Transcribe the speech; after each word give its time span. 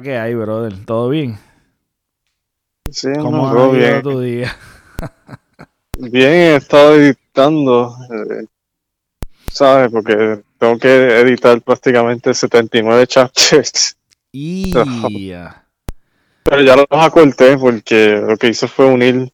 la 0.00 0.02
que 0.02 0.16
hay, 0.16 0.34
brother? 0.34 0.84
¿Todo 0.84 1.08
bien? 1.10 1.38
Sí, 2.90 3.08
¿Cómo 3.20 3.48
no, 3.48 3.52
todo 3.52 3.72
bien. 3.72 4.02
tu 4.02 4.20
día? 4.20 4.56
Bien, 5.98 6.32
he 6.32 6.56
estado 6.56 6.94
editando, 6.94 7.94
eh, 8.10 8.46
¿sabes? 9.52 9.90
Porque 9.92 10.42
tengo 10.58 10.78
que 10.78 11.20
editar 11.20 11.60
prácticamente 11.60 12.32
79 12.32 13.06
chapters. 13.06 13.96
Y 14.32 14.72
Pero 14.72 16.62
ya 16.62 16.76
los 16.76 16.86
acorté 16.90 17.58
porque 17.58 18.22
lo 18.26 18.36
que 18.36 18.48
hice 18.48 18.68
fue 18.68 18.86
unir 18.86 19.32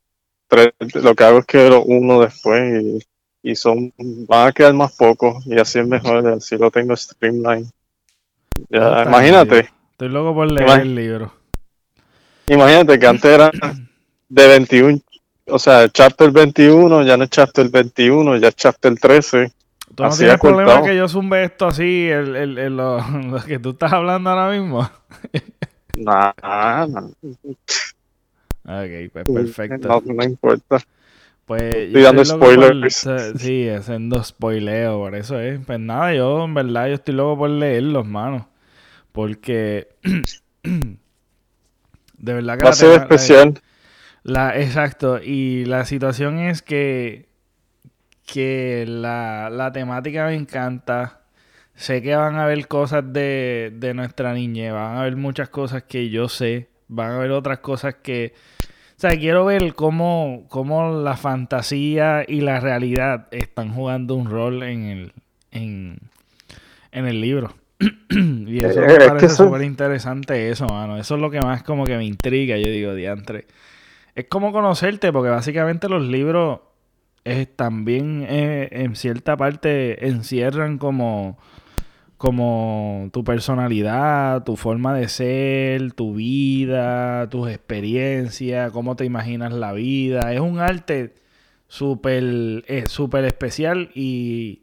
tres, 0.48 0.72
lo 0.94 1.14
que 1.14 1.24
hago 1.24 1.40
es 1.40 1.46
que 1.46 1.68
los 1.68 1.82
uno 1.86 2.20
después 2.20 2.82
y, 2.82 3.50
y 3.50 3.56
son, 3.56 3.92
van 3.98 4.48
a 4.48 4.52
quedar 4.52 4.72
más 4.72 4.96
pocos 4.96 5.46
y 5.46 5.58
así 5.58 5.78
es 5.78 5.86
mejor, 5.86 6.26
así 6.28 6.56
lo 6.56 6.70
tengo 6.70 6.96
streamline. 6.96 7.70
Ya, 8.70 9.04
imagínate. 9.04 9.75
Estoy 9.96 10.10
loco 10.10 10.34
por 10.34 10.50
leer 10.52 10.80
el 10.80 10.94
libro. 10.94 11.32
imagínate 12.48 12.98
que 12.98 13.06
antes 13.06 13.24
era 13.24 13.50
de 14.28 14.46
21, 14.48 14.98
o 15.46 15.58
sea, 15.58 15.84
el 15.84 15.90
chapter 15.90 16.30
21 16.30 17.02
ya 17.04 17.16
no 17.16 17.24
es 17.24 17.30
chapter 17.30 17.70
21, 17.70 18.36
ya 18.36 18.48
es 18.48 18.56
chapter 18.56 18.94
13. 18.98 19.52
¿Tú 19.94 20.02
no 20.02 20.08
Así 20.10 20.18
tienes 20.18 20.38
problema 20.38 20.82
que 20.82 20.94
yo 20.96 21.08
zumbe 21.08 21.44
esto 21.44 21.66
así, 21.66 22.08
el, 22.08 22.36
el, 22.36 22.58
el- 22.58 22.76
lo, 22.76 22.98
lo 23.30 23.42
que 23.42 23.58
tú 23.58 23.70
estás 23.70 23.90
hablando 23.94 24.28
ahora 24.28 24.50
mismo? 24.50 24.86
Nah, 25.94 26.32
nah, 26.42 26.84
Ok, 28.64 29.12
pues 29.12 29.24
perfecto. 29.24 29.88
no, 29.88 30.02
no 30.14 30.24
importa. 30.24 30.78
Pues 31.46 31.62
Estoy 31.74 32.02
dando 32.02 32.22
por- 32.38 32.52
spoilers. 32.52 33.08
sí, 33.38 33.68
haciendo 33.70 34.22
spoileo, 34.22 34.98
por 34.98 35.14
eso 35.14 35.38
es. 35.40 35.58
Pues 35.64 35.80
nada, 35.80 36.12
yo 36.12 36.44
en 36.44 36.52
verdad 36.52 36.88
yo 36.88 36.94
estoy 36.94 37.14
loco 37.14 37.38
por 37.38 37.50
leerlos, 37.50 38.04
mano. 38.04 38.48
Porque 39.16 39.88
de 40.62 42.34
verdad 42.34 42.58
que 42.58 42.64
Va 42.64 42.70
a 42.70 43.18
ser. 43.18 43.62
La, 44.22 44.60
exacto, 44.60 45.22
y 45.22 45.64
la 45.64 45.86
situación 45.86 46.38
es 46.38 46.60
que, 46.60 47.26
que 48.26 48.84
la, 48.86 49.48
la 49.50 49.72
temática 49.72 50.26
me 50.26 50.34
encanta. 50.34 51.22
Sé 51.74 52.02
que 52.02 52.14
van 52.14 52.34
a 52.34 52.44
haber 52.44 52.68
cosas 52.68 53.10
de, 53.10 53.72
de 53.74 53.94
nuestra 53.94 54.34
niñez, 54.34 54.74
van 54.74 54.96
a 54.96 55.00
haber 55.00 55.16
muchas 55.16 55.48
cosas 55.48 55.84
que 55.84 56.10
yo 56.10 56.28
sé, 56.28 56.68
van 56.88 57.12
a 57.12 57.16
haber 57.16 57.30
otras 57.30 57.60
cosas 57.60 57.94
que... 58.02 58.34
O 58.98 59.00
sea, 59.00 59.16
quiero 59.16 59.46
ver 59.46 59.74
cómo, 59.74 60.44
cómo 60.50 60.92
la 60.92 61.16
fantasía 61.16 62.22
y 62.28 62.42
la 62.42 62.60
realidad 62.60 63.28
están 63.30 63.72
jugando 63.72 64.14
un 64.14 64.28
rol 64.28 64.62
en 64.62 64.82
el, 64.84 65.12
en, 65.52 66.00
en 66.92 67.06
el 67.06 67.22
libro. 67.22 67.54
y 68.10 68.64
eso 68.64 68.80
Eh, 68.80 68.86
me 68.86 68.92
es 68.92 68.98
que 68.98 69.08
parece 69.08 69.28
súper 69.30 69.62
interesante 69.62 70.50
eso, 70.50 70.66
mano. 70.66 70.98
Eso 70.98 71.16
es 71.16 71.20
lo 71.20 71.30
que 71.30 71.40
más 71.40 71.62
como 71.62 71.84
que 71.84 71.96
me 71.96 72.04
intriga, 72.04 72.56
yo 72.56 72.68
digo, 72.68 72.94
diantre. 72.94 73.46
Es 74.14 74.26
como 74.28 74.52
conocerte, 74.52 75.12
porque 75.12 75.30
básicamente 75.30 75.88
los 75.88 76.02
libros 76.02 76.60
eh, 77.24 77.46
también 77.46 78.24
eh, 78.28 78.68
en 78.70 78.96
cierta 78.96 79.36
parte 79.36 80.08
encierran 80.08 80.78
como, 80.78 81.38
como 82.16 83.10
tu 83.12 83.24
personalidad, 83.24 84.44
tu 84.44 84.56
forma 84.56 84.94
de 84.94 85.08
ser, 85.08 85.92
tu 85.92 86.14
vida, 86.14 87.28
tus 87.28 87.50
experiencias, 87.50 88.70
cómo 88.72 88.96
te 88.96 89.04
imaginas 89.04 89.52
la 89.52 89.72
vida. 89.72 90.32
Es 90.32 90.40
un 90.40 90.60
arte 90.60 91.14
súper 91.68 92.64
eh, 92.68 92.86
súper 92.86 93.24
especial 93.24 93.90
y, 93.94 94.62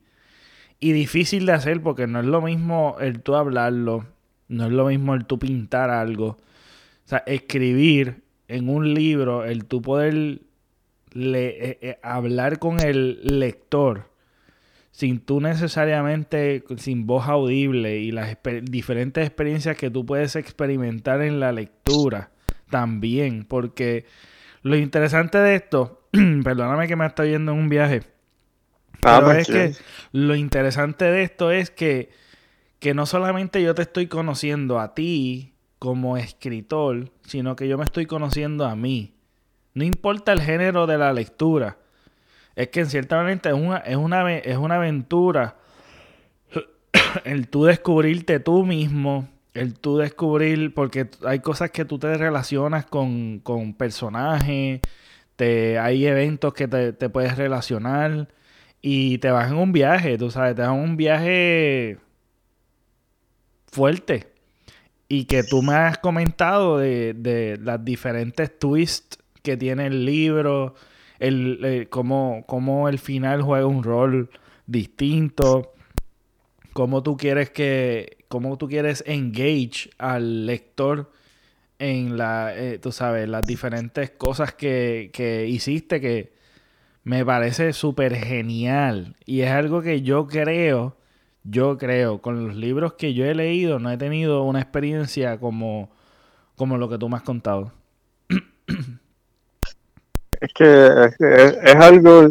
y 0.84 0.92
difícil 0.92 1.46
de 1.46 1.54
hacer 1.54 1.82
porque 1.82 2.08
no 2.08 2.20
es 2.20 2.26
lo 2.26 2.42
mismo 2.42 2.98
el 3.00 3.22
tú 3.22 3.36
hablarlo, 3.36 4.06
no 4.50 4.66
es 4.66 4.72
lo 4.74 4.88
mismo 4.88 5.14
el 5.16 5.24
tú 5.24 5.40
pintar 5.40 5.90
algo. 5.90 6.26
O 6.26 7.06
sea, 7.06 7.24
escribir 7.26 8.24
en 8.50 8.68
un 8.68 8.94
libro, 8.94 9.46
el 9.46 9.64
tú 9.64 9.82
poder 9.82 10.42
eh, 11.16 11.78
eh, 11.82 12.00
hablar 12.04 12.60
con 12.60 12.82
el 12.82 13.40
lector 13.40 14.12
sin 14.92 15.22
tú 15.22 15.40
necesariamente, 15.40 16.66
sin 16.76 17.08
voz 17.08 17.30
audible 17.30 18.00
y 18.00 18.12
las 18.12 18.38
diferentes 18.64 19.26
experiencias 19.26 19.78
que 19.78 19.90
tú 19.90 20.06
puedes 20.06 20.36
experimentar 20.36 21.22
en 21.22 21.40
la 21.40 21.54
lectura 21.54 22.32
también, 22.70 23.46
porque 23.46 24.06
lo 24.64 24.76
interesante 24.76 25.38
de 25.38 25.56
esto, 25.56 26.02
perdóname 26.44 26.90
que 26.90 26.98
me 26.98 27.06
estoy 27.06 27.30
yendo 27.30 27.54
en 27.54 27.60
un 27.60 27.70
viaje, 27.70 28.02
Ah, 29.06 29.20
pero 29.20 29.32
es 29.32 29.48
tranquilo. 29.48 29.76
que 29.76 29.84
lo 30.12 30.36
interesante 30.36 31.06
de 31.06 31.24
esto 31.24 31.52
es 31.52 31.70
que, 31.70 32.10
que 32.80 32.94
no 32.94 33.06
solamente 33.06 33.62
yo 33.62 33.76
te 33.76 33.82
estoy 33.82 34.08
conociendo 34.08 34.80
a 34.80 34.94
ti 34.94 35.54
como 35.80 36.18
escritor, 36.18 37.12
sino 37.26 37.56
que 37.56 37.68
yo 37.68 37.78
me 37.78 37.84
estoy 37.84 38.06
conociendo 38.06 38.66
a 38.66 38.76
mí. 38.76 39.14
No 39.74 39.84
importa 39.84 40.32
el 40.32 40.42
género 40.42 40.88
de 40.88 40.98
la 40.98 41.12
lectura. 41.14 41.78
Es 42.56 42.70
que 42.70 42.86
ciertamente 42.86 43.50
es 43.50 43.56
una, 43.56 43.78
es 43.78 43.98
una, 43.98 44.34
es 44.36 44.58
una 44.58 44.76
aventura 44.76 45.58
el 47.26 47.48
tú 47.48 47.66
descubrirte 47.66 48.40
tú 48.40 48.66
mismo, 48.66 49.28
el 49.54 49.74
tú 49.80 49.98
descubrir, 49.98 50.74
porque 50.74 51.10
hay 51.26 51.40
cosas 51.40 51.72
que 51.72 51.86
tú 51.86 52.00
te 52.00 52.16
relacionas 52.18 52.86
con, 52.86 53.40
con 53.40 53.74
personajes, 53.74 54.82
te, 55.36 55.80
hay 55.80 56.06
eventos 56.06 56.54
que 56.54 56.68
te, 56.68 56.94
te 56.94 57.10
puedes 57.10 57.38
relacionar 57.38 58.28
y 58.84 59.18
te 59.20 59.32
vas 59.32 59.52
en 59.52 59.58
un 59.58 59.74
viaje, 59.74 60.18
tú 60.20 60.32
sabes, 60.32 60.56
te 60.56 60.62
vas 60.64 60.72
en 60.76 60.82
un 60.82 60.98
viaje 60.98 62.00
fuerte. 63.72 64.28
Y 65.10 65.26
que 65.26 65.44
tú 65.44 65.62
me 65.62 65.76
has 65.76 65.98
comentado 66.00 66.80
de, 66.80 67.14
de 67.14 67.58
las 67.62 67.84
diferentes 67.86 68.58
twists 68.60 69.20
que 69.44 69.58
tiene 69.58 69.88
el 69.88 70.06
libro, 70.06 70.76
el, 71.20 71.64
el- 71.66 71.90
cómo, 71.90 72.44
cómo 72.48 72.90
el 72.90 73.00
final 73.00 73.42
juega 73.42 73.68
un 73.68 73.84
rol 73.84 74.30
distinto, 74.68 75.74
cómo 76.74 77.04
tú 77.04 77.18
quieres 77.18 77.50
que, 77.52 78.18
cómo 78.28 78.58
tú 78.58 78.68
quieres 78.68 79.04
engage 79.08 79.90
al 79.98 80.46
lector 80.46 81.12
en 81.80 82.18
la, 82.18 82.54
eh, 82.56 82.80
tú 82.80 82.92
sabes, 82.92 83.30
las 83.30 83.46
diferentes 83.46 84.12
cosas 84.12 84.54
que, 84.54 85.12
que 85.14 85.48
hiciste 85.48 86.02
que 86.02 86.33
me 87.04 87.26
parece 87.26 87.74
súper 87.74 88.16
genial. 88.16 89.16
Y 89.26 89.42
es 89.42 89.52
algo 89.52 89.82
que 89.82 90.02
yo 90.02 90.28
creo, 90.28 90.98
yo 91.44 91.78
creo, 91.78 92.22
con 92.22 92.48
los 92.48 92.56
libros 92.56 92.94
que 92.94 93.14
yo 93.14 93.26
he 93.26 93.36
leído, 93.36 93.80
no 93.80 93.92
he 93.92 93.98
tenido 93.98 94.44
una 94.44 94.62
experiencia 94.62 95.40
como, 95.40 95.90
como 96.58 96.78
lo 96.78 96.90
que 96.90 96.98
tú 97.00 97.10
me 97.10 97.18
has 97.18 97.24
contado. 97.24 97.74
Es 100.40 100.54
que 100.54 100.66
es, 101.06 101.20
es- 101.20 101.76
algo, 101.76 102.28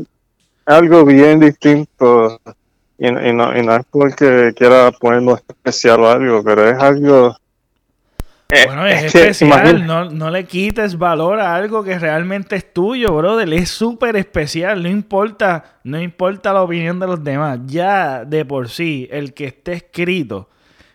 algo 0.66 1.04
bien 1.06 1.40
distinto 1.40 2.40
y, 2.98 3.08
y 3.08 3.32
no, 3.34 3.56
y 3.56 3.66
no 3.66 3.76
es 3.76 3.84
porque 3.90 4.52
quiera 4.56 4.92
ponerlo 4.92 5.36
especial 5.36 6.00
o 6.02 6.08
algo, 6.10 6.44
pero 6.44 6.68
es 6.68 6.78
algo... 6.78 7.36
eh, 8.52 8.66
Bueno, 8.66 8.86
es, 8.86 9.14
especial, 9.14 9.86
no, 9.86 10.10
no 10.10 10.30
le 10.30 10.44
quites 10.44 10.98
valor 10.98 11.40
a 11.40 11.54
algo 11.54 11.82
que 11.82 11.98
realmente 11.98 12.56
es 12.56 12.72
tuyo, 12.72 13.16
brother. 13.16 13.50
Es 13.52 13.70
súper 13.70 14.16
especial, 14.16 14.82
no 14.82 14.90
importa, 14.90 15.78
no 15.84 16.00
importa 16.00 16.52
la 16.52 16.62
opinión 16.62 17.00
de 17.00 17.06
los 17.06 17.24
demás. 17.24 17.60
Ya 17.66 18.24
de 18.26 18.44
por 18.44 18.68
sí, 18.68 19.08
el 19.10 19.32
que 19.32 19.46
esté 19.46 19.72
escrito, 19.72 20.50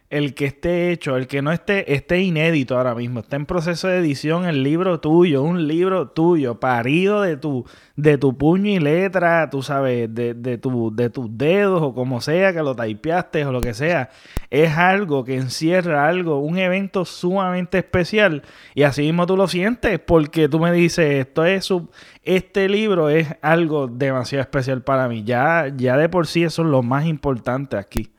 el 0.10 0.36
que 0.36 0.46
esté 0.46 0.92
hecho, 0.92 1.18
el 1.18 1.28
que 1.28 1.42
no 1.42 1.52
esté, 1.52 1.94
esté 1.94 2.22
inédito 2.22 2.78
ahora 2.78 2.96
mismo, 2.96 3.20
está 3.20 3.36
en 3.36 3.46
proceso 3.46 3.90
de 3.90 3.98
edición 3.98 4.46
el 4.46 4.64
libro 4.64 5.02
tuyo, 5.02 5.44
un 5.44 5.68
libro 5.68 6.08
tuyo, 6.10 6.60
parido 6.62 7.22
de 7.22 7.36
tu, 7.36 7.66
de 7.98 8.18
tu 8.18 8.38
puño 8.38 8.72
y 8.72 8.80
letra, 8.80 9.50
tú 9.50 9.62
sabes, 9.62 10.14
de, 10.14 10.34
de, 10.34 10.58
tu, 10.58 10.96
de 10.96 11.10
tus 11.10 11.38
dedos 11.38 11.82
o 11.82 11.94
como 11.94 12.22
sea 12.22 12.54
que 12.54 12.64
lo 12.64 12.76
typeaste 12.76 13.46
o 13.46 13.52
lo 13.52 13.60
que 13.60 13.74
sea. 13.74 14.10
Es 14.50 14.78
algo 14.78 15.26
que 15.26 15.36
encierra 15.36 16.08
algo, 16.08 16.40
un 16.40 16.58
evento 16.58 17.04
sumamente 17.04 17.78
especial 17.80 18.44
y 18.76 18.84
así 18.84 19.02
mismo 19.02 19.26
tú 19.28 19.36
lo 19.36 19.50
sientes 19.50 20.00
porque 20.00 20.48
tú 20.48 20.60
me 20.60 20.72
dices, 20.72 21.28
esto 21.28 21.44
es 21.44 21.68
este 22.24 22.70
libro 22.70 23.10
es 23.10 23.28
algo 23.42 23.88
demasiado 23.88 24.42
especial 24.42 24.84
para 24.84 25.08
mí. 25.08 25.24
Ya, 25.24 25.68
ya 25.76 25.98
de 25.98 26.10
por 26.10 26.28
sí 26.28 26.44
eso 26.44 26.62
es 26.62 26.70
lo 26.70 26.84
más 26.84 27.06
importante 27.06 27.78
aquí. 27.78 28.12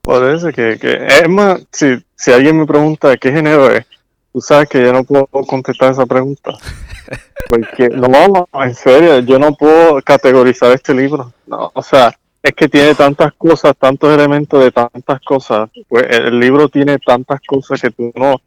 Por 0.00 0.28
eso 0.30 0.52
que, 0.52 0.78
que 0.78 1.06
es 1.06 1.28
más, 1.28 1.66
si, 1.72 1.96
si 2.14 2.32
alguien 2.32 2.58
me 2.58 2.66
pregunta 2.66 3.16
qué 3.16 3.32
género 3.32 3.70
es, 3.70 3.86
tú 4.32 4.40
sabes 4.40 4.68
que 4.68 4.82
yo 4.82 4.92
no 4.92 5.04
puedo 5.04 5.26
contestar 5.46 5.92
esa 5.92 6.04
pregunta. 6.06 6.52
Porque, 7.48 7.88
no, 7.88 8.08
no, 8.08 8.48
en 8.62 8.74
serio, 8.74 9.20
yo 9.20 9.38
no 9.38 9.54
puedo 9.54 10.02
categorizar 10.02 10.72
este 10.72 10.92
libro. 10.92 11.32
No, 11.46 11.70
o 11.74 11.82
sea, 11.82 12.14
es 12.42 12.52
que 12.52 12.68
tiene 12.68 12.94
tantas 12.94 13.32
cosas, 13.34 13.76
tantos 13.78 14.12
elementos 14.12 14.62
de 14.62 14.72
tantas 14.72 15.20
cosas. 15.20 15.70
Pues 15.88 16.04
el 16.10 16.38
libro 16.38 16.68
tiene 16.68 16.98
tantas 16.98 17.40
cosas 17.46 17.80
que 17.80 17.90
tú 17.90 18.12
no. 18.14 18.40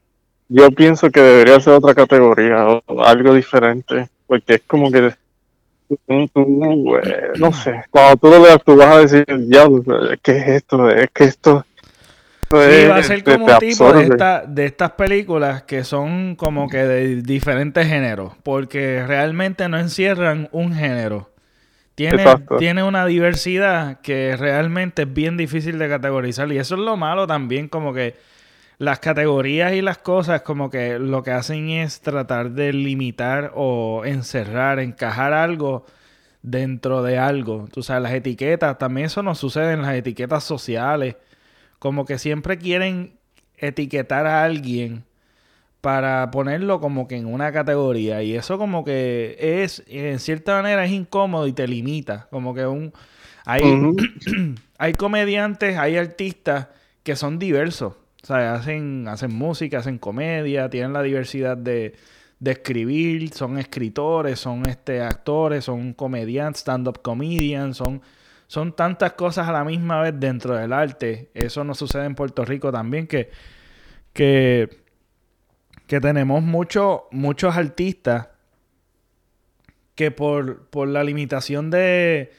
Yo 0.50 0.70
pienso 0.72 1.10
que 1.10 1.22
debería 1.22 1.60
ser 1.60 1.74
otra 1.74 1.96
categoría 1.96 2.68
o 2.68 3.04
algo 3.04 3.34
diferente. 3.34 4.10
Porque 4.28 4.56
es 4.56 4.62
como 4.68 4.92
que 4.92 5.14
no 7.38 7.54
sé, 7.54 7.84
cuando 7.90 8.18
tú 8.18 8.30
lo 8.30 8.42
veas, 8.42 8.64
tú 8.64 8.76
vas 8.76 8.88
a 8.88 9.00
decir, 9.00 9.26
diablo, 9.48 9.84
¿qué 10.22 10.38
es 10.38 10.48
esto? 10.48 10.90
Es 10.90 11.10
que 11.12 11.24
esto. 11.26 11.66
Sí, 12.50 12.88
va 12.88 12.98
a 12.98 13.04
ser 13.04 13.24
como 13.24 13.46
un 13.46 13.58
tipo 13.58 13.92
de, 13.92 14.42
de 14.48 14.66
estas 14.66 14.92
películas 14.92 15.64
que 15.64 15.84
son 15.84 16.36
como 16.38 16.70
que 16.70 16.78
de 16.78 17.22
diferentes 17.22 17.86
géneros, 17.88 18.34
porque 18.44 19.04
realmente 19.06 19.68
no 19.68 19.78
encierran 19.78 20.48
un 20.52 20.74
género. 20.74 21.30
Tiene, 21.98 22.24
tiene 22.60 22.84
una 22.84 23.08
diversidad 23.08 24.02
que 24.02 24.38
realmente 24.38 25.02
es 25.02 25.14
bien 25.14 25.36
difícil 25.36 25.80
de 25.80 25.90
categorizar. 25.90 26.52
Y 26.52 26.60
eso 26.60 26.76
es 26.76 26.82
lo 26.82 26.96
malo 26.96 27.26
también, 27.26 27.68
como 27.68 27.92
que 27.92 28.16
las 28.78 29.00
categorías 29.00 29.74
y 29.74 29.82
las 29.82 29.98
cosas 29.98 30.44
como 30.44 30.70
que 30.70 31.00
lo 31.00 31.24
que 31.24 31.32
hacen 31.32 31.70
es 31.70 32.02
tratar 32.02 32.52
de 32.52 32.74
limitar 32.74 33.52
o 33.56 34.04
encerrar, 34.06 34.80
encajar 34.80 35.34
algo 35.34 35.86
dentro 36.44 37.02
de 37.04 37.18
algo. 37.18 37.68
Tú 37.72 37.82
sabes, 37.84 38.04
las 38.04 38.14
etiquetas, 38.14 38.78
también 38.78 39.08
eso 39.08 39.24
nos 39.24 39.40
sucede 39.40 39.74
en 39.74 39.82
las 39.82 39.96
etiquetas 39.96 40.44
sociales. 40.44 41.16
Como 41.80 42.06
que 42.06 42.20
siempre 42.20 42.58
quieren 42.58 43.18
etiquetar 43.58 44.28
a 44.28 44.44
alguien 44.44 45.04
para 45.82 46.30
ponerlo 46.32 46.80
como 46.80 47.08
que 47.08 47.16
en 47.16 47.26
una 47.26 47.52
categoría. 47.52 48.22
Y 48.24 48.36
eso 48.36 48.58
como 48.58 48.84
que 48.84 49.38
es, 49.40 49.84
en 49.88 50.20
cierta 50.20 50.56
manera, 50.56 50.86
es 50.86 50.92
incómodo 50.92 51.48
y 51.48 51.54
te 51.54 51.68
limita. 51.68 52.28
Como 52.30 52.54
que 52.54 52.66
un... 52.68 52.94
Hay, 53.46 53.64
hay 54.78 54.94
comediantes, 54.94 55.78
hay 55.78 55.98
artistas 55.98 56.68
que 57.04 57.16
son 57.16 57.40
diversos. 57.40 57.94
O 58.28 58.34
sea, 58.36 58.56
hacen, 58.56 59.08
hacen 59.08 59.34
música, 59.34 59.78
hacen 59.78 60.00
comedia, 60.00 60.70
tienen 60.70 60.92
la 60.92 61.02
diversidad 61.02 61.56
de, 61.56 61.96
de 62.42 62.52
escribir, 62.52 63.34
son 63.34 63.58
escritores, 63.58 64.38
son 64.38 64.68
este, 64.68 65.02
actores, 65.02 65.64
son 65.64 65.94
comediantes, 65.94 66.60
stand-up 66.60 67.02
comedians, 67.02 67.78
son, 67.78 68.02
son 68.48 68.76
tantas 68.76 69.14
cosas 69.14 69.48
a 69.48 69.54
la 69.54 69.64
misma 69.64 70.02
vez 70.02 70.14
dentro 70.20 70.58
del 70.58 70.74
arte. 70.74 71.32
Eso 71.34 71.64
no 71.64 71.74
sucede 71.74 72.04
en 72.04 72.16
Puerto 72.16 72.44
Rico 72.44 72.70
también, 72.70 73.08
que, 73.08 73.32
que, 74.12 74.82
que 75.88 76.02
tenemos 76.02 76.44
muchos 76.44 77.04
muchos 77.12 77.56
artistas 77.56 78.28
que 79.96 80.12
por, 80.12 80.68
por 80.68 80.90
la 80.90 81.06
limitación 81.06 81.70
de 81.70 82.34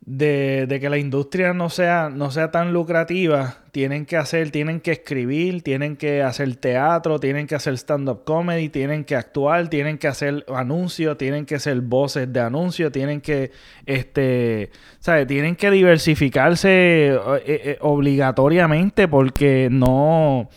de, 0.00 0.78
que 0.80 0.88
la 0.88 0.98
industria 0.98 1.52
no 1.52 1.68
sea, 1.68 2.08
no 2.08 2.30
sea 2.30 2.50
tan 2.50 2.72
lucrativa, 2.72 3.58
tienen 3.72 4.06
que 4.06 4.16
hacer, 4.16 4.50
tienen 4.50 4.80
que 4.80 4.92
escribir, 4.92 5.62
tienen 5.62 5.96
que 5.96 6.22
hacer 6.22 6.56
teatro, 6.56 7.20
tienen 7.20 7.46
que 7.46 7.54
hacer 7.54 7.74
stand-up 7.74 8.24
comedy, 8.24 8.70
tienen 8.70 9.04
que 9.04 9.16
actuar, 9.16 9.68
tienen 9.68 9.98
que 9.98 10.08
hacer 10.08 10.46
anuncios, 10.48 11.18
tienen 11.18 11.44
que 11.44 11.58
ser 11.58 11.80
voces 11.82 12.32
de 12.32 12.40
anuncios, 12.40 12.90
tienen 12.90 13.20
que, 13.20 13.50
este, 13.84 14.70
¿sabes? 14.98 15.26
Tienen 15.26 15.56
que 15.56 15.70
diversificarse 15.70 16.68
eh, 17.08 17.18
eh, 17.46 17.78
obligatoriamente 17.80 19.08
porque 19.08 19.68
no, 19.70 20.48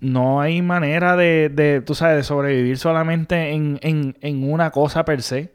no 0.00 0.40
hay 0.40 0.60
manera 0.62 1.16
de, 1.16 1.50
de, 1.50 1.82
tú 1.82 1.94
sabes, 1.94 2.16
de 2.16 2.22
sobrevivir 2.24 2.78
solamente 2.78 3.50
en, 3.52 3.78
en, 3.82 4.16
en 4.20 4.50
una 4.50 4.70
cosa 4.70 5.04
per 5.04 5.22
se. 5.22 5.52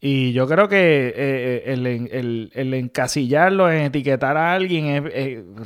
Y 0.00 0.32
yo 0.32 0.46
creo 0.46 0.68
que 0.68 1.08
eh, 1.08 1.62
eh, 1.66 2.50
el, 2.52 2.74
encasillarlo, 2.74 3.70
en 3.70 3.82
etiquetar 3.84 4.36
a 4.36 4.52
alguien 4.52 5.02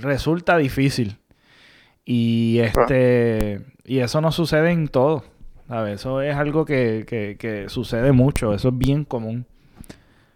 resulta 0.01 0.57
difícil. 0.57 1.17
Y 2.05 2.61
este 2.61 3.61
y 3.85 3.99
eso 3.99 4.21
no 4.21 4.31
sucede 4.31 4.71
en 4.71 4.89
todo. 4.89 5.25
¿sabes? 5.69 6.01
Eso 6.01 6.23
es 6.23 6.35
algo 6.37 6.65
que, 6.65 7.67
sucede 7.69 8.13
mucho. 8.13 8.55
Eso 8.55 8.69
es 8.69 8.79
bien 8.79 9.05
común. 9.05 9.47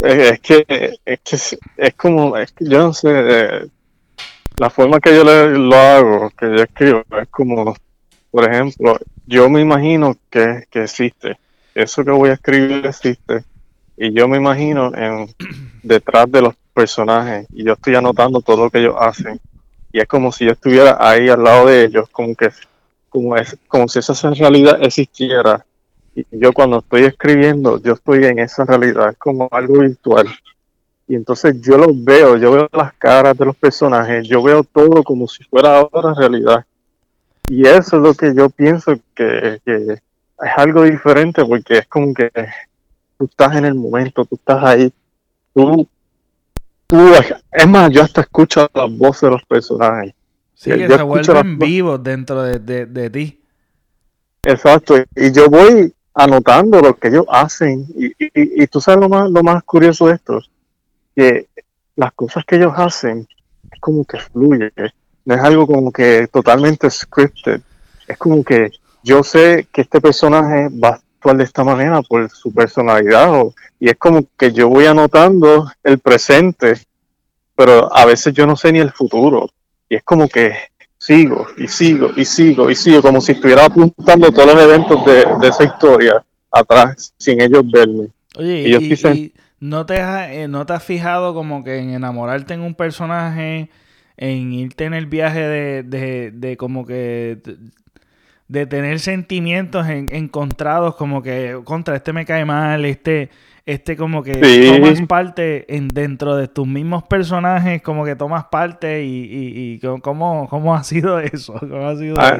Es 0.00 0.40
que 0.40 0.64
es, 0.68 1.20
que 1.22 1.58
es 1.78 1.94
como, 1.94 2.36
es 2.36 2.52
que 2.52 2.68
yo 2.68 2.78
no 2.78 2.92
sé, 2.92 3.08
eh, 3.10 3.66
la 4.58 4.70
forma 4.70 5.00
que 5.00 5.14
yo 5.14 5.24
lo 5.24 5.76
hago, 5.76 6.30
que 6.30 6.46
yo 6.46 6.62
escribo, 6.62 7.04
es 7.20 7.28
como, 7.28 7.74
por 8.30 8.44
ejemplo, 8.50 8.98
yo 9.26 9.48
me 9.48 9.60
imagino 9.60 10.16
que, 10.28 10.64
que 10.70 10.82
existe. 10.82 11.38
Eso 11.74 12.04
que 12.04 12.10
voy 12.10 12.30
a 12.30 12.34
escribir 12.34 12.84
existe 12.86 13.44
y 13.96 14.12
yo 14.12 14.28
me 14.28 14.36
imagino 14.36 14.92
detrás 15.82 16.30
de 16.30 16.42
los 16.42 16.54
personajes 16.72 17.46
y 17.52 17.64
yo 17.64 17.74
estoy 17.74 17.94
anotando 17.94 18.40
todo 18.40 18.64
lo 18.64 18.70
que 18.70 18.78
ellos 18.78 18.96
hacen 18.98 19.40
y 19.94 20.00
es 20.00 20.08
como 20.08 20.32
si 20.32 20.44
yo 20.44 20.50
estuviera 20.50 20.96
ahí 20.98 21.28
al 21.28 21.44
lado 21.44 21.66
de 21.66 21.84
ellos, 21.84 22.08
como 22.10 22.34
que 22.34 22.50
como 23.08 23.36
es 23.36 23.56
como 23.68 23.86
si 23.86 24.00
esa 24.00 24.12
realidad 24.30 24.82
existiera. 24.82 25.64
Y 26.16 26.26
yo 26.32 26.52
cuando 26.52 26.78
estoy 26.78 27.04
escribiendo 27.04 27.80
yo 27.80 27.92
estoy 27.92 28.24
en 28.24 28.40
esa 28.40 28.64
realidad, 28.64 29.10
es 29.10 29.16
como 29.18 29.48
algo 29.52 29.78
virtual. 29.78 30.26
Y 31.06 31.14
entonces 31.14 31.60
yo 31.60 31.78
los 31.78 31.92
veo, 32.04 32.36
yo 32.38 32.50
veo 32.50 32.68
las 32.72 32.92
caras 32.94 33.38
de 33.38 33.44
los 33.44 33.54
personajes, 33.54 34.26
yo 34.26 34.42
veo 34.42 34.64
todo 34.64 35.04
como 35.04 35.28
si 35.28 35.44
fuera 35.44 35.78
ahora 35.78 36.12
realidad. 36.12 36.66
Y 37.46 37.64
eso 37.64 37.98
es 37.98 38.02
lo 38.02 38.14
que 38.14 38.34
yo 38.34 38.50
pienso 38.50 38.98
que 39.14 39.60
es 39.64 40.00
algo 40.56 40.82
diferente 40.82 41.44
porque 41.44 41.78
es 41.78 41.86
como 41.86 42.12
que 42.12 42.32
tú 43.18 43.24
estás 43.24 43.56
en 43.56 43.64
el 43.64 43.74
momento, 43.74 44.24
tú 44.24 44.36
estás 44.36 44.62
ahí, 44.64 44.92
tú, 45.54 45.88
tú, 46.86 46.98
es 47.52 47.68
más, 47.68 47.90
yo 47.90 48.02
hasta 48.02 48.22
escucho 48.22 48.68
las 48.72 48.96
voces 48.96 49.22
de 49.22 49.30
los 49.30 49.44
personajes. 49.44 50.14
Sí, 50.54 50.70
que 50.70 50.88
se 50.88 51.02
vuelven 51.02 51.58
vivos 51.58 52.02
dentro 52.02 52.42
de, 52.42 53.10
ti. 53.10 53.40
Exacto, 54.42 54.96
y 55.16 55.32
yo 55.32 55.48
voy 55.48 55.92
anotando 56.14 56.80
lo 56.80 56.94
que 56.94 57.08
ellos 57.08 57.26
hacen, 57.28 57.86
y, 57.96 58.12
y, 58.18 58.66
tú 58.68 58.80
sabes 58.80 59.00
lo 59.00 59.08
más, 59.08 59.30
lo 59.30 59.42
más 59.42 59.62
curioso 59.64 60.06
de 60.06 60.14
esto, 60.14 60.40
que 61.14 61.48
las 61.96 62.12
cosas 62.12 62.44
que 62.44 62.56
ellos 62.56 62.72
hacen 62.76 63.26
es 63.70 63.80
como 63.80 64.04
que 64.04 64.18
fluye, 64.18 64.72
no 65.24 65.34
es 65.34 65.40
algo 65.40 65.66
como 65.66 65.90
que 65.90 66.28
totalmente 66.28 66.90
scripted, 66.90 67.60
es 68.06 68.18
como 68.18 68.44
que 68.44 68.70
yo 69.02 69.22
sé 69.22 69.66
que 69.72 69.82
este 69.82 70.00
personaje 70.00 70.68
va, 70.70 71.00
de 71.32 71.44
esta 71.44 71.64
manera 71.64 72.02
por 72.02 72.28
su 72.30 72.52
personalidad 72.52 73.32
y 73.80 73.88
es 73.88 73.96
como 73.96 74.24
que 74.36 74.52
yo 74.52 74.68
voy 74.68 74.84
anotando 74.84 75.70
el 75.82 75.98
presente, 75.98 76.74
pero 77.56 77.94
a 77.96 78.04
veces 78.04 78.34
yo 78.34 78.46
no 78.46 78.56
sé 78.56 78.72
ni 78.72 78.80
el 78.80 78.92
futuro 78.92 79.48
y 79.88 79.96
es 79.96 80.02
como 80.02 80.28
que 80.28 80.52
sigo 80.98 81.46
y 81.56 81.68
sigo 81.68 82.10
y 82.16 82.24
sigo 82.24 82.70
y 82.70 82.74
sigo 82.74 83.02
como 83.02 83.20
si 83.20 83.32
estuviera 83.32 83.64
apuntando 83.64 84.30
todos 84.30 84.54
los 84.54 84.62
eventos 84.62 85.04
de, 85.06 85.48
esa 85.48 85.64
historia 85.64 86.24
atrás 86.50 87.14
sin 87.18 87.40
ellos 87.40 87.62
verme. 87.70 88.08
Oye, 88.36 88.68
y, 88.68 89.32
no, 89.60 89.86
te 89.86 90.00
has, 90.00 90.30
eh, 90.30 90.48
no 90.48 90.66
te 90.66 90.74
has 90.74 90.84
fijado 90.84 91.32
como 91.32 91.64
que 91.64 91.78
en 91.78 91.90
enamorarte 91.90 92.54
en 92.54 92.60
un 92.60 92.74
personaje, 92.74 93.70
en 94.16 94.52
irte 94.52 94.84
en 94.84 94.94
el 94.94 95.06
viaje 95.06 95.40
de, 95.40 95.82
de, 95.84 96.30
de 96.32 96.56
como 96.56 96.84
que 96.84 97.38
de 98.54 98.66
tener 98.66 99.00
sentimientos 99.00 99.86
encontrados 99.88 100.94
como 100.94 101.22
que 101.22 101.60
contra 101.64 101.96
este 101.96 102.12
me 102.12 102.24
cae 102.24 102.44
mal, 102.44 102.84
este 102.84 103.28
este 103.66 103.96
como 103.96 104.22
que 104.22 104.34
tomas 104.34 105.00
parte 105.08 105.74
en 105.74 105.88
dentro 105.88 106.36
de 106.36 106.48
tus 106.48 106.66
mismos 106.66 107.02
personajes, 107.02 107.82
como 107.82 108.04
que 108.04 108.14
tomas 108.14 108.44
parte 108.44 109.02
y, 109.04 109.26
y, 109.74 109.80
¿cómo, 110.00 110.46
cómo, 110.48 110.74
ha 110.74 110.84
sido 110.84 111.18
eso? 111.18 111.54
¿Cómo 111.60 111.88
ha 111.88 111.96
sido 111.96 112.16
ah, 112.18 112.38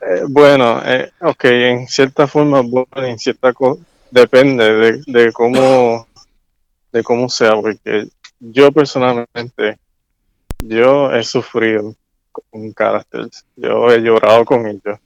eh, 0.00 0.22
bueno, 0.28 0.80
eh, 0.84 1.10
ok, 1.20 1.44
en 1.44 1.88
cierta 1.88 2.26
forma, 2.26 2.62
bueno, 2.62 2.86
en 2.96 3.18
cierta 3.18 3.52
cosa, 3.52 3.82
depende 4.10 4.72
de, 4.72 5.02
de 5.06 5.32
cómo 5.32 6.06
de 6.92 7.02
cómo 7.02 7.28
sea, 7.28 7.54
porque 7.54 8.06
yo 8.38 8.70
personalmente, 8.72 9.76
yo 10.60 11.12
he 11.12 11.22
sufrido 11.24 11.94
con 12.30 12.72
caracteres, 12.72 13.44
yo 13.56 13.90
he 13.90 14.00
llorado 14.00 14.44
con 14.44 14.66
ellos 14.68 14.98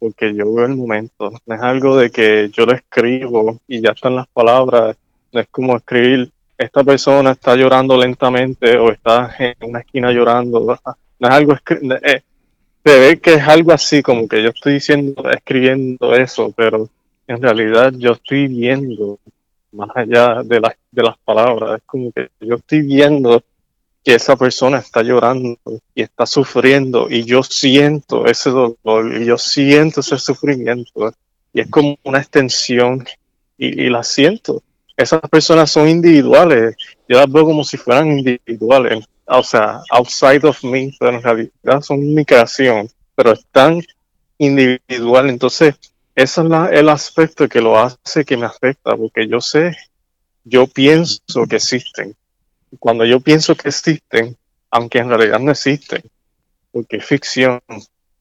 porque 0.00 0.34
yo 0.34 0.52
veo 0.52 0.66
el 0.66 0.76
momento. 0.76 1.30
No 1.46 1.54
es 1.54 1.60
algo 1.60 1.96
de 1.96 2.10
que 2.10 2.50
yo 2.52 2.66
lo 2.66 2.72
escribo 2.72 3.60
y 3.68 3.80
ya 3.80 3.90
están 3.90 4.16
las 4.16 4.26
palabras. 4.28 4.96
No 5.32 5.40
es 5.40 5.46
como 5.48 5.76
escribir, 5.76 6.32
esta 6.58 6.82
persona 6.82 7.32
está 7.32 7.54
llorando 7.54 7.96
lentamente 7.96 8.76
o 8.76 8.90
está 8.90 9.34
en 9.38 9.54
una 9.60 9.80
esquina 9.80 10.10
llorando. 10.10 10.60
No 11.18 11.28
es 11.28 11.34
algo, 11.34 11.54
eh, 11.54 12.22
se 12.84 12.98
ve 12.98 13.20
que 13.20 13.34
es 13.34 13.46
algo 13.46 13.72
así, 13.72 14.02
como 14.02 14.26
que 14.26 14.42
yo 14.42 14.48
estoy 14.48 14.74
diciendo, 14.74 15.30
escribiendo 15.30 16.14
eso, 16.14 16.52
pero 16.56 16.88
en 17.26 17.42
realidad 17.42 17.92
yo 17.96 18.12
estoy 18.12 18.48
viendo 18.48 19.18
más 19.72 19.90
allá 19.94 20.42
de, 20.42 20.60
las 20.60 20.74
de 20.90 21.02
las 21.02 21.18
palabras. 21.18 21.78
Es 21.78 21.82
como 21.86 22.10
que 22.10 22.30
yo 22.40 22.56
estoy 22.56 22.82
viendo 22.82 23.42
que 24.04 24.14
esa 24.14 24.36
persona 24.36 24.78
está 24.78 25.02
llorando 25.02 25.58
y 25.94 26.02
está 26.02 26.26
sufriendo 26.26 27.08
y 27.10 27.24
yo 27.24 27.42
siento 27.42 28.26
ese 28.26 28.50
dolor 28.50 29.20
y 29.20 29.26
yo 29.26 29.36
siento 29.36 30.00
ese 30.00 30.18
sufrimiento 30.18 31.12
y 31.52 31.60
es 31.60 31.68
como 31.68 31.98
una 32.04 32.18
extensión 32.18 33.04
y, 33.58 33.90
la 33.90 34.02
siento. 34.02 34.62
Esas 34.96 35.20
personas 35.30 35.70
son 35.70 35.88
individuales, 35.88 36.76
yo 37.08 37.18
las 37.18 37.30
veo 37.30 37.44
como 37.44 37.62
si 37.62 37.76
fueran 37.76 38.18
individuales, 38.18 39.04
o 39.26 39.42
sea, 39.42 39.82
outside 39.90 40.44
of 40.44 40.64
me, 40.64 40.92
pero 40.98 41.16
en 41.16 41.22
realidad 41.22 41.82
son 41.82 42.14
mi 42.14 42.24
creación, 42.24 42.88
pero 43.14 43.32
están 43.32 43.82
individual. 44.38 45.28
Entonces, 45.28 45.74
ese 46.14 46.40
es 46.40 46.46
el 46.72 46.88
aspecto 46.88 47.48
que 47.48 47.60
lo 47.60 47.78
hace 47.78 48.24
que 48.24 48.36
me 48.36 48.46
afecta, 48.46 48.96
porque 48.96 49.28
yo 49.28 49.40
sé, 49.40 49.76
yo 50.44 50.66
pienso 50.66 51.46
que 51.48 51.56
existen. 51.56 52.16
Cuando 52.78 53.04
yo 53.04 53.20
pienso 53.20 53.56
que 53.56 53.68
existen, 53.68 54.36
aunque 54.70 54.98
en 54.98 55.08
realidad 55.08 55.40
no 55.40 55.50
existen, 55.50 56.02
porque 56.72 56.98
es 56.98 57.04
ficción, 57.04 57.60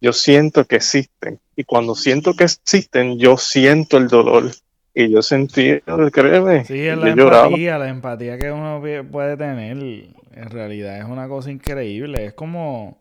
yo 0.02 0.14
siento 0.14 0.66
que 0.66 0.78
existen. 0.78 1.40
Y 1.56 1.64
cuando 1.66 1.94
siento 1.94 2.36
que 2.36 2.46
existen, 2.46 3.20
yo 3.20 3.38
siento 3.38 3.98
el 3.98 4.08
dolor. 4.08 4.52
Y 4.94 5.12
yo 5.12 5.22
sentí, 5.22 5.80
créeme. 6.12 6.66
Sí, 6.66 6.80
es 6.80 6.98
la 6.98 7.10
empatía, 7.10 7.78
la 7.78 7.90
empatía 7.90 8.38
que 8.40 8.52
uno 8.52 8.82
puede 9.12 9.38
tener, 9.38 9.78
en 9.78 10.50
realidad 10.50 10.98
es 10.98 11.06
una 11.06 11.28
cosa 11.28 11.52
increíble. 11.52 12.26
Es 12.26 12.34
como 12.34 12.98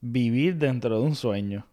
vivir 0.00 0.56
dentro 0.56 1.00
de 1.00 1.06
un 1.06 1.14
sueño, 1.14 1.66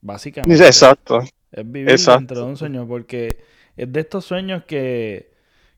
básicamente. 0.00 0.64
Exacto. 0.64 1.20
Es 1.52 1.70
vivir 1.70 1.98
dentro 1.98 2.38
de 2.38 2.46
un 2.46 2.56
sueño, 2.56 2.86
porque 2.88 3.44
es 3.76 3.92
de 3.92 4.00
estos 4.00 4.24
sueños 4.24 4.64
que, 4.64 5.29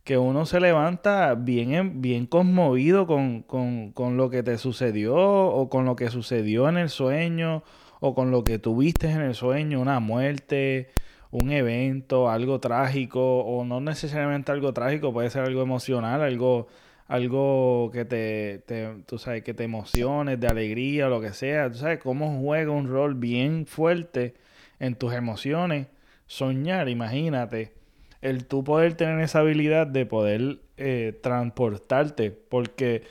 que 0.04 0.18
uno 0.18 0.46
se 0.46 0.60
levanta 0.60 1.34
bien, 1.34 2.02
bien 2.02 2.26
conmovido 2.26 3.06
con, 3.06 3.42
con, 3.42 3.92
con 3.92 4.16
lo 4.16 4.30
que 4.30 4.42
te 4.42 4.58
sucedió 4.58 5.14
o 5.16 5.68
con 5.70 5.84
lo 5.84 5.96
que 5.96 6.10
sucedió 6.10 6.68
en 6.68 6.76
el 6.76 6.88
sueño 6.88 7.62
o 8.00 8.14
con 8.14 8.32
lo 8.32 8.42
que 8.42 8.58
tuviste 8.58 9.10
en 9.10 9.20
el 9.20 9.34
sueño, 9.34 9.80
una 9.80 10.00
muerte, 10.00 10.90
un 11.30 11.52
evento, 11.52 12.28
algo 12.28 12.60
trágico, 12.60 13.40
o 13.40 13.64
no 13.64 13.80
necesariamente 13.80 14.52
algo 14.52 14.72
trágico, 14.72 15.12
puede 15.12 15.30
ser 15.30 15.44
algo 15.44 15.62
emocional, 15.62 16.20
algo, 16.20 16.66
algo 17.06 17.90
que 17.92 18.04
te, 18.04 18.62
tú 19.06 19.18
sabes, 19.18 19.42
que 19.44 19.54
te 19.54 19.64
emociones, 19.64 20.40
de 20.40 20.48
alegría, 20.48 21.08
lo 21.08 21.20
que 21.20 21.32
sea. 21.32 21.70
Tú 21.70 21.78
sabes 21.78 22.00
cómo 22.00 22.40
juega 22.40 22.72
un 22.72 22.88
rol 22.88 23.14
bien 23.14 23.66
fuerte 23.66 24.34
en 24.80 24.96
tus 24.96 25.14
emociones. 25.14 25.86
Soñar, 26.26 26.88
imagínate, 26.88 27.72
el 28.22 28.46
tú 28.46 28.64
poder 28.64 28.94
tener 28.94 29.20
esa 29.20 29.40
habilidad 29.40 29.86
de 29.86 30.06
poder 30.06 30.60
eh, 30.76 31.18
transportarte, 31.22 32.30
porque 32.30 33.02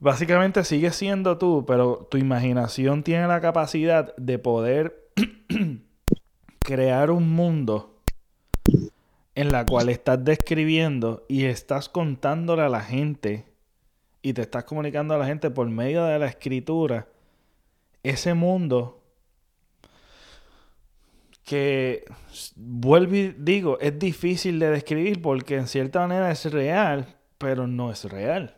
básicamente 0.00 0.64
sigues 0.64 0.96
siendo 0.96 1.38
tú, 1.38 1.64
pero 1.66 2.06
tu 2.10 2.16
imaginación 2.16 3.02
tiene 3.02 3.26
la 3.26 3.40
capacidad 3.40 4.16
de 4.16 4.38
poder 4.38 5.10
crear 6.60 7.10
un 7.10 7.28
mundo 7.30 8.00
en 9.34 9.50
la 9.50 9.66
cual 9.66 9.88
estás 9.88 10.24
describiendo 10.24 11.24
y 11.28 11.44
estás 11.44 11.88
contándole 11.88 12.62
a 12.62 12.68
la 12.68 12.80
gente 12.80 13.46
y 14.22 14.34
te 14.34 14.42
estás 14.42 14.64
comunicando 14.64 15.14
a 15.14 15.18
la 15.18 15.26
gente 15.26 15.50
por 15.50 15.68
medio 15.68 16.04
de 16.04 16.18
la 16.18 16.26
escritura 16.26 17.08
ese 18.02 18.34
mundo 18.34 19.01
que 21.44 22.04
vuelvo 22.56 23.14
y 23.14 23.34
digo, 23.38 23.78
es 23.80 23.98
difícil 23.98 24.58
de 24.58 24.70
describir 24.70 25.20
porque 25.20 25.56
en 25.56 25.66
cierta 25.66 26.00
manera 26.00 26.30
es 26.30 26.50
real, 26.50 27.16
pero 27.38 27.66
no 27.66 27.90
es 27.90 28.04
real. 28.04 28.56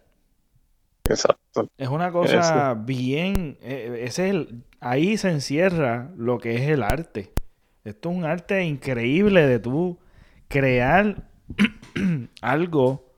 Exacto. 1.04 1.68
Es 1.76 1.88
una 1.88 2.10
cosa 2.10 2.74
bien. 2.74 3.58
Eh, 3.62 4.04
es 4.04 4.18
el, 4.18 4.64
ahí 4.80 5.16
se 5.16 5.30
encierra 5.30 6.10
lo 6.16 6.38
que 6.38 6.56
es 6.56 6.62
el 6.62 6.82
arte. 6.82 7.32
Esto 7.84 8.10
es 8.10 8.16
un 8.16 8.24
arte 8.24 8.64
increíble 8.64 9.46
de 9.46 9.58
tú 9.58 9.98
crear 10.48 11.28
algo 12.40 13.12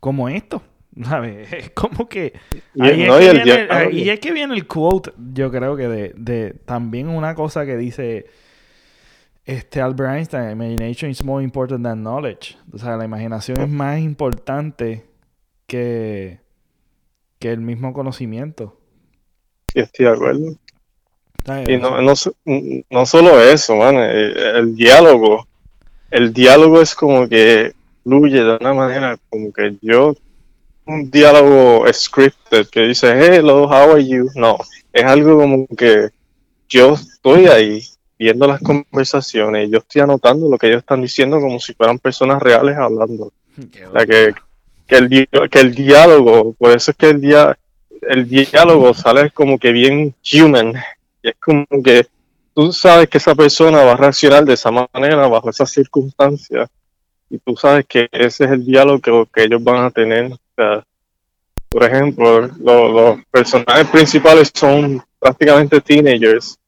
como 0.00 0.28
esto. 0.28 0.62
¿Sabes? 1.04 1.52
Es 1.52 1.70
como 1.70 2.08
que. 2.08 2.32
Ahí, 2.78 3.02
es, 3.02 3.08
que 3.08 3.32
viene, 3.32 3.68
el, 3.68 4.08
es 4.08 4.20
que 4.20 4.32
viene 4.32 4.54
el 4.54 4.66
quote, 4.66 5.12
yo 5.32 5.50
creo 5.50 5.76
que 5.76 5.88
de, 5.88 6.12
de 6.16 6.50
también 6.64 7.08
una 7.08 7.34
cosa 7.34 7.64
que 7.64 7.76
dice 7.76 8.26
este 9.44 9.80
Albert 9.80 10.10
Einstein: 10.10 10.50
Imagination 10.50 11.10
is 11.10 11.24
more 11.24 11.42
important 11.42 11.84
than 11.84 12.02
knowledge. 12.02 12.56
O 12.72 12.78
sea, 12.78 12.96
la 12.96 13.04
imaginación 13.04 13.60
es 13.60 13.68
más 13.68 13.98
importante 14.00 15.04
que 15.66 16.40
que 17.40 17.50
el 17.50 17.60
mismo 17.60 17.92
conocimiento. 17.92 18.76
Sí, 19.72 19.80
estoy 19.80 20.06
de 20.06 20.12
acuerdo. 20.12 20.54
Y 21.66 21.78
no, 21.78 22.02
no, 22.02 22.12
no, 22.90 23.06
solo 23.06 23.40
eso, 23.40 23.74
man, 23.74 23.96
el, 23.96 24.76
diálogo, 24.76 25.48
el 26.10 26.34
diálogo 26.34 26.82
es 26.82 26.94
como 26.94 27.26
que 27.26 27.72
fluye 28.04 28.44
de 28.44 28.56
una 28.60 28.74
manera 28.74 29.18
como 29.30 29.50
que 29.50 29.74
yo, 29.80 30.14
un 30.84 31.10
diálogo 31.10 31.90
scripted 31.90 32.68
que 32.68 32.82
dice, 32.82 33.08
hello, 33.08 33.64
how 33.64 33.92
are 33.92 34.06
you? 34.06 34.28
No, 34.34 34.58
es 34.92 35.04
algo 35.04 35.38
como 35.38 35.66
que 35.66 36.10
yo 36.68 36.92
estoy 36.92 37.46
ahí 37.46 37.82
viendo 38.20 38.46
las 38.46 38.60
conversaciones, 38.60 39.70
yo 39.70 39.78
estoy 39.78 40.02
anotando 40.02 40.46
lo 40.50 40.58
que 40.58 40.66
ellos 40.66 40.80
están 40.80 41.00
diciendo 41.00 41.40
como 41.40 41.58
si 41.58 41.72
fueran 41.72 41.98
personas 41.98 42.42
reales 42.42 42.76
hablando. 42.76 43.32
O 43.88 43.92
sea, 43.92 44.04
que, 44.04 44.34
que 44.86 44.96
el, 44.96 45.28
que 45.48 45.58
el 45.58 45.74
diálogo, 45.74 46.52
por 46.52 46.70
eso 46.70 46.90
es 46.90 46.96
que 46.98 47.08
el, 47.08 47.20
día 47.22 47.56
el 48.02 48.28
diálogo 48.28 48.92
sale 48.92 49.30
como 49.30 49.58
que 49.58 49.72
bien 49.72 50.14
human. 50.34 50.74
Y 51.22 51.30
es 51.30 51.36
como 51.40 51.64
que 51.82 52.06
tú 52.54 52.70
sabes 52.74 53.08
que 53.08 53.16
esa 53.16 53.34
persona 53.34 53.82
va 53.84 53.92
a 53.92 53.96
reaccionar 53.96 54.44
de 54.44 54.52
esa 54.52 54.70
manera 54.70 55.26
bajo 55.26 55.48
esas 55.48 55.70
circunstancias. 55.70 56.68
Y 57.30 57.38
tú 57.38 57.56
sabes 57.56 57.86
que 57.86 58.06
ese 58.12 58.44
es 58.44 58.50
el 58.50 58.66
diálogo 58.66 59.00
que, 59.32 59.44
ellos 59.44 59.64
van 59.64 59.86
a 59.86 59.90
tener. 59.90 60.32
por 61.70 61.84
ejemplo, 61.84 62.48
los 62.58 63.24
personajes 63.30 63.88
principales 63.88 64.52
son 64.54 65.02
prácticamente 65.18 65.80
teenagers. 65.80 66.59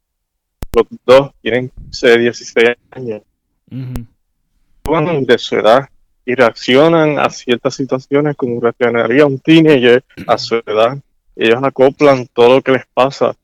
Los 0.74 0.86
dos 1.04 1.32
tienen 1.42 1.70
16 1.90 2.76
años. 2.92 3.22
de 5.26 5.38
su 5.38 5.56
edad 5.56 5.88
y 6.24 6.34
reaccionan 6.34 7.18
a 7.18 7.28
ciertas 7.30 7.74
situaciones 7.74 8.36
como 8.36 8.60
reaccionaría 8.60 9.26
un 9.26 9.38
teenager 9.38 10.04
a 10.26 10.38
su 10.38 10.56
edad. 10.56 10.98
Ellos 11.36 11.62
acoplan 11.62 12.26
todo 12.32 12.56
lo 12.56 12.62
que 12.62 12.72
les 12.72 12.86
pasa 12.94 13.36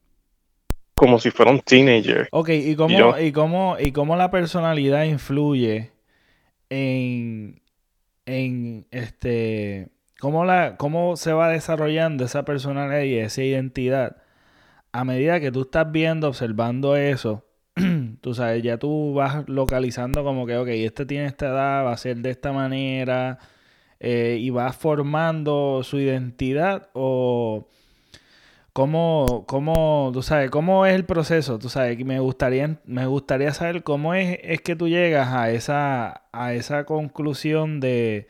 como 0.95 1.19
si 1.19 1.31
fuera 1.31 1.51
un 1.51 1.61
teenager. 1.61 2.29
Ok, 2.33 2.49
¿y 2.51 2.75
cómo, 2.75 3.19
y, 3.19 3.33
cómo, 3.33 3.77
y 3.79 3.93
cómo 3.93 4.17
la 4.17 4.31
personalidad 4.31 5.05
influye 5.05 5.93
en, 6.71 7.61
en 8.27 8.87
este, 8.91 9.89
cómo, 10.19 10.45
la, 10.45 10.77
cómo 10.77 11.17
se 11.17 11.33
va 11.33 11.51
desarrollando 11.51 12.25
esa 12.25 12.45
personalidad 12.45 13.03
y 13.03 13.17
esa 13.19 13.43
identidad 13.43 14.17
a 14.93 15.05
medida 15.05 15.41
que 15.41 15.53
tú 15.53 15.63
estás 15.63 15.91
viendo, 15.91 16.29
observando 16.29 16.97
eso 16.97 17.45
tú 18.21 18.35
sabes, 18.35 18.63
ya 18.63 18.79
tú 18.79 19.15
vas 19.15 19.49
localizando 19.49 20.25
como 20.25 20.47
que, 20.47 20.57
ok, 20.57 20.69
este 20.69 21.07
tiene 21.07 21.27
esta 21.27 21.49
edad, 21.49 21.85
va 21.85 21.93
a 21.93 21.97
ser 21.97 22.19
de 22.19 22.31
esta 22.31 22.53
manera, 22.53 23.39
eh, 24.01 24.39
y 24.41 24.51
vas 24.51 24.77
formando 24.77 25.83
su 25.85 25.99
identidad 25.99 26.89
o 26.95 27.69
cómo, 28.73 29.45
cómo, 29.47 30.11
tú 30.13 30.23
sabes, 30.23 30.51
cómo 30.51 30.87
es 30.87 30.95
el 30.95 31.05
proceso, 31.05 31.59
tú 31.59 31.69
sabes, 31.69 31.99
me 32.05 32.21
gustaría, 32.21 32.81
me 32.85 33.07
gustaría 33.07 33.53
saber 33.55 33.83
cómo 33.83 34.15
es, 34.15 34.39
es 34.43 34.61
que 34.61 34.77
tú 34.77 34.89
llegas 34.89 35.29
a 35.29 35.51
esa, 35.51 36.23
a 36.33 36.55
esa 36.55 36.85
conclusión 36.85 37.81
de 37.81 38.29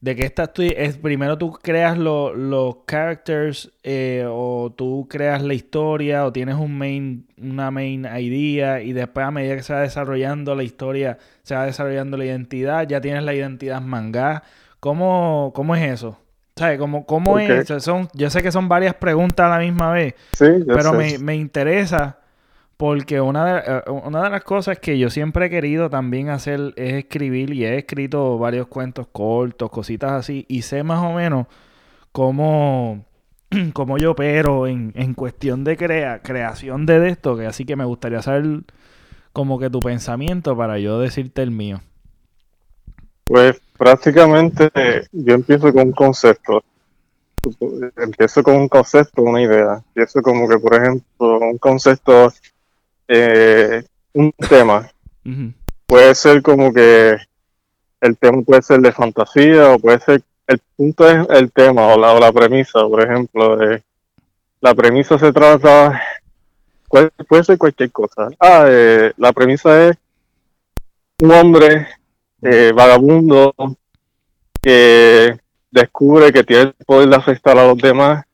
de 0.00 0.16
que 0.16 0.24
esta 0.24 0.50
es 0.56 0.96
primero 0.96 1.36
tú 1.36 1.52
creas 1.52 1.98
los 1.98 2.76
characters 2.86 3.70
eh, 3.82 4.24
o 4.26 4.72
tú 4.74 5.06
creas 5.10 5.42
la 5.42 5.52
historia 5.52 6.24
o 6.24 6.32
tienes 6.32 6.54
un 6.54 6.78
main 6.78 7.26
una 7.36 7.70
main 7.70 8.06
idea 8.18 8.80
y 8.80 8.94
después 8.94 9.26
a 9.26 9.30
medida 9.30 9.56
que 9.56 9.62
se 9.62 9.74
va 9.74 9.80
desarrollando 9.80 10.54
la 10.54 10.62
historia 10.62 11.18
se 11.42 11.54
va 11.54 11.66
desarrollando 11.66 12.16
la 12.16 12.24
identidad 12.24 12.88
ya 12.88 13.00
tienes 13.00 13.24
la 13.24 13.34
identidad 13.34 13.82
manga 13.82 14.42
¿cómo, 14.80 15.52
cómo 15.54 15.76
es 15.76 15.92
eso? 15.92 16.18
¿Sabes? 16.56 16.78
¿Cómo, 16.78 17.06
cómo 17.06 17.38
es? 17.38 17.68
Son, 17.82 18.08
yo 18.12 18.28
sé 18.28 18.42
que 18.42 18.52
son 18.52 18.68
varias 18.68 18.94
preguntas 18.94 19.46
a 19.46 19.50
la 19.50 19.58
misma 19.58 19.92
vez 19.92 20.14
pero 20.38 20.94
me, 20.94 21.18
me 21.18 21.36
interesa 21.36 22.19
porque 22.80 23.20
una 23.20 23.44
de, 23.44 23.62
eh, 23.66 23.90
una 23.90 24.22
de 24.22 24.30
las 24.30 24.42
cosas 24.42 24.78
que 24.78 24.98
yo 24.98 25.10
siempre 25.10 25.44
he 25.44 25.50
querido 25.50 25.90
también 25.90 26.30
hacer 26.30 26.72
es 26.76 26.94
escribir 26.94 27.52
y 27.52 27.66
he 27.66 27.76
escrito 27.76 28.38
varios 28.38 28.68
cuentos 28.68 29.06
cortos, 29.12 29.68
cositas 29.68 30.12
así, 30.12 30.46
y 30.48 30.62
sé 30.62 30.82
más 30.82 31.04
o 31.04 31.12
menos 31.12 31.46
cómo, 32.10 33.04
cómo 33.74 33.98
yo 33.98 34.12
opero 34.12 34.66
en, 34.66 34.94
en 34.96 35.12
cuestión 35.12 35.62
de 35.62 35.76
crea, 35.76 36.22
creación 36.22 36.86
de 36.86 37.10
esto, 37.10 37.36
que 37.36 37.44
así 37.44 37.66
que 37.66 37.76
me 37.76 37.84
gustaría 37.84 38.22
saber 38.22 38.62
como 39.34 39.58
que 39.58 39.68
tu 39.68 39.80
pensamiento 39.80 40.56
para 40.56 40.78
yo 40.78 40.98
decirte 41.00 41.42
el 41.42 41.50
mío. 41.50 41.82
Pues 43.24 43.60
prácticamente 43.76 44.70
yo 45.12 45.34
empiezo 45.34 45.70
con 45.70 45.88
un 45.88 45.92
concepto. 45.92 46.64
Empiezo 47.98 48.42
con 48.42 48.56
un 48.56 48.68
concepto, 48.70 49.20
una 49.20 49.42
idea. 49.42 49.82
Empiezo 49.88 50.22
como 50.22 50.48
que, 50.48 50.58
por 50.58 50.74
ejemplo, 50.76 51.38
un 51.40 51.58
concepto 51.58 52.32
eh, 53.12 53.82
un 54.14 54.32
tema. 54.48 54.88
Puede 55.86 56.14
ser 56.14 56.42
como 56.42 56.72
que 56.72 57.16
el 58.00 58.16
tema 58.16 58.42
puede 58.42 58.62
ser 58.62 58.80
de 58.80 58.92
fantasía 58.92 59.72
o 59.72 59.78
puede 59.78 59.98
ser, 59.98 60.22
el 60.46 60.60
punto 60.76 61.08
es 61.08 61.28
el 61.30 61.50
tema 61.50 61.88
o 61.88 61.98
la, 61.98 62.18
la 62.18 62.32
premisa, 62.32 62.80
por 62.80 63.02
ejemplo. 63.02 63.58
la 64.60 64.74
premisa 64.74 65.18
se 65.18 65.32
trata, 65.32 66.00
puede, 66.88 67.44
ser 67.44 67.58
cualquier 67.58 67.90
cosa. 67.90 68.28
Ah, 68.38 68.64
eh, 68.68 69.12
la 69.16 69.32
premisa 69.32 69.88
es 69.88 69.96
un 71.20 71.32
hombre 71.32 71.88
eh, 72.42 72.72
vagabundo 72.74 73.54
que 74.62 75.36
descubre 75.70 76.32
que 76.32 76.44
tiene 76.44 76.62
el 76.62 76.74
poder 76.86 77.08
de 77.08 77.16
afectar 77.16 77.58
a 77.58 77.66
los 77.66 77.78
demás, 77.78 78.24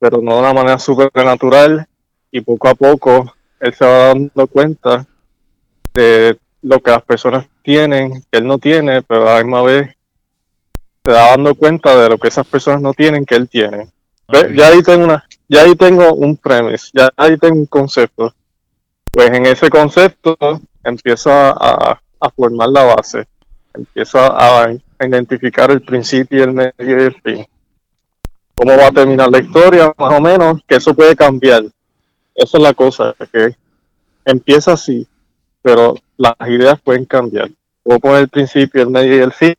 pero 0.00 0.20
no 0.20 0.34
de 0.34 0.40
una 0.40 0.52
manera 0.52 0.78
supernatural, 0.78 1.86
y 2.30 2.40
poco 2.40 2.68
a 2.68 2.74
poco 2.74 3.35
él 3.60 3.74
se 3.74 3.84
va 3.84 4.08
dando 4.08 4.46
cuenta 4.46 5.06
de 5.94 6.38
lo 6.62 6.80
que 6.80 6.90
las 6.90 7.02
personas 7.02 7.46
tienen, 7.62 8.22
que 8.30 8.38
él 8.38 8.46
no 8.46 8.58
tiene, 8.58 9.02
pero 9.02 9.28
a 9.28 9.34
la 9.34 9.42
misma 9.44 9.62
vez 9.62 9.96
se 11.04 11.10
da 11.10 11.30
dando 11.30 11.54
cuenta 11.54 11.96
de 11.96 12.08
lo 12.08 12.18
que 12.18 12.28
esas 12.28 12.46
personas 12.46 12.82
no 12.82 12.92
tienen, 12.92 13.24
que 13.24 13.36
él 13.36 13.48
tiene. 13.48 13.88
Ya 14.54 14.68
ahí 14.68 14.82
tengo 14.82 15.04
una, 15.04 15.24
ya 15.48 15.62
ahí 15.62 15.76
tengo 15.76 16.12
un 16.14 16.36
premise, 16.36 16.90
ya 16.92 17.10
ahí 17.16 17.36
tengo 17.38 17.56
un 17.56 17.66
concepto. 17.66 18.34
Pues 19.12 19.30
en 19.30 19.46
ese 19.46 19.70
concepto 19.70 20.36
empieza 20.82 21.50
a, 21.50 22.00
a 22.20 22.30
formar 22.30 22.68
la 22.68 22.84
base, 22.84 23.26
empieza 23.74 24.26
a, 24.26 24.72
identificar 25.00 25.70
el 25.70 25.82
principio, 25.82 26.44
el 26.44 26.52
medio 26.52 26.72
y 26.78 26.92
el 26.92 27.14
fin. 27.20 27.46
¿Cómo 28.54 28.76
va 28.76 28.86
a 28.86 28.92
terminar 28.92 29.30
la 29.30 29.38
historia? 29.38 29.92
Más 29.98 30.14
o 30.14 30.20
menos, 30.20 30.60
que 30.66 30.76
eso 30.76 30.94
puede 30.94 31.14
cambiar. 31.14 31.64
Esa 32.36 32.58
es 32.58 32.62
la 32.62 32.74
cosa, 32.74 33.14
que 33.32 33.56
empieza 34.24 34.74
así, 34.74 35.06
pero 35.62 35.96
las 36.18 36.34
ideas 36.46 36.78
pueden 36.80 37.06
cambiar. 37.06 37.50
Puedo 37.82 37.98
poner 37.98 38.20
el 38.20 38.28
principio, 38.28 38.82
el 38.82 38.90
medio 38.90 39.16
y 39.16 39.20
el 39.20 39.32
fin, 39.32 39.54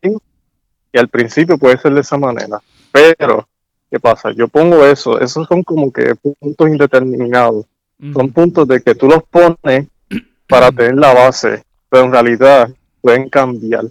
y 0.93 0.97
al 0.97 1.07
principio 1.09 1.57
puede 1.57 1.77
ser 1.77 1.93
de 1.93 2.01
esa 2.01 2.17
manera. 2.17 2.61
Pero, 2.91 3.47
¿qué 3.89 3.99
pasa? 3.99 4.31
Yo 4.31 4.47
pongo 4.47 4.85
eso, 4.85 5.19
esos 5.19 5.47
son 5.47 5.63
como 5.63 5.91
que 5.91 6.13
puntos 6.15 6.67
indeterminados. 6.67 7.65
Son 8.13 8.31
puntos 8.31 8.67
de 8.67 8.79
que 8.81 8.93
tú 8.93 9.07
los 9.07 9.23
pones 9.23 9.87
para 10.47 10.71
tener 10.71 10.95
la 10.95 11.13
base, 11.13 11.63
pero 11.89 12.05
en 12.05 12.11
realidad 12.11 12.69
pueden 13.01 13.27
cambiar. 13.27 13.85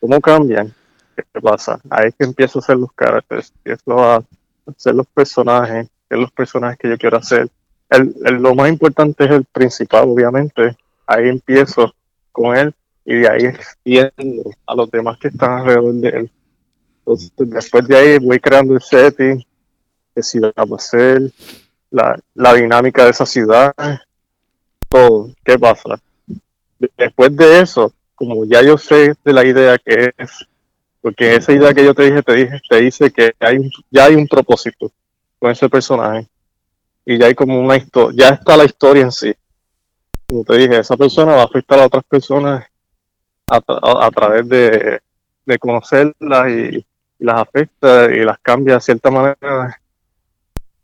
¿Cómo 0.00 0.20
cambian? 0.20 0.74
¿Qué 1.14 1.40
pasa? 1.40 1.80
Ahí 1.90 2.08
es 2.08 2.14
que 2.16 2.24
empiezo 2.24 2.58
a 2.58 2.62
hacer 2.62 2.76
los 2.76 2.92
caracteres, 2.92 3.52
empiezo 3.56 4.02
a 4.02 4.24
hacer 4.66 4.94
los 4.94 5.06
personajes, 5.06 5.88
que 6.08 6.16
los 6.16 6.32
personajes 6.32 6.78
que 6.78 6.88
yo 6.88 6.98
quiero 6.98 7.18
hacer. 7.18 7.48
El, 7.90 8.14
lo 8.40 8.54
más 8.54 8.68
importante 8.68 9.24
es 9.24 9.30
el 9.30 9.44
principal, 9.44 10.08
obviamente. 10.08 10.76
Ahí 11.06 11.28
empiezo 11.28 11.92
con 12.32 12.56
él 12.56 12.74
y 13.04 13.16
de 13.16 13.28
ahí 13.28 13.44
extiendo 13.44 14.50
a 14.66 14.74
los 14.74 14.90
demás 14.90 15.18
que 15.18 15.28
están 15.28 15.58
alrededor 15.58 15.94
de 15.94 16.08
él. 16.08 16.30
Entonces, 17.00 17.32
después 17.36 17.88
de 17.88 17.96
ahí 17.96 18.18
voy 18.18 18.38
creando 18.38 18.74
el 18.74 18.80
setting, 18.80 19.44
que 20.14 20.22
si 20.22 20.38
va 20.38 20.52
a 20.56 20.78
ser, 20.78 21.32
la, 21.90 22.18
la 22.34 22.54
dinámica 22.54 23.04
de 23.04 23.10
esa 23.10 23.26
ciudad, 23.26 23.74
todo. 24.88 25.30
¿Qué 25.44 25.58
pasa? 25.58 26.00
Después 26.96 27.36
de 27.36 27.60
eso, 27.60 27.92
como 28.14 28.44
ya 28.44 28.62
yo 28.62 28.78
sé 28.78 29.14
de 29.24 29.32
la 29.32 29.44
idea 29.44 29.78
que 29.78 30.12
es, 30.16 30.46
porque 31.00 31.36
esa 31.36 31.52
idea 31.52 31.72
que 31.72 31.84
yo 31.84 31.94
te 31.94 32.04
dije, 32.04 32.22
te 32.22 32.34
dije, 32.34 32.60
te 32.68 32.76
dice 32.80 33.10
que 33.10 33.32
hay 33.40 33.70
ya 33.90 34.04
hay 34.04 34.14
un 34.14 34.28
propósito 34.28 34.90
con 35.38 35.50
ese 35.50 35.68
personaje. 35.68 36.26
Y 37.10 37.18
ya 37.18 37.26
hay 37.26 37.34
como 37.34 37.58
una 37.58 37.76
historia, 37.76 38.28
ya 38.28 38.34
está 38.36 38.56
la 38.56 38.64
historia 38.64 39.02
en 39.02 39.10
sí. 39.10 39.34
Como 40.28 40.44
te 40.44 40.58
dije, 40.58 40.78
esa 40.78 40.96
persona 40.96 41.32
va 41.32 41.42
a 41.42 41.46
afectar 41.46 41.80
a 41.80 41.86
otras 41.86 42.04
personas 42.04 42.64
a, 43.48 44.10
través 44.12 44.48
de, 44.48 45.00
conocerlas 45.58 46.50
y, 46.52 46.86
las 47.18 47.40
afecta 47.40 48.04
y 48.14 48.20
las 48.24 48.38
cambia 48.38 48.74
de 48.74 48.80
cierta 48.80 49.10
manera 49.10 49.80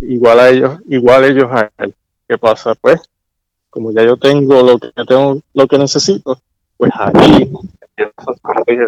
igual 0.00 0.40
a 0.40 0.48
ellos, 0.48 0.80
igual 0.88 1.26
ellos 1.26 1.48
a 1.52 1.70
él. 1.78 1.94
¿Qué 2.28 2.36
pasa? 2.36 2.74
Pues, 2.74 3.02
como 3.70 3.92
ya 3.92 4.02
yo 4.02 4.16
tengo 4.16 4.64
lo 4.64 4.80
que 4.80 4.90
tengo, 5.06 5.40
lo 5.54 5.68
que 5.68 5.78
necesito, 5.78 6.40
pues 6.76 6.90
ahí 6.98 7.52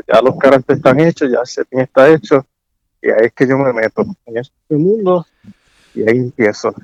ya 0.08 0.20
los 0.22 0.36
caracteres 0.38 0.78
están 0.78 0.98
hechos, 0.98 1.30
ya 1.30 1.38
el 1.38 1.46
setting 1.46 1.78
está 1.78 2.12
hecho, 2.12 2.44
y 3.00 3.10
ahí 3.10 3.26
es 3.26 3.32
que 3.32 3.46
yo 3.46 3.56
me 3.58 3.72
meto 3.72 4.04
en 4.26 4.38
este 4.38 4.74
mundo 4.74 5.24
y 5.94 6.02
ahí 6.02 6.16
empiezo. 6.16 6.74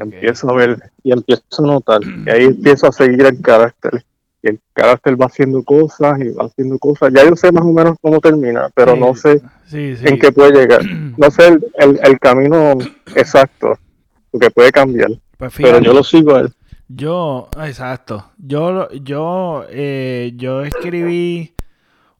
Empiezo 0.00 0.50
a 0.50 0.54
ver 0.54 0.90
y 1.02 1.12
empiezo 1.12 1.42
a 1.58 1.62
notar, 1.62 2.00
y 2.04 2.30
ahí 2.30 2.44
empiezo 2.44 2.86
a 2.86 2.92
seguir 2.92 3.24
el 3.26 3.40
carácter. 3.40 4.04
Y 4.40 4.50
el 4.50 4.60
carácter 4.72 5.20
va 5.20 5.26
haciendo 5.26 5.62
cosas 5.64 6.20
y 6.20 6.28
va 6.30 6.44
haciendo 6.44 6.78
cosas. 6.78 7.12
Ya 7.12 7.24
yo 7.24 7.34
sé 7.34 7.50
más 7.50 7.64
o 7.64 7.72
menos 7.72 7.96
cómo 8.00 8.20
termina, 8.20 8.70
pero 8.74 8.94
no 8.94 9.14
sé 9.14 9.42
en 9.72 10.18
qué 10.18 10.30
puede 10.32 10.52
llegar. 10.52 10.82
No 11.18 11.30
sé 11.32 11.48
el, 11.48 12.00
el, 12.00 12.18
camino 12.20 12.74
exacto, 13.16 13.76
porque 14.30 14.50
puede 14.50 14.70
cambiar. 14.70 15.10
Pues 15.36 15.52
pero 15.56 15.80
yo 15.80 15.92
lo 15.92 16.04
sigo 16.04 16.36
a 16.36 16.40
él. 16.42 16.52
Yo, 16.88 17.48
exacto. 17.60 18.30
Yo, 18.38 18.88
yo, 18.92 19.64
eh, 19.68 20.32
yo 20.36 20.62
escribí 20.62 21.54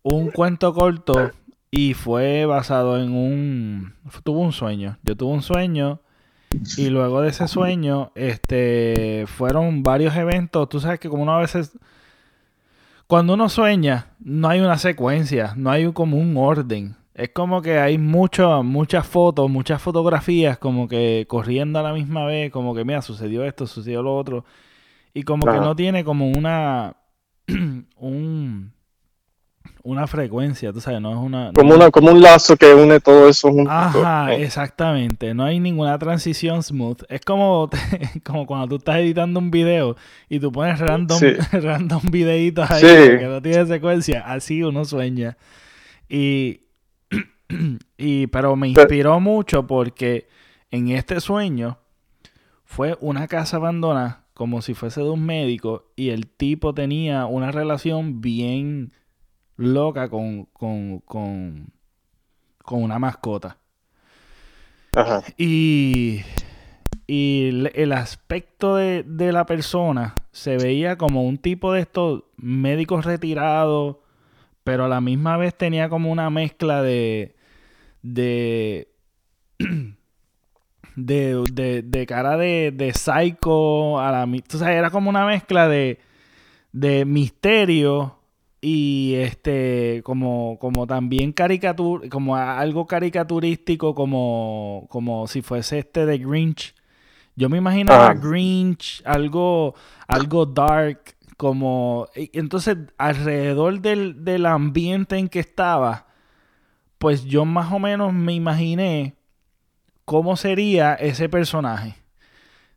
un 0.02 0.30
cuento 0.30 0.74
corto 0.74 1.30
y 1.70 1.94
fue 1.94 2.44
basado 2.44 3.00
en 3.00 3.12
un, 3.12 3.94
tuve 4.24 4.40
un 4.40 4.52
sueño. 4.52 4.98
Yo 5.02 5.16
tuve 5.16 5.32
un 5.32 5.42
sueño 5.42 6.00
y 6.76 6.88
luego 6.88 7.20
de 7.20 7.30
ese 7.30 7.48
sueño, 7.48 8.12
este, 8.14 9.24
fueron 9.26 9.82
varios 9.82 10.16
eventos. 10.16 10.68
Tú 10.68 10.80
sabes 10.80 10.98
que 10.98 11.08
como 11.08 11.22
uno 11.22 11.36
a 11.36 11.40
veces, 11.40 11.78
cuando 13.06 13.34
uno 13.34 13.48
sueña, 13.48 14.12
no 14.20 14.48
hay 14.48 14.60
una 14.60 14.78
secuencia, 14.78 15.54
no 15.56 15.70
hay 15.70 15.92
como 15.92 16.16
un 16.16 16.36
orden. 16.36 16.96
Es 17.14 17.30
como 17.30 17.62
que 17.62 17.78
hay 17.78 17.98
mucho, 17.98 18.62
muchas 18.62 19.06
fotos, 19.06 19.50
muchas 19.50 19.82
fotografías 19.82 20.56
como 20.58 20.86
que 20.86 21.26
corriendo 21.28 21.80
a 21.80 21.82
la 21.82 21.92
misma 21.92 22.24
vez, 22.24 22.52
como 22.52 22.74
que 22.74 22.84
mira, 22.84 23.02
sucedió 23.02 23.44
esto, 23.44 23.66
sucedió 23.66 24.02
lo 24.02 24.16
otro. 24.16 24.44
Y 25.14 25.24
como 25.24 25.46
que 25.46 25.58
no 25.58 25.74
tiene 25.74 26.04
como 26.04 26.28
una 26.28 26.96
un, 27.96 28.72
una 29.82 30.06
frecuencia, 30.06 30.72
tú 30.72 30.80
sabes, 30.80 31.00
no 31.00 31.12
es 31.12 31.18
una... 31.18 31.52
Como, 31.52 31.74
una, 31.74 31.90
como 31.90 32.10
un 32.10 32.20
lazo 32.20 32.56
que 32.56 32.74
une 32.74 33.00
todo 33.00 33.28
eso 33.28 33.50
junto. 33.50 33.70
Ajá, 33.70 34.34
exactamente. 34.34 35.34
No 35.34 35.44
hay 35.44 35.60
ninguna 35.60 35.98
transición 35.98 36.62
smooth. 36.62 37.02
Es 37.08 37.20
como, 37.22 37.70
como 38.24 38.46
cuando 38.46 38.68
tú 38.68 38.76
estás 38.76 38.96
editando 38.96 39.40
un 39.40 39.50
video 39.50 39.96
y 40.28 40.40
tú 40.40 40.52
pones 40.52 40.78
random, 40.78 41.20
random 41.52 42.02
videitos 42.10 42.70
ahí 42.70 42.82
que 42.82 43.26
no 43.28 43.40
tiene 43.40 43.66
secuencia. 43.66 44.20
Así 44.26 44.62
uno 44.62 44.84
sueña. 44.84 45.36
Y 46.08 46.62
y, 47.98 48.26
pero 48.28 48.56
me 48.56 48.68
inspiró 48.68 49.20
mucho 49.20 49.66
porque 49.66 50.28
en 50.70 50.88
este 50.88 51.20
sueño 51.20 51.78
fue 52.64 52.96
una 53.00 53.26
casa 53.26 53.56
abandonada 53.56 54.24
como 54.34 54.62
si 54.62 54.74
fuese 54.74 55.00
de 55.00 55.08
un 55.08 55.24
médico 55.24 55.90
y 55.96 56.10
el 56.10 56.28
tipo 56.28 56.72
tenía 56.74 57.26
una 57.26 57.50
relación 57.50 58.20
bien 58.20 58.92
loca 59.58 60.08
con, 60.08 60.46
con, 60.46 61.00
con, 61.00 61.70
con 62.64 62.82
una 62.82 62.98
mascota. 62.98 63.58
Ajá. 64.96 65.22
Y, 65.36 66.22
y 67.06 67.66
el 67.74 67.92
aspecto 67.92 68.76
de, 68.76 69.02
de, 69.02 69.32
la 69.32 69.44
persona 69.44 70.14
se 70.32 70.56
veía 70.56 70.96
como 70.96 71.24
un 71.24 71.36
tipo 71.36 71.72
de 71.72 71.80
estos 71.80 72.24
médicos 72.36 73.04
retirados, 73.04 73.96
pero 74.64 74.86
a 74.86 74.88
la 74.88 75.00
misma 75.00 75.36
vez 75.36 75.54
tenía 75.54 75.88
como 75.88 76.10
una 76.10 76.30
mezcla 76.30 76.82
de, 76.82 77.36
de, 78.02 78.88
de, 80.96 81.82
de, 81.84 82.06
cara 82.06 82.36
de, 82.36 82.72
de 82.74 82.92
psycho 82.94 84.00
a 84.00 84.12
la... 84.12 84.24
O 84.24 84.58
sea, 84.58 84.72
era 84.72 84.90
como 84.90 85.10
una 85.10 85.26
mezcla 85.26 85.68
de, 85.68 85.98
de 86.72 87.04
misterio 87.04 88.17
y 88.60 89.14
este 89.16 90.02
como 90.04 90.58
como 90.58 90.86
también 90.86 91.32
caricatur 91.32 92.08
como 92.08 92.36
algo 92.36 92.86
caricaturístico 92.86 93.94
como 93.94 94.86
como 94.88 95.28
si 95.28 95.42
fuese 95.42 95.78
este 95.78 96.06
de 96.06 96.18
Grinch 96.18 96.74
yo 97.36 97.48
me 97.48 97.58
imaginaba 97.58 98.08
ah. 98.08 98.14
Grinch 98.14 99.02
algo 99.04 99.74
algo 100.08 100.44
dark 100.46 101.14
como 101.36 102.08
entonces 102.14 102.76
alrededor 102.98 103.80
del, 103.80 104.24
del 104.24 104.44
ambiente 104.46 105.16
en 105.16 105.28
que 105.28 105.38
estaba 105.38 106.08
pues 106.98 107.24
yo 107.24 107.44
más 107.44 107.72
o 107.72 107.78
menos 107.78 108.12
me 108.12 108.34
imaginé 108.34 109.14
cómo 110.04 110.36
sería 110.36 110.94
ese 110.94 111.28
personaje. 111.28 111.96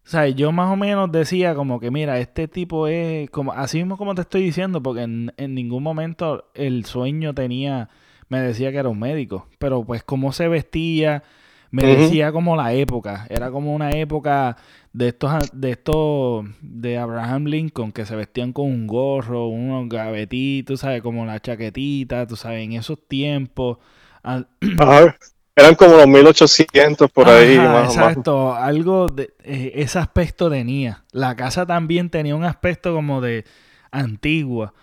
O 0.05 0.09
sea, 0.11 0.27
yo 0.27 0.51
más 0.51 0.71
o 0.71 0.75
menos 0.75 1.11
decía 1.11 1.55
como 1.55 1.79
que, 1.79 1.91
mira, 1.91 2.19
este 2.19 2.47
tipo 2.47 2.87
es 2.87 3.29
como, 3.29 3.53
así 3.53 3.77
mismo 3.77 3.97
como 3.97 4.15
te 4.15 4.21
estoy 4.21 4.43
diciendo, 4.43 4.81
porque 4.81 5.03
en, 5.03 5.31
ningún 5.37 5.83
momento 5.83 6.49
el 6.53 6.85
sueño 6.85 7.33
tenía, 7.33 7.89
me 8.27 8.41
decía 8.41 8.71
que 8.71 8.77
era 8.77 8.89
un 8.89 8.99
médico, 8.99 9.47
pero 9.59 9.83
pues 9.83 10.03
cómo 10.03 10.33
se 10.33 10.47
vestía, 10.47 11.23
me 11.69 11.83
decía 11.83 12.31
como 12.31 12.55
la 12.55 12.73
época, 12.73 13.27
era 13.29 13.51
como 13.51 13.73
una 13.73 13.91
época 13.91 14.57
de 14.91 15.09
estos, 15.09 15.31
de 15.53 15.71
estos, 15.71 16.45
de 16.61 16.97
Abraham 16.97 17.45
Lincoln, 17.45 17.91
que 17.91 18.05
se 18.05 18.15
vestían 18.15 18.53
con 18.53 18.65
un 18.65 18.87
gorro, 18.87 19.47
unos 19.47 19.87
gavetitos, 19.87 20.81
¿sabes? 20.81 21.01
Como 21.01 21.25
la 21.25 21.39
chaquetita, 21.39 22.27
tú 22.27 22.35
sabes, 22.35 22.63
en 22.65 22.73
esos 22.73 22.99
tiempos. 23.07 23.77
Eran 25.55 25.75
como 25.75 25.97
los 25.97 26.07
1800 26.07 27.11
por 27.11 27.27
ahí. 27.27 27.55
exacto, 27.55 28.53
algo 28.53 29.07
de 29.07 29.33
eh, 29.43 29.73
ese 29.75 29.99
aspecto 29.99 30.49
tenía. 30.49 31.03
La 31.11 31.35
casa 31.35 31.65
también 31.65 32.09
tenía 32.09 32.35
un 32.35 32.45
aspecto 32.45 32.93
como 32.93 33.21
de 33.21 33.45
antigua. 33.91 34.73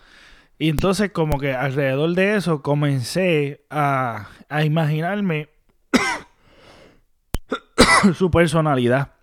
Y 0.59 0.69
entonces 0.69 1.11
como 1.11 1.39
que 1.39 1.53
alrededor 1.53 2.13
de 2.13 2.35
eso 2.35 2.61
comencé 2.61 3.65
a, 3.69 4.27
a 4.49 4.63
imaginarme 4.63 5.49
su 8.15 8.29
personalidad. 8.29 9.13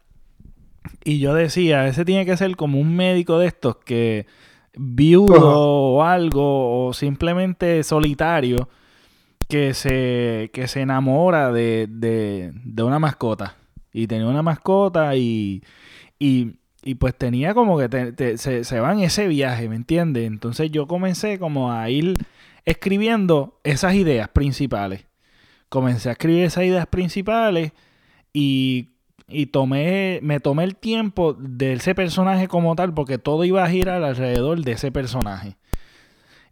Y 1.05 1.21
yo 1.21 1.35
decía, 1.35 1.87
ese 1.87 2.05
tiene 2.05 2.27
que 2.27 2.37
ser 2.37 2.57
como 2.57 2.81
un 2.81 2.97
médico 2.97 3.39
de 3.39 3.47
estos 3.47 3.77
que 3.77 4.27
viudo 4.77 5.41
o 5.41 6.03
algo, 6.03 6.87
o 6.87 6.93
simplemente 6.93 7.83
solitario, 7.83 8.69
que 9.49 9.75
se, 9.75 10.51
que 10.53 10.69
se 10.69 10.81
enamora 10.81 11.53
de, 11.53 11.87
de, 11.89 12.53
de 12.65 12.83
una 12.83 12.99
mascota. 12.99 13.57
Y 13.93 14.07
tenía 14.07 14.27
una 14.27 14.43
mascota 14.43 15.17
y, 15.17 15.63
y, 16.19 16.57
y 16.83 16.95
pues 16.97 17.15
tenía 17.17 17.55
como 17.55 17.79
que 17.79 18.37
se, 18.37 18.65
se 18.65 18.81
va 18.81 18.93
en 18.93 19.01
ese 19.01 19.27
viaje, 19.29 19.69
¿me 19.69 19.77
entiendes? 19.77 20.27
Entonces 20.27 20.71
yo 20.71 20.87
comencé 20.87 21.39
como 21.39 21.73
a 21.73 21.89
ir 21.91 22.15
escribiendo 22.65 23.61
esas 23.65 23.95
ideas 23.95 24.29
principales. 24.29 25.07
Comencé 25.69 26.09
a 26.11 26.13
escribir 26.13 26.45
esas 26.45 26.65
ideas 26.65 26.87
principales 26.87 27.73
y 28.33 28.91
y 29.29 29.47
tomé, 29.47 30.21
me 30.23 30.41
tomé 30.41 30.65
el 30.65 30.77
tiempo 30.77 31.35
de 31.35 31.75
ese 31.75 31.95
personaje 31.95 32.47
como 32.49 32.77
tal, 32.77 32.95
porque 32.95 33.19
todo 33.19 33.45
iba 33.45 33.65
a 33.65 33.69
girar 33.69 34.03
alrededor 34.05 34.63
de 34.63 34.73
ese 34.73 34.93
personaje. 34.93 35.57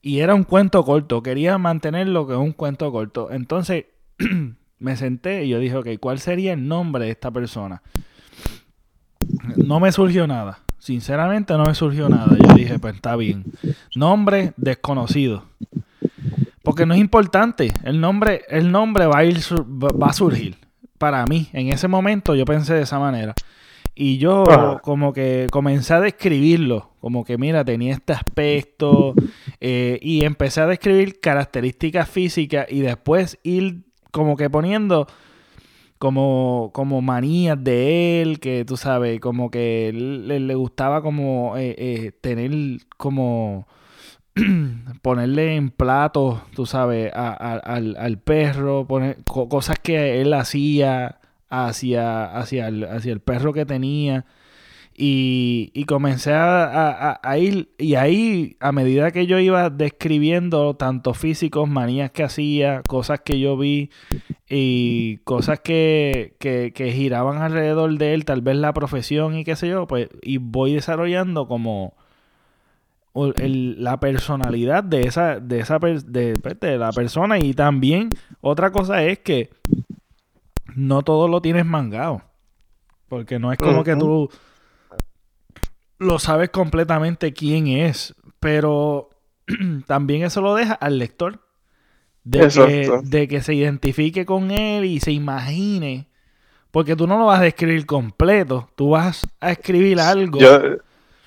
Y 0.04 0.20
era 0.20 0.34
un 0.34 0.44
cuento 0.44 0.84
corto, 0.84 1.22
quería 1.22 1.56
mantenerlo 1.56 2.26
que 2.26 2.34
es 2.34 2.38
un 2.38 2.52
cuento 2.52 2.92
corto. 2.92 3.30
Entonces 3.30 3.86
me 4.78 4.96
senté 4.98 5.46
y 5.46 5.48
yo 5.48 5.58
dije, 5.58 5.76
ok, 5.76 5.88
¿cuál 5.98 6.18
sería 6.18 6.52
el 6.52 6.68
nombre 6.68 7.06
de 7.06 7.10
esta 7.10 7.30
persona? 7.30 7.80
No 9.56 9.80
me 9.80 9.90
surgió 9.92 10.26
nada. 10.26 10.58
Sinceramente 10.78 11.54
no 11.54 11.64
me 11.64 11.74
surgió 11.74 12.10
nada. 12.10 12.36
Yo 12.36 12.54
dije, 12.54 12.78
pues 12.78 12.96
está 12.96 13.16
bien. 13.16 13.46
Nombre 13.94 14.52
desconocido. 14.58 15.44
Porque 16.62 16.84
no 16.84 16.92
es 16.92 17.00
importante. 17.00 17.72
El 17.82 17.98
nombre, 17.98 18.42
el 18.50 18.70
nombre 18.70 19.06
va 19.06 19.20
a 19.20 19.24
ir 19.24 19.38
va 19.64 20.08
a 20.08 20.12
surgir 20.12 20.58
para 20.98 21.24
mí. 21.24 21.48
En 21.54 21.68
ese 21.68 21.88
momento 21.88 22.34
yo 22.34 22.44
pensé 22.44 22.74
de 22.74 22.82
esa 22.82 22.98
manera. 22.98 23.34
Y 23.94 24.18
yo 24.18 24.44
como 24.82 25.12
que 25.12 25.46
comencé 25.52 25.94
a 25.94 26.00
describirlo, 26.00 26.90
como 27.00 27.24
que 27.24 27.38
mira, 27.38 27.64
tenía 27.64 27.94
este 27.94 28.12
aspecto, 28.12 29.14
eh, 29.66 29.98
y 30.03 30.27
empecé 30.27 30.61
a 30.61 30.66
describir 30.66 31.20
características 31.20 32.07
físicas 32.07 32.66
y 32.68 32.81
después 32.81 33.38
ir 33.42 33.85
como 34.11 34.37
que 34.37 34.50
poniendo 34.50 35.07
como, 35.98 36.70
como 36.74 37.00
manías 37.00 37.57
de 37.64 38.20
él, 38.20 38.40
que 38.40 38.66
tú 38.66 38.77
sabes, 38.77 39.18
como 39.20 39.50
que 39.50 39.90
le, 39.94 40.38
le 40.38 40.55
gustaba 40.55 41.00
como 41.00 41.57
eh, 41.57 41.74
eh, 41.79 42.12
tener 42.20 42.50
como 42.98 43.66
ponerle 45.00 45.57
en 45.57 45.70
platos, 45.70 46.42
tú 46.55 46.66
sabes, 46.66 47.11
al, 47.14 48.18
perro, 48.22 48.87
poner 48.87 49.24
cosas 49.24 49.79
que 49.79 50.20
él 50.20 50.35
hacía 50.35 51.20
hacia, 51.48 52.37
hacia, 52.37 52.68
el, 52.68 52.85
hacia 52.85 53.14
el 53.14 53.20
perro 53.20 53.55
que 53.55 53.64
tenía. 53.64 54.27
Y, 54.96 55.72
y 55.74 55.87
comencé 55.87 56.33
a, 56.35 57.18
ir, 57.37 57.74
y 57.78 57.96
ahí, 57.96 58.57
a 58.61 58.70
medida 58.70 59.11
que 59.11 59.26
yo 59.26 59.40
iba 59.40 59.68
describiendo 59.68 60.74
tanto 60.76 61.14
físicos, 61.14 61.68
manías 61.68 62.12
que 62.12 62.22
hacía, 62.22 62.83
cosas 62.87 63.20
que 63.20 63.40
yo 63.40 63.57
vi 63.57 63.90
y 64.48 65.16
cosas 65.24 65.59
que, 65.59 66.37
que, 66.38 66.72
que 66.72 66.92
giraban 66.92 67.42
alrededor 67.42 67.98
de 67.98 68.14
él, 68.14 68.24
tal 68.24 68.40
vez 68.40 68.57
la 68.57 68.72
profesión 68.72 69.37
y 69.37 69.42
qué 69.42 69.57
sé 69.57 69.68
yo, 69.68 69.88
pues, 69.88 70.09
y 70.22 70.37
voy 70.38 70.74
desarrollando 70.74 71.48
como, 71.48 71.94
la 73.14 74.00
personalidad 74.00 74.83
de 74.83 75.02
esa, 75.02 75.38
de 75.38 75.61
esa 75.61 75.78
pues, 75.78 76.12
de, 76.12 76.37
la 76.78 76.90
persona. 76.92 77.38
Y 77.38 77.54
también 77.54 78.11
otra 78.40 78.72
cosa 78.72 79.04
es 79.04 79.20
que 79.20 79.50
no 80.74 81.02
todo 81.02 81.28
lo 81.28 81.40
tienes 81.40 81.64
mangado. 81.64 82.22
Porque 83.09 83.38
no 83.38 83.52
es 83.52 83.59
como 83.59 83.85
que 83.85 83.94
tú 83.94 84.28
lo 85.98 86.18
sabes 86.18 86.50
completamente 86.50 87.33
quién 87.33 87.66
es. 87.68 88.14
Pero 88.40 89.11
también 89.87 90.24
eso 90.24 90.40
lo 90.40 90.54
deja 90.54 90.74
al 90.74 90.98
lector. 90.98 91.40
De 92.24 92.48
que, 92.48 92.90
de 93.02 93.28
que, 93.28 93.42
se 93.42 93.52
identifique 93.52 94.24
con 94.24 94.50
él 94.50 94.87
y 94.87 95.00
se 95.00 95.12
imagine. 95.12 96.09
Porque 96.70 96.96
tú 96.96 97.07
no 97.07 97.18
lo 97.18 97.26
vas 97.26 97.40
a 97.40 97.46
escribir 97.46 97.85
completo. 97.85 98.70
Tú 98.76 98.90
vas 98.90 99.26
a 99.40 99.52
escribir 99.52 100.00
algo. 100.00 100.38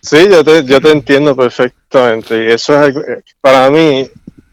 Sí, 0.01 0.27
yo 0.29 0.43
te, 0.43 0.63
yo 0.65 0.81
te 0.81 0.91
entiendo 0.91 1.35
perfectamente. 1.35 2.45
Y 2.45 2.51
eso 2.51 2.83
es 2.83 2.95
para 3.41 3.69
mí, 3.69 4.09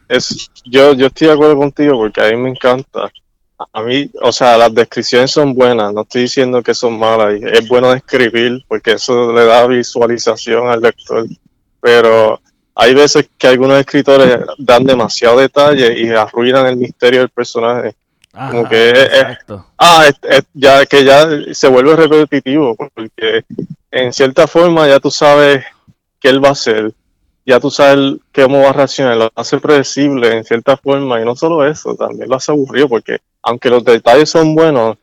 es, 0.08 0.50
yo, 0.64 0.94
yo 0.94 1.06
estoy 1.06 1.28
de 1.28 1.32
acuerdo 1.32 1.56
contigo 1.56 1.96
porque 1.96 2.20
a 2.20 2.30
mí 2.30 2.36
me 2.36 2.50
encanta. 2.50 3.10
A 3.72 3.82
mí, 3.82 4.10
o 4.20 4.32
sea, 4.32 4.58
las 4.58 4.74
descripciones 4.74 5.30
son 5.30 5.54
buenas, 5.54 5.92
no 5.92 6.02
estoy 6.02 6.22
diciendo 6.22 6.62
que 6.62 6.74
son 6.74 6.98
malas. 6.98 7.34
Es 7.40 7.68
bueno 7.68 7.92
describir 7.92 8.64
porque 8.66 8.92
eso 8.92 9.32
le 9.32 9.44
da 9.44 9.66
visualización 9.66 10.68
al 10.68 10.80
lector. 10.80 11.26
Pero 11.80 12.40
hay 12.74 12.94
veces 12.94 13.28
que 13.38 13.46
algunos 13.46 13.78
escritores 13.78 14.40
dan 14.58 14.84
demasiado 14.84 15.38
detalle 15.38 15.98
y 16.00 16.10
arruinan 16.10 16.66
el 16.66 16.76
misterio 16.76 17.20
del 17.20 17.28
personaje. 17.28 17.94
como 18.32 18.68
que 18.68 18.92
ah, 19.78 20.10
ya 20.52 20.84
que 20.86 21.04
ya 21.04 21.28
se 21.52 21.68
vuelve 21.68 21.94
repetitivo 21.94 22.74
porque 22.74 23.44
en 23.92 24.12
cierta 24.12 24.48
forma 24.48 24.88
ya 24.88 24.98
tú 24.98 25.08
sabes 25.12 25.64
qué 26.18 26.30
él 26.30 26.44
va 26.44 26.48
a 26.48 26.52
hacer, 26.52 26.92
ya 27.46 27.60
tú 27.60 27.70
sabes 27.70 28.16
cómo 28.34 28.60
va 28.60 28.70
a 28.70 28.72
reaccionar, 28.72 29.16
lo 29.16 29.30
hace 29.34 29.58
predecible 29.58 30.36
en 30.36 30.44
cierta 30.44 30.76
forma 30.76 31.20
y 31.20 31.24
no 31.24 31.36
solo 31.36 31.66
eso, 31.66 31.94
también 31.94 32.28
lo 32.28 32.36
hace 32.36 32.52
aburrido 32.52 32.88
porque 32.88 33.18
aunque 33.42 33.70
los 33.70 33.84
detalles 33.84 34.30
son 34.30 34.54
buenos, 34.54 34.96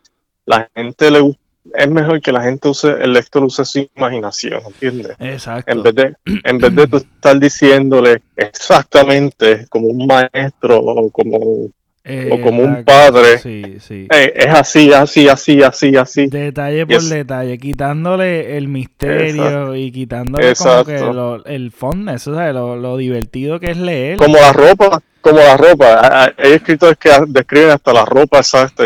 la 0.45 0.69
gente 0.75 1.11
le 1.11 1.35
es 1.75 1.89
mejor 1.89 2.21
que 2.21 2.31
la 2.31 2.41
gente 2.41 2.67
use, 2.67 2.89
el 2.89 3.13
lector 3.13 3.43
use 3.43 3.63
su 3.65 3.87
imaginación, 3.95 4.61
¿entiendes? 4.65 5.15
Exacto. 5.19 5.71
En 5.71 5.83
vez 5.83 5.95
de, 5.95 6.15
en 6.43 6.57
vez 6.57 6.75
de 6.75 6.87
tú 6.87 6.97
estar 7.15 7.39
diciéndole 7.39 8.23
exactamente 8.35 9.67
como 9.69 9.87
un 9.87 10.07
maestro 10.07 10.79
o 10.79 11.09
como 11.11 11.69
o 12.03 12.41
como 12.41 12.63
un 12.63 12.83
padre. 12.83 13.39
Eh, 13.45 14.33
es 14.35 14.47
así, 14.47 14.91
así, 14.91 15.27
así, 15.27 15.61
así, 15.61 15.95
así. 15.95 16.27
Detalle 16.27 16.87
por 16.87 17.01
detalle, 17.01 17.57
quitándole 17.59 18.57
el 18.57 18.67
misterio 18.67 19.75
y 19.75 19.91
quitándole 19.91 20.55
como 20.55 20.85
que 20.85 20.99
lo, 20.99 21.45
el 21.45 21.71
fondo, 21.71 22.11
eso, 22.11 22.31
Lo, 22.31 22.75
lo, 22.75 22.97
divertido 22.97 23.59
que 23.59 23.71
es 23.71 23.77
leer. 23.77 24.17
Como 24.17 24.37
la 24.37 24.51
ropa, 24.51 25.01
como 25.21 25.37
la 25.37 25.57
ropa. 25.57 26.33
Hay 26.37 26.53
escritores 26.53 26.97
que 26.97 27.11
describen 27.27 27.69
hasta 27.69 27.93
la 27.93 28.05
ropa 28.05 28.39
exacta. 28.39 28.83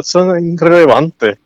Eso 0.00 0.34
es 0.34 0.42
irrelevante. 0.42 1.38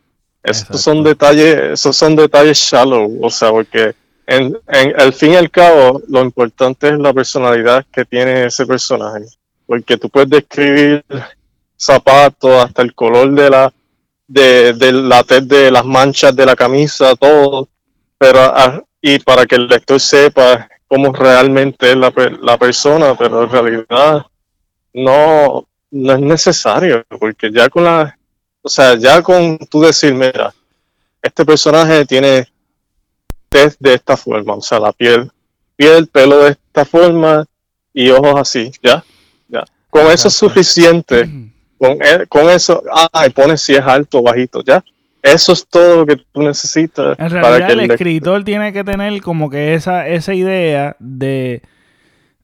Esos 0.43 0.81
son 0.81 1.03
detalles, 1.03 1.73
esos 1.73 1.95
son 1.95 2.15
detalles 2.15 2.57
shallow, 2.57 3.19
o 3.21 3.29
sea, 3.29 3.51
porque 3.51 3.93
en, 4.25 4.57
en, 4.69 4.99
al 4.99 5.13
fin 5.13 5.33
y 5.33 5.35
al 5.35 5.51
cabo, 5.51 6.01
lo 6.07 6.21
importante 6.21 6.87
es 6.87 6.97
la 6.97 7.13
personalidad 7.13 7.85
que 7.91 8.05
tiene 8.05 8.45
ese 8.45 8.65
personaje 8.65 9.25
porque 9.71 9.95
tú 9.95 10.09
puedes 10.09 10.29
describir 10.29 11.01
zapatos 11.77 12.61
hasta 12.61 12.81
el 12.81 12.93
color 12.93 13.31
de 13.31 13.49
la 13.49 13.73
de, 14.27 14.73
de 14.73 14.91
la 14.91 15.23
de 15.23 15.71
las 15.71 15.85
manchas 15.85 16.35
de 16.35 16.45
la 16.45 16.57
camisa, 16.57 17.15
todo, 17.15 17.69
pero 18.17 18.41
ah, 18.41 18.83
y 19.01 19.19
para 19.19 19.45
que 19.45 19.55
el 19.55 19.67
lector 19.67 19.97
sepa 19.97 20.67
cómo 20.89 21.13
realmente 21.13 21.91
es 21.91 21.95
la, 21.95 22.11
la 22.41 22.57
persona, 22.57 23.15
pero 23.17 23.43
en 23.43 23.49
realidad 23.49 24.25
no, 24.93 25.65
no 25.89 26.13
es 26.13 26.19
necesario, 26.19 27.05
porque 27.17 27.49
ya 27.49 27.69
con 27.69 27.85
la, 27.85 28.19
o 28.61 28.67
sea, 28.67 28.95
ya 28.95 29.21
con 29.21 29.57
tú 29.69 29.83
decir, 29.83 30.13
mira, 30.13 30.53
este 31.21 31.45
personaje 31.45 32.05
tiene 32.05 32.45
test 33.47 33.79
de 33.79 33.93
esta 33.93 34.17
forma, 34.17 34.55
o 34.55 34.61
sea, 34.61 34.81
la 34.81 34.91
piel, 34.91 35.31
piel, 35.77 36.07
pelo 36.07 36.39
de 36.39 36.51
esta 36.51 36.83
forma 36.83 37.45
y 37.93 38.09
ojos 38.09 38.35
así, 38.37 38.69
¿ya? 38.83 39.01
Con 39.91 40.07
eso 40.07 40.29
es 40.29 40.33
suficiente. 40.33 41.29
Con, 41.77 41.93
e, 41.93 42.27
con 42.27 42.47
eso, 42.47 42.83
ah, 42.93 43.25
y 43.25 43.31
pones 43.31 43.59
si 43.59 43.73
es 43.73 43.81
alto 43.81 44.19
o 44.19 44.21
bajito, 44.21 44.63
ya. 44.63 44.83
Eso 45.23 45.51
es 45.53 45.65
todo 45.67 45.97
lo 45.97 46.05
que 46.05 46.15
tú 46.15 46.43
necesitas. 46.43 47.17
En 47.17 47.31
realidad, 47.31 47.65
que 47.65 47.73
el, 47.73 47.91
escritor 47.91 48.43
tiene 48.43 48.71
que 48.71 48.83
tener 48.83 49.19
como 49.23 49.49
que 49.49 49.73
esa, 49.73 50.07
esa 50.07 50.35
idea 50.35 50.95
de, 50.99 51.63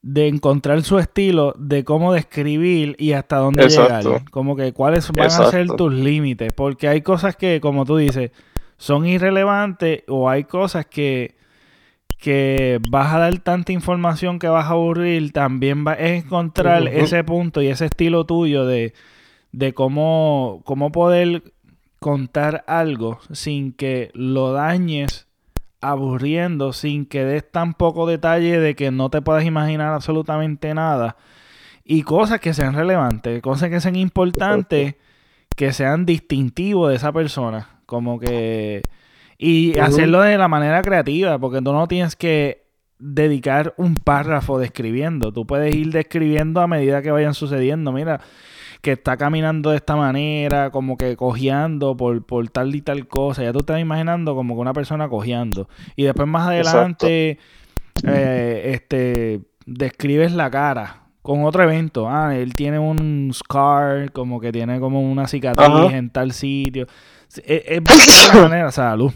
de 0.01 0.27
encontrar 0.27 0.81
su 0.81 0.97
estilo, 0.97 1.53
de 1.55 1.83
cómo 1.83 2.13
describir 2.13 2.95
y 2.97 3.11
hasta 3.11 3.37
dónde 3.37 3.69
llegar. 3.69 4.03
Como 4.31 4.55
que 4.55 4.73
cuáles 4.73 5.11
van 5.11 5.27
a 5.27 5.51
ser 5.51 5.67
tus 5.67 5.93
límites. 5.93 6.51
Porque 6.53 6.87
hay 6.87 7.03
cosas 7.03 7.35
que, 7.35 7.61
como 7.61 7.85
tú 7.85 7.97
dices, 7.97 8.31
son 8.77 9.05
irrelevantes 9.05 10.01
o 10.07 10.31
hay 10.31 10.45
cosas 10.45 10.87
que 10.87 11.36
que 12.17 12.79
vas 12.89 13.13
a 13.13 13.19
dar 13.19 13.37
tanta 13.39 13.71
información 13.71 14.39
que 14.39 14.47
vas 14.47 14.65
a 14.65 14.69
aburrir, 14.69 15.31
también 15.31 15.83
vas 15.83 15.99
a 15.99 16.07
encontrar 16.07 16.87
ese 16.87 17.23
punto 17.23 17.61
y 17.61 17.67
ese 17.67 17.85
estilo 17.85 18.25
tuyo 18.25 18.65
de, 18.65 18.93
de 19.51 19.73
cómo, 19.73 20.61
cómo 20.65 20.91
poder 20.91 21.53
contar 21.99 22.63
algo 22.67 23.19
sin 23.31 23.71
que 23.73 24.11
lo 24.13 24.51
dañes 24.51 25.27
aburriendo 25.81 26.73
sin 26.73 27.05
que 27.05 27.23
des 27.23 27.49
tan 27.49 27.73
poco 27.73 28.07
detalle 28.07 28.59
de 28.59 28.75
que 28.75 28.91
no 28.91 29.09
te 29.09 29.21
puedas 29.21 29.45
imaginar 29.45 29.93
absolutamente 29.93 30.73
nada. 30.73 31.17
Y 31.83 32.01
cosas 32.01 32.39
que 32.39 32.53
sean 32.53 32.73
relevantes, 32.73 33.41
cosas 33.41 33.69
que 33.69 33.79
sean 33.79 33.95
importantes, 33.95 34.95
que 35.55 35.71
sean 35.71 36.05
distintivos 36.05 36.89
de 36.89 36.95
esa 36.95 37.11
persona. 37.13 37.79
Como 37.85 38.19
que... 38.19 38.81
Y 39.37 39.77
hacerlo 39.77 40.21
de 40.21 40.37
la 40.37 40.47
manera 40.47 40.81
creativa, 40.81 41.37
porque 41.37 41.61
tú 41.61 41.71
no 41.71 41.87
tienes 41.87 42.15
que 42.15 42.65
dedicar 42.99 43.73
un 43.77 43.95
párrafo 43.95 44.59
describiendo. 44.59 45.31
Tú 45.31 45.45
puedes 45.45 45.75
ir 45.75 45.91
describiendo 45.91 46.61
a 46.61 46.67
medida 46.67 47.01
que 47.01 47.11
vayan 47.11 47.33
sucediendo. 47.33 47.91
Mira, 47.91 48.19
que 48.81 48.93
está 48.93 49.17
caminando 49.17 49.71
de 49.71 49.77
esta 49.77 49.95
manera, 49.95 50.71
como 50.71 50.97
que 50.97 51.15
cojeando 51.15 51.95
por, 51.95 52.25
por 52.25 52.47
tal 52.49 52.73
y 52.75 52.81
tal 52.81 53.07
cosa. 53.07 53.43
Ya 53.43 53.53
tú 53.53 53.59
estás 53.59 53.79
imaginando 53.79 54.35
como 54.35 54.55
que 54.55 54.61
una 54.61 54.73
persona 54.73 55.09
cojeando. 55.09 55.67
Y 55.95 56.03
después 56.03 56.27
más 56.27 56.47
adelante, 56.47 57.39
eh, 58.03 58.71
este, 58.73 59.41
describes 59.65 60.31
la 60.31 60.49
cara 60.49 61.03
con 61.21 61.43
otro 61.43 61.63
evento. 61.63 62.09
Ah, 62.09 62.35
él 62.35 62.53
tiene 62.53 62.79
un 62.79 63.31
scar, 63.33 64.11
como 64.11 64.39
que 64.39 64.51
tiene 64.51 64.79
como 64.79 65.01
una 65.01 65.27
cicatriz 65.27 65.93
en 65.93 66.09
tal 66.09 66.31
sitio. 66.31 66.87
Es, 67.43 67.81
buscar 67.81 68.35
la 68.35 68.41
manera, 68.49 68.71
salud. 68.71 69.11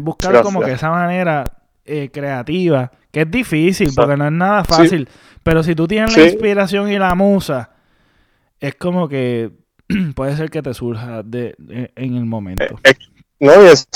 Buscar 0.00 0.42
como 0.42 0.60
que 0.60 0.72
esa 0.72 0.90
manera 0.90 1.44
eh, 1.84 2.10
creativa, 2.12 2.90
que 3.10 3.22
es 3.22 3.30
difícil, 3.30 3.90
porque 3.94 4.16
no 4.16 4.26
es 4.26 4.32
nada 4.32 4.64
fácil. 4.64 5.08
Pero 5.42 5.62
si 5.62 5.74
tú 5.74 5.88
tienes 5.88 6.16
la 6.16 6.24
inspiración 6.24 6.90
y 6.90 6.98
la 6.98 7.14
musa, 7.14 7.70
es 8.60 8.74
como 8.74 9.08
que 9.08 9.50
puede 10.14 10.36
ser 10.36 10.50
que 10.50 10.62
te 10.62 10.74
surja 10.74 11.22
de, 11.22 11.54
en 11.96 12.16
el 12.16 12.26
momento. 12.26 12.64
Eh, 12.64 12.90
eh, 12.90 12.94
no, 13.40 13.64
y 13.64 13.68
eso, 13.68 13.86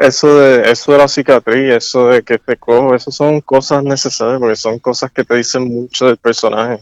eso, 0.00 0.38
de, 0.38 0.70
eso 0.70 0.92
de 0.92 0.98
la 0.98 1.08
cicatriz, 1.08 1.74
eso 1.74 2.08
de 2.08 2.22
que 2.22 2.38
te 2.38 2.56
cojo, 2.56 2.94
eso 2.94 3.10
son 3.10 3.40
cosas 3.40 3.82
necesarias 3.82 4.38
porque 4.38 4.54
son 4.54 4.78
cosas 4.78 5.10
que 5.10 5.24
te 5.24 5.34
dicen 5.34 5.64
mucho 5.64 6.06
del 6.06 6.16
personaje. 6.16 6.80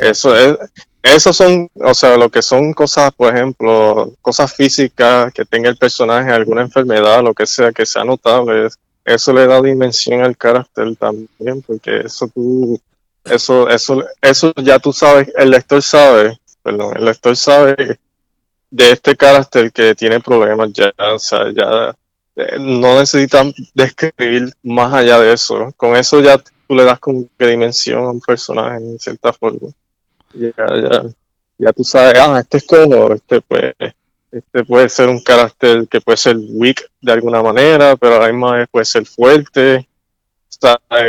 Eso 0.00 0.36
es, 0.36 0.58
eso 1.02 1.32
son, 1.32 1.68
o 1.74 1.94
sea, 1.94 2.16
lo 2.16 2.30
que 2.30 2.42
son 2.42 2.72
cosas, 2.72 3.12
por 3.12 3.34
ejemplo, 3.34 4.12
cosas 4.20 4.54
físicas 4.54 5.32
que 5.32 5.44
tenga 5.44 5.68
el 5.68 5.76
personaje, 5.76 6.30
alguna 6.30 6.62
enfermedad, 6.62 7.22
lo 7.22 7.34
que 7.34 7.46
sea, 7.46 7.72
que 7.72 7.86
sea 7.86 8.04
notable, 8.04 8.68
eso 9.04 9.32
le 9.32 9.46
da 9.46 9.60
dimensión 9.60 10.22
al 10.22 10.36
carácter 10.36 10.94
también, 10.96 11.62
porque 11.66 12.02
eso 12.04 12.28
tú, 12.28 12.80
eso, 13.24 13.68
eso, 13.68 14.04
eso 14.20 14.52
ya 14.62 14.78
tú 14.78 14.92
sabes, 14.92 15.28
el 15.36 15.50
lector 15.50 15.82
sabe 15.82 16.38
perdón, 16.62 16.96
el 16.96 17.04
lector 17.04 17.36
sabe 17.36 17.98
de 18.70 18.90
este 18.90 19.16
carácter 19.16 19.72
que 19.72 19.94
tiene 19.94 20.20
problemas 20.20 20.72
ya, 20.72 20.92
o 21.12 21.18
sea, 21.18 21.52
ya 21.52 21.94
eh, 22.36 22.56
no 22.58 22.98
necesitan 22.98 23.52
describir 23.74 24.52
más 24.62 24.92
allá 24.94 25.18
de 25.20 25.32
eso. 25.32 25.72
Con 25.76 25.96
eso 25.96 26.20
ya 26.20 26.38
tú 26.38 26.74
le 26.74 26.84
das 26.84 26.98
como 26.98 27.26
que 27.38 27.46
dimensión 27.46 28.04
a 28.04 28.10
un 28.10 28.20
personaje 28.20 28.76
en 28.76 28.98
cierta 28.98 29.32
forma. 29.32 29.68
Ya, 30.34 30.52
ya, 30.56 31.02
ya 31.58 31.72
tú 31.72 31.84
sabes, 31.84 32.14
ah, 32.18 32.38
este 32.40 32.58
es 32.58 32.64
color, 32.64 33.12
este 33.12 33.40
pues, 33.40 33.74
este 34.32 34.64
puede 34.64 34.88
ser 34.88 35.08
un 35.08 35.20
carácter 35.20 35.86
que 35.88 36.00
puede 36.00 36.16
ser 36.16 36.36
weak 36.38 36.90
de 37.00 37.12
alguna 37.12 37.42
manera, 37.42 37.96
pero 37.96 38.22
además 38.22 38.66
puede 38.70 38.86
ser 38.86 39.04
fuerte. 39.04 39.86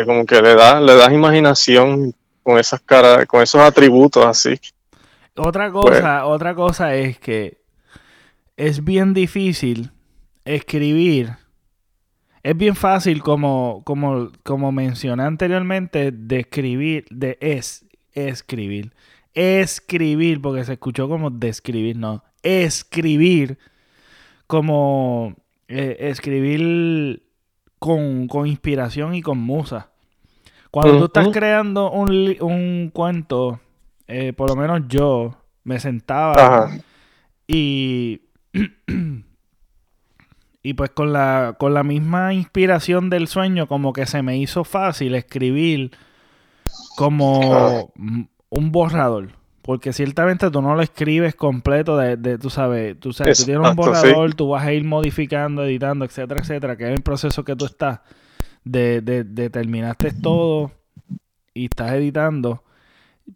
Como 0.06 0.26
que 0.26 0.42
le 0.42 0.56
das, 0.56 0.82
le 0.82 0.96
das 0.96 1.12
imaginación 1.12 2.14
con 2.42 2.58
esas 2.58 2.82
caras, 2.82 3.26
con 3.28 3.42
esos 3.42 3.62
atributos 3.62 4.26
así. 4.26 4.60
Otra 5.36 5.72
cosa, 5.72 6.26
otra 6.26 6.54
cosa 6.54 6.96
es 6.96 7.18
que 7.20 7.58
es 8.58 8.84
bien 8.84 9.14
difícil 9.14 9.92
escribir. 10.46 11.38
Es 12.44 12.58
bien 12.58 12.76
fácil, 12.76 13.24
como, 13.24 13.84
como, 13.86 14.32
como 14.44 14.72
mencioné 14.72 15.24
anteriormente, 15.24 16.12
de 16.12 16.40
escribir, 16.42 17.06
de 17.10 17.38
es, 17.40 17.86
escribir. 18.12 18.94
Escribir, 19.34 20.41
porque 20.41 20.63
se 20.63 20.74
escuchó 20.74 21.10
como 21.10 21.30
describir, 21.30 21.98
no. 21.98 22.24
Escribir 22.41 23.58
como 24.48 25.36
eh, 25.67 25.98
escribir 26.00 27.24
con, 27.80 28.28
con, 28.28 28.48
inspiración 28.48 29.15
y 29.15 29.22
con 29.22 29.39
musa. 29.39 29.89
Cuando 30.72 30.98
tú 31.00 31.06
estás 31.06 31.30
creando 31.30 31.91
un, 31.91 32.36
un 32.41 32.91
cuento 32.93 33.60
eh, 34.08 34.34
por 34.34 34.50
lo 34.50 34.56
menos 34.56 34.82
yo, 34.88 35.36
me 35.63 35.80
sentaba 35.80 36.69
y. 37.48 38.22
y 40.62 40.74
pues 40.76 40.91
con 40.91 41.13
la, 41.13 41.56
con 41.58 41.74
la 41.74 41.84
misma 41.84 42.34
inspiración 42.34 43.10
del 43.10 43.28
sueño, 43.28 43.67
como 43.67 43.91
que 43.93 44.06
se 44.06 44.22
me 44.22 44.38
hizo 44.38 44.63
fácil 44.63 45.15
escribir 45.15 45.91
como 46.96 47.91
un 48.54 48.72
borrador. 48.72 49.30
Porque 49.62 49.94
ciertamente 49.94 50.52
tú 50.52 50.62
no 50.62 50.76
lo 50.76 50.82
escribes 50.82 51.36
completo 51.36 51.96
de, 51.96 52.18
de 52.18 52.38
tú 52.38 52.50
sabes, 52.50 53.00
tú 53.00 53.13
sabes, 53.13 53.39
tú 53.39 53.46
tienes 53.46 53.70
un 53.70 53.76
borrador, 53.78 54.34
tú 54.34 54.50
vas 54.50 54.66
a 54.66 54.74
ir 54.74 54.84
modificando, 54.84 55.63
editando, 55.63 56.04
etcétera, 56.04 56.42
etcétera, 56.42 56.76
que 56.76 56.84
es 56.84 56.92
el 56.92 57.02
proceso 57.02 57.46
que 57.46 57.56
tú 57.56 57.66
estás 57.66 58.02
de, 58.66 59.00
de, 59.00 59.24
de 59.24 59.50
terminaste 59.50 60.12
todo 60.12 60.72
y 61.54 61.66
estás 61.66 61.94
editando 61.94 62.63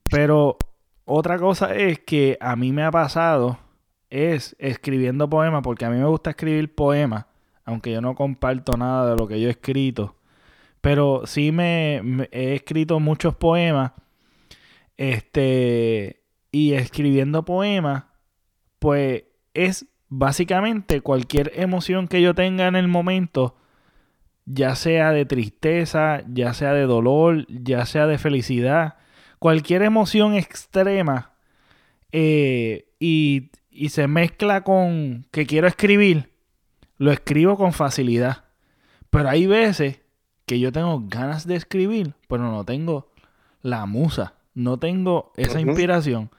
pero 0.10 0.58
otra 1.06 1.38
cosa 1.38 1.74
es 1.76 2.00
que 2.00 2.38
a 2.40 2.56
mí 2.56 2.72
me 2.72 2.84
ha 2.84 2.92
pasado 2.92 3.58
es 4.10 4.56
escribiendo 4.60 5.30
poemas, 5.30 5.62
porque 5.64 5.86
a 5.86 5.90
mí 5.90 5.98
me 5.98 6.06
gusta 6.06 6.32
escribir 6.32 6.74
poemas, 6.74 7.26
aunque 7.66 7.92
yo 7.92 8.02
no 8.02 8.16
comparto 8.16 8.78
nada 8.78 9.12
de 9.12 9.18
lo 9.18 9.28
que 9.28 9.40
yo 9.40 9.48
he 9.48 9.52
escrito. 9.52 10.16
Pero 10.82 11.24
sí 11.26 11.52
me, 11.52 12.28
he 12.32 12.56
escrito 12.56 13.00
muchos 13.00 13.36
poemas. 13.36 13.92
Este. 14.98 16.24
Y 16.52 16.74
escribiendo 16.74 17.46
poemas, 17.46 18.06
pues 18.80 19.24
es 19.54 19.86
básicamente 20.10 21.02
cualquier 21.02 21.52
emoción 21.56 22.08
que 22.08 22.22
yo 22.22 22.34
tenga 22.34 22.68
en 22.68 22.76
el 22.76 22.88
momento, 22.88 23.58
ya 24.46 24.76
sea 24.76 25.12
de 25.12 25.26
tristeza, 25.26 26.24
ya 26.28 26.54
sea 26.54 26.74
de 26.74 26.84
dolor, 26.84 27.46
ya 27.48 27.86
sea 27.86 28.08
de 28.08 28.18
felicidad 28.18 28.96
cualquier 29.40 29.84
emoción 29.84 30.34
extrema 30.34 31.34
eh, 32.12 32.90
y, 33.00 33.52
se 33.90 34.08
mezcla 34.08 34.64
con 34.64 35.28
que 35.32 35.46
quiero 35.46 35.68
escribir, 35.68 36.32
lo 36.98 37.12
escribo 37.12 37.58
con 37.58 37.74
facilidad. 37.74 38.46
Pero 39.12 39.30
hay 39.30 39.46
veces 39.46 40.02
que 40.48 40.60
yo 40.60 40.72
tengo 40.72 41.04
ganas 41.06 41.46
de 41.46 41.56
escribir, 41.56 42.16
pero 42.28 42.52
no 42.52 42.66
tengo 42.66 43.12
la 43.62 43.86
musa, 43.86 44.34
no 44.58 44.78
tengo 44.80 45.32
esa 45.38 45.62
inspiración. 45.62 46.32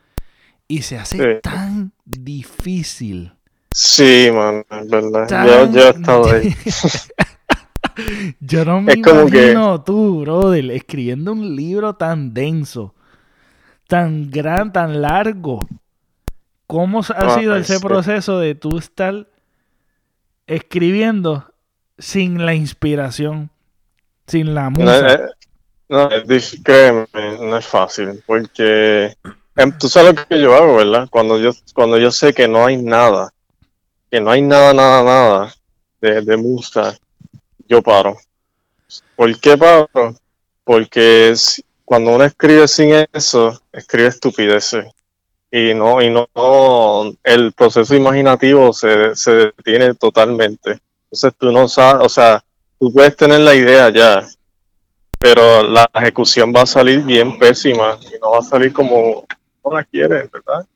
Y 0.66 0.82
se 0.82 0.98
hace 0.98 1.36
tan 1.36 1.92
difícil. 2.04 3.32
Sí, 3.70 4.28
man, 4.34 4.66
es 4.68 4.88
verdad. 4.88 5.70
yo, 5.72 5.80
he 5.80 5.88
estado 5.90 6.30
ahí. 6.30 6.54
Yo 8.40 8.64
no 8.64 8.80
me 8.80 8.94
imagino 8.94 9.82
tú, 9.82 10.20
brother, 10.20 10.70
escribiendo 10.70 11.32
un 11.32 11.56
libro 11.56 11.94
tan 11.96 12.32
denso, 12.32 12.94
tan 13.88 14.30
gran, 14.30 14.72
tan 14.72 15.02
largo. 15.02 15.66
¿Cómo 16.68 17.00
ha 17.00 17.04
ah, 17.16 17.38
sido 17.38 17.56
ese 17.56 17.80
proceso 17.80 18.38
de 18.38 18.54
tú 18.54 18.78
estar 18.78 19.26
escribiendo 20.46 21.52
sin 21.98 22.44
la 22.46 22.54
inspiración, 22.54 23.50
sin 24.28 24.54
la 24.54 24.70
música? 24.70 25.30
No, 25.88 26.08
créeme, 26.62 27.06
no 27.40 27.56
es 27.56 27.66
fácil, 27.66 28.22
porque 28.26 29.16
em, 29.56 29.78
tú 29.78 29.88
sabes 29.88 30.14
lo 30.14 30.26
que 30.26 30.40
yo 30.40 30.54
hago, 30.54 30.76
¿verdad? 30.76 31.08
Cuando 31.10 31.38
yo, 31.38 31.52
cuando 31.74 31.98
yo 31.98 32.10
sé 32.10 32.34
que 32.34 32.46
no 32.46 32.66
hay 32.66 32.76
nada, 32.76 33.32
que 34.10 34.20
no 34.20 34.30
hay 34.30 34.42
nada, 34.42 34.74
nada, 34.74 35.02
nada 35.02 35.54
de, 36.00 36.20
de 36.22 36.98
yo 37.68 37.82
paro. 37.82 38.16
¿Por 39.16 39.38
qué 39.40 39.56
paro? 39.56 39.88
Porque 40.64 41.34
cuando 41.84 42.14
uno 42.14 42.24
escribe 42.24 42.68
sin 42.68 43.06
eso, 43.12 43.60
escribe 43.72 44.08
estupideces. 44.08 44.86
Y 45.50 45.72
no, 45.72 46.02
y 46.02 46.10
no, 46.10 46.28
el 47.24 47.52
proceso 47.54 47.94
imaginativo 47.94 48.74
se, 48.74 49.16
se 49.16 49.32
detiene 49.32 49.94
totalmente. 49.94 50.80
Entonces 51.04 51.32
tú 51.38 51.50
no 51.50 51.66
sabes, 51.68 52.04
o 52.04 52.08
sea, 52.10 52.44
tú 52.78 52.92
puedes 52.92 53.16
tener 53.16 53.40
la 53.40 53.54
idea 53.54 53.88
ya, 53.88 54.28
pero 55.18 55.62
la 55.62 55.90
ejecución 55.94 56.52
va 56.54 56.62
a 56.62 56.66
salir 56.66 57.02
bien 57.02 57.38
pésima 57.38 57.98
y 58.02 58.18
no 58.20 58.32
va 58.32 58.38
a 58.38 58.42
salir 58.42 58.72
como 58.72 59.26
no 59.64 59.72
la 59.72 59.84
quieres, 59.84 60.30
¿verdad? 60.30 60.66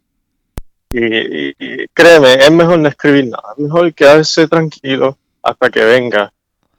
Y, 0.91 1.87
créeme, 1.95 2.35
es 2.35 2.51
mejor 2.51 2.79
no 2.79 2.89
escribir 2.89 3.27
nada, 3.27 3.55
es 3.57 3.65
mejor 3.65 3.95
quedarse 3.95 4.47
tranquilo 4.47 5.17
hasta 5.43 5.71
que 5.71 5.85
venga 5.85 6.33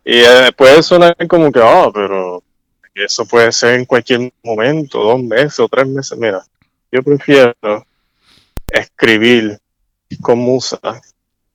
y 0.06 0.18
eh, 0.18 0.52
puede 0.56 0.84
sonar 0.84 1.16
como 1.28 1.52
que, 1.52 1.62
ah, 1.64 1.90
pero 1.94 2.44
eso 2.94 3.26
puede 3.26 3.52
ser 3.52 3.76
en 3.76 3.86
cualquier 3.86 4.32
momento, 4.44 5.02
dos 5.02 5.24
meses 5.24 5.60
o 5.60 5.70
tres 5.70 5.88
meses. 5.88 6.18
Mira, 6.18 6.44
yo 6.92 7.02
prefiero 7.02 7.56
escribir 8.68 9.60
con 10.22 10.40
musa 10.40 10.80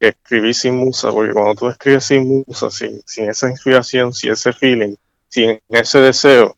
que 0.00 0.08
escribir 0.08 0.54
sin 0.54 0.76
musa, 0.76 1.10
porque 1.10 1.32
cuando 1.32 1.54
tú 1.54 1.68
escribes 1.68 2.04
sin 2.04 2.44
musa, 2.46 2.70
sin 2.70 3.02
esa 3.28 3.50
inspiración, 3.50 4.12
sin 4.14 4.32
ese 4.32 4.52
feeling, 4.52 4.94
sin 5.28 5.60
ese 5.68 6.00
deseo, 6.00 6.56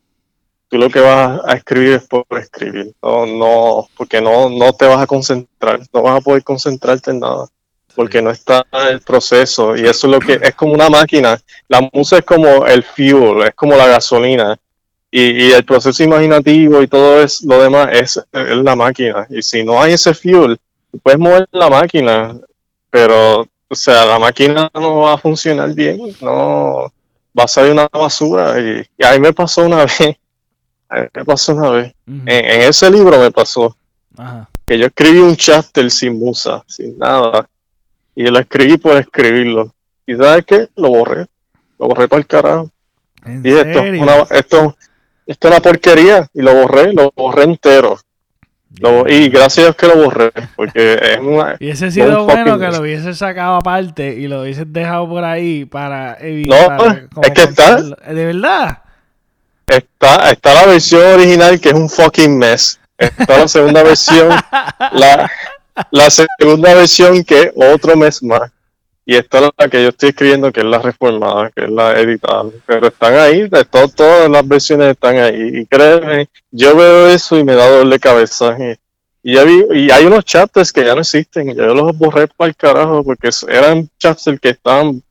tú 0.69 0.77
lo 0.77 0.89
que 0.89 1.01
vas 1.01 1.41
a 1.45 1.53
escribir 1.53 1.93
es 1.95 2.07
por 2.07 2.25
escribir, 2.31 2.93
no, 3.03 3.25
no, 3.25 3.89
porque 3.97 4.21
no, 4.21 4.49
no 4.49 4.71
te 4.73 4.87
vas 4.87 5.01
a 5.01 5.07
concentrar, 5.07 5.81
no 5.93 6.01
vas 6.01 6.17
a 6.17 6.21
poder 6.21 6.43
concentrarte 6.43 7.11
en 7.11 7.19
nada, 7.19 7.47
porque 7.93 8.21
no 8.21 8.31
está 8.31 8.65
el 8.89 9.01
proceso, 9.01 9.75
y 9.75 9.81
eso 9.81 10.07
es 10.07 10.11
lo 10.13 10.19
que 10.19 10.39
es 10.41 10.55
como 10.55 10.73
una 10.73 10.89
máquina, 10.89 11.39
la 11.67 11.89
musa 11.91 12.19
es 12.19 12.23
como 12.23 12.65
el 12.65 12.83
fuel, 12.83 13.41
es 13.47 13.53
como 13.53 13.75
la 13.75 13.87
gasolina, 13.87 14.57
y, 15.11 15.47
y 15.47 15.51
el 15.51 15.65
proceso 15.65 16.03
imaginativo 16.03 16.81
y 16.81 16.87
todo 16.87 17.21
es, 17.21 17.41
lo 17.41 17.61
demás 17.61 17.89
es, 17.91 18.17
es 18.31 18.57
la 18.57 18.75
máquina, 18.77 19.27
y 19.29 19.41
si 19.41 19.65
no 19.65 19.81
hay 19.81 19.93
ese 19.93 20.13
fuel, 20.13 20.57
puedes 21.03 21.19
mover 21.19 21.49
la 21.51 21.69
máquina, 21.69 22.39
pero, 22.89 23.41
o 23.67 23.75
sea, 23.75 24.05
la 24.05 24.19
máquina 24.19 24.69
no 24.73 24.99
va 24.99 25.15
a 25.15 25.17
funcionar 25.17 25.73
bien, 25.73 26.15
no 26.21 26.93
va 27.37 27.43
a 27.45 27.47
salir 27.47 27.71
una 27.71 27.87
basura. 27.87 28.59
Y, 28.59 28.85
a 29.03 29.13
mí 29.13 29.19
me 29.21 29.33
pasó 29.33 29.65
una 29.65 29.85
vez, 29.85 30.17
a 30.89 31.01
mí 31.01 31.07
me 31.13 31.25
pasó 31.25 31.55
una 31.55 31.69
vez, 31.69 31.93
en, 32.05 32.27
ese 32.27 32.89
libro 32.89 33.19
me 33.19 33.31
pasó, 33.31 33.75
que 34.65 34.77
yo 34.77 34.87
escribí 34.87 35.19
un 35.19 35.35
chapter 35.35 35.89
sin 35.89 36.19
musa, 36.19 36.63
sin 36.67 36.97
nada, 36.97 37.49
y 38.15 38.23
lo 38.23 38.39
escribí 38.39 38.77
por 38.77 38.97
escribirlo. 38.97 39.73
¿Y 40.05 40.15
sabes 40.15 40.45
qué? 40.45 40.67
Lo 40.75 40.89
borré, 40.89 41.27
lo 41.79 41.87
borré 41.87 42.07
para 42.07 42.19
el 42.19 42.27
carajo. 42.27 42.69
y 43.25 43.53
esto, 43.53 43.83
esto, 44.31 44.77
esto 45.25 45.47
es 45.47 45.53
una 45.53 45.61
porquería, 45.61 46.27
y 46.33 46.41
lo 46.41 46.53
borré, 46.53 46.93
lo 46.93 47.11
borré 47.15 47.43
entero 47.43 47.99
y 49.07 49.29
gracias 49.29 49.59
a 49.59 49.61
Dios 49.63 49.75
que 49.75 49.87
lo 49.87 50.03
borré, 50.03 50.31
porque 50.55 50.93
es 50.93 51.19
una... 51.21 51.55
Hubiese 51.59 51.91
sido 51.91 52.25
bueno 52.25 52.57
que 52.57 52.67
lo 52.67 52.81
hubiese 52.81 53.13
sacado 53.13 53.55
aparte 53.55 54.13
y 54.13 54.27
lo 54.27 54.41
hubiese 54.41 54.65
dejado 54.65 55.07
por 55.07 55.23
ahí 55.23 55.65
para 55.65 56.17
evitar... 56.19 57.07
No, 57.13 57.21
es 57.21 57.31
que 57.31 57.43
está... 57.43 57.81
¿De 57.81 58.25
verdad? 58.25 58.79
Está, 59.67 60.31
está 60.31 60.53
la 60.53 60.65
versión 60.65 61.01
original 61.13 61.59
que 61.59 61.69
es 61.69 61.75
un 61.75 61.89
fucking 61.89 62.37
mess. 62.37 62.79
Está 62.97 63.39
la 63.39 63.47
segunda 63.47 63.83
versión, 63.83 64.29
la, 64.91 65.31
la 65.91 66.09
segunda 66.09 66.73
versión 66.73 67.23
que 67.23 67.41
es 67.41 67.51
otro 67.55 67.95
mes 67.95 68.21
más. 68.21 68.51
Y 69.11 69.15
esta 69.17 69.39
es 69.39 69.51
la 69.57 69.67
que 69.67 69.83
yo 69.83 69.89
estoy 69.89 70.09
escribiendo, 70.09 70.53
que 70.53 70.61
es 70.61 70.65
la 70.65 70.79
reformada, 70.79 71.49
que 71.49 71.65
es 71.65 71.69
la 71.69 71.99
editada. 71.99 72.45
Pero 72.65 72.87
están 72.87 73.13
ahí, 73.15 73.49
de 73.49 73.65
todas 73.65 74.29
las 74.29 74.47
versiones 74.47 74.91
están 74.91 75.17
ahí. 75.17 75.49
Y 75.53 75.65
créeme, 75.65 76.29
yo 76.49 76.77
veo 76.77 77.07
eso 77.09 77.37
y 77.37 77.43
me 77.43 77.53
da 77.53 77.69
doble 77.69 77.99
cabeza. 77.99 78.55
Y, 79.21 79.33
ya 79.33 79.43
vi, 79.43 79.65
y 79.73 79.91
hay 79.91 80.05
unos 80.05 80.23
chapters 80.23 80.71
que 80.71 80.85
ya 80.85 80.95
no 80.95 81.01
existen. 81.01 81.49
Y 81.49 81.55
yo 81.55 81.75
los 81.75 81.97
borré 81.97 82.29
para 82.29 82.47
el 82.47 82.55
carajo 82.55 83.03
porque 83.03 83.31
eran 83.49 83.89
chapters 83.99 84.39
que 84.39 84.51
estaban 84.51 85.03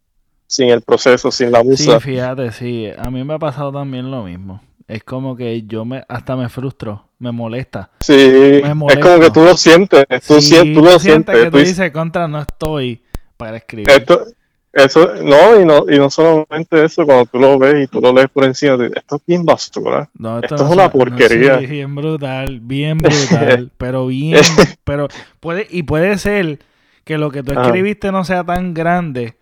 sin 0.46 0.70
el 0.70 0.80
proceso, 0.80 1.30
sin 1.30 1.52
la 1.52 1.62
música. 1.62 2.00
Sí, 2.00 2.12
fíjate, 2.12 2.52
sí. 2.52 2.88
A 2.96 3.10
mí 3.10 3.22
me 3.22 3.34
ha 3.34 3.38
pasado 3.38 3.70
también 3.70 4.10
lo 4.10 4.22
mismo. 4.22 4.62
Es 4.88 5.04
como 5.04 5.36
que 5.36 5.64
yo 5.66 5.84
me 5.84 6.04
hasta 6.08 6.36
me 6.36 6.48
frustro, 6.48 7.04
me 7.18 7.32
molesta. 7.32 7.90
Sí, 8.00 8.14
es 8.16 8.98
como 8.98 9.20
que 9.20 9.30
tú 9.30 9.44
lo 9.44 9.58
sientes. 9.58 10.06
Tú, 10.26 10.38
tú 10.74 10.80
lo 10.80 10.98
sientes. 10.98 11.36
que 11.36 11.50
tú 11.50 11.58
dices, 11.58 11.90
contra, 11.90 12.26
no 12.28 12.40
estoy 12.40 13.02
para 13.40 13.56
escribir. 13.56 13.90
Esto, 13.90 14.26
eso, 14.70 15.14
no 15.22 15.58
y, 15.58 15.64
no, 15.64 15.86
y 15.88 15.98
no 15.98 16.10
solamente 16.10 16.84
eso, 16.84 17.06
cuando 17.06 17.24
tú 17.24 17.38
lo 17.38 17.58
ves 17.58 17.84
y 17.84 17.86
tú 17.86 18.00
lo 18.00 18.12
lees 18.12 18.28
por 18.28 18.44
encima, 18.44 18.74
esto 18.94 19.16
es 19.16 19.22
bien 19.26 19.44
basura. 19.44 20.10
esto, 20.42 20.54
es 20.54 20.60
una 20.60 20.90
porquería. 20.90 21.56
bien 21.56 21.94
brutal, 21.94 22.60
bien 22.60 22.98
brutal, 22.98 23.70
pero 23.78 24.06
bien, 24.06 24.42
pero 24.84 25.08
puede, 25.40 25.66
y 25.70 25.84
puede 25.84 26.18
ser 26.18 26.58
que 27.04 27.16
lo 27.16 27.30
que 27.30 27.42
tú 27.42 27.58
escribiste 27.58 28.12
no 28.12 28.24
sea 28.24 28.44
tan 28.44 28.74
grande. 28.74 29.38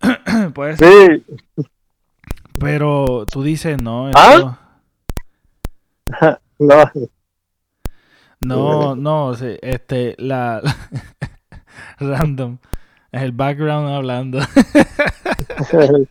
puede 0.54 0.78
ser. 0.78 1.22
Sí. 1.56 1.64
Pero 2.58 3.26
tú 3.30 3.42
dices, 3.42 3.80
no, 3.82 4.10
¿Ah? 4.14 4.58
no. 6.58 6.92
No, 8.40 8.96
no, 8.96 9.32
este, 9.62 10.14
la 10.18 10.62
random. 11.98 12.58
Es 13.14 13.22
el 13.22 13.30
background 13.30 13.88
hablando. 13.90 14.40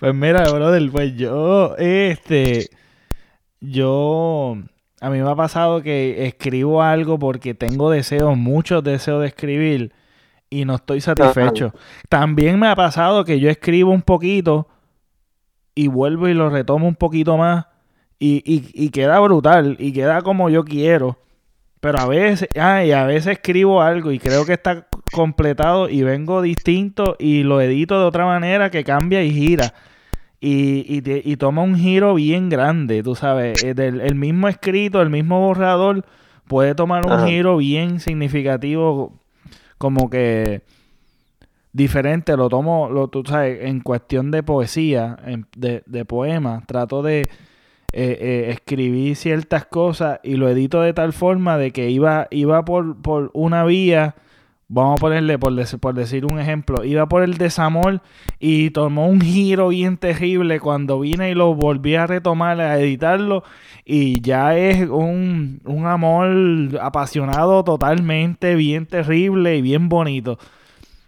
Pues 0.00 0.14
mira, 0.14 0.50
brother, 0.50 0.90
pues 0.90 1.16
yo, 1.16 1.76
este, 1.78 2.68
yo, 3.60 4.56
a 5.00 5.10
mí 5.10 5.18
me 5.22 5.30
ha 5.30 5.36
pasado 5.36 5.80
que 5.80 6.26
escribo 6.26 6.82
algo 6.82 7.20
porque 7.20 7.54
tengo 7.54 7.88
deseos, 7.88 8.36
muchos 8.36 8.82
deseos 8.82 9.20
de 9.20 9.28
escribir 9.28 9.92
y 10.50 10.64
no 10.64 10.74
estoy 10.74 11.00
satisfecho. 11.00 11.72
También 12.08 12.58
me 12.58 12.66
ha 12.66 12.74
pasado 12.74 13.24
que 13.24 13.38
yo 13.38 13.48
escribo 13.48 13.92
un 13.92 14.02
poquito 14.02 14.66
y 15.76 15.86
vuelvo 15.86 16.26
y 16.28 16.34
lo 16.34 16.50
retomo 16.50 16.88
un 16.88 16.96
poquito 16.96 17.36
más 17.36 17.66
y, 18.18 18.42
y, 18.44 18.68
y 18.74 18.90
queda 18.90 19.20
brutal 19.20 19.76
y 19.78 19.92
queda 19.92 20.20
como 20.22 20.50
yo 20.50 20.64
quiero. 20.64 21.16
Pero 21.80 21.98
a 21.98 22.08
veces, 22.08 22.48
ah, 22.58 22.78
a 22.78 23.04
veces 23.04 23.34
escribo 23.34 23.80
algo 23.80 24.10
y 24.10 24.18
creo 24.18 24.44
que 24.44 24.54
está 24.54 24.88
completado 25.14 25.88
y 25.88 26.02
vengo 26.02 26.42
distinto 26.42 27.16
y 27.18 27.44
lo 27.44 27.60
edito 27.60 27.98
de 27.98 28.04
otra 28.04 28.26
manera 28.26 28.70
que 28.70 28.84
cambia 28.84 29.22
y 29.22 29.30
gira. 29.30 29.72
Y, 30.40 31.00
y, 31.08 31.36
toma 31.36 31.62
un 31.62 31.74
giro 31.76 32.14
bien 32.16 32.50
grande, 32.50 33.02
tú 33.02 33.14
sabes. 33.14 33.62
El, 33.64 33.78
eh, 33.80 34.02
el 34.04 34.14
mismo 34.14 34.48
escrito, 34.48 35.00
el 35.00 35.08
mismo 35.08 35.40
borrador 35.40 36.04
puede 36.46 36.74
tomar 36.74 37.06
un 37.06 37.26
giro 37.26 37.56
bien 37.56 37.98
significativo, 37.98 39.14
como 39.78 40.10
que 40.10 40.60
diferente. 41.72 42.36
Lo 42.36 42.50
tomo, 42.50 42.90
lo, 42.90 43.08
tú 43.08 43.22
sabes, 43.26 43.62
en 43.62 43.80
cuestión 43.80 44.30
de 44.30 44.42
poesía, 44.42 45.16
de, 45.56 45.82
de 45.86 46.04
poema, 46.04 46.62
trato 46.66 47.02
de 47.02 47.22
eh, 47.96 48.18
eh, 48.20 48.50
escribí 48.50 49.14
ciertas 49.14 49.66
cosas 49.66 50.18
y 50.24 50.34
lo 50.34 50.48
edito 50.48 50.82
de 50.82 50.92
tal 50.92 51.12
forma 51.12 51.56
de 51.58 51.70
que 51.70 51.90
iba, 51.90 52.26
iba 52.32 52.64
por, 52.64 53.00
por 53.00 53.30
una 53.34 53.64
vía, 53.64 54.16
vamos 54.74 54.98
a 54.98 55.00
ponerle 55.00 55.38
por, 55.38 55.54
por 55.78 55.94
decir 55.94 56.26
un 56.26 56.40
ejemplo, 56.40 56.84
iba 56.84 57.06
por 57.06 57.22
el 57.22 57.38
desamor 57.38 58.02
y 58.40 58.70
tomó 58.70 59.06
un 59.08 59.20
giro 59.20 59.68
bien 59.68 59.96
terrible 59.96 60.58
cuando 60.58 60.98
vine 60.98 61.30
y 61.30 61.34
lo 61.34 61.54
volví 61.54 61.94
a 61.94 62.08
retomar, 62.08 62.60
a 62.60 62.80
editarlo 62.80 63.44
y 63.84 64.20
ya 64.20 64.56
es 64.56 64.88
un, 64.90 65.60
un 65.64 65.86
amor 65.86 66.76
apasionado 66.80 67.62
totalmente, 67.62 68.56
bien 68.56 68.86
terrible 68.86 69.56
y 69.56 69.62
bien 69.62 69.88
bonito. 69.88 70.38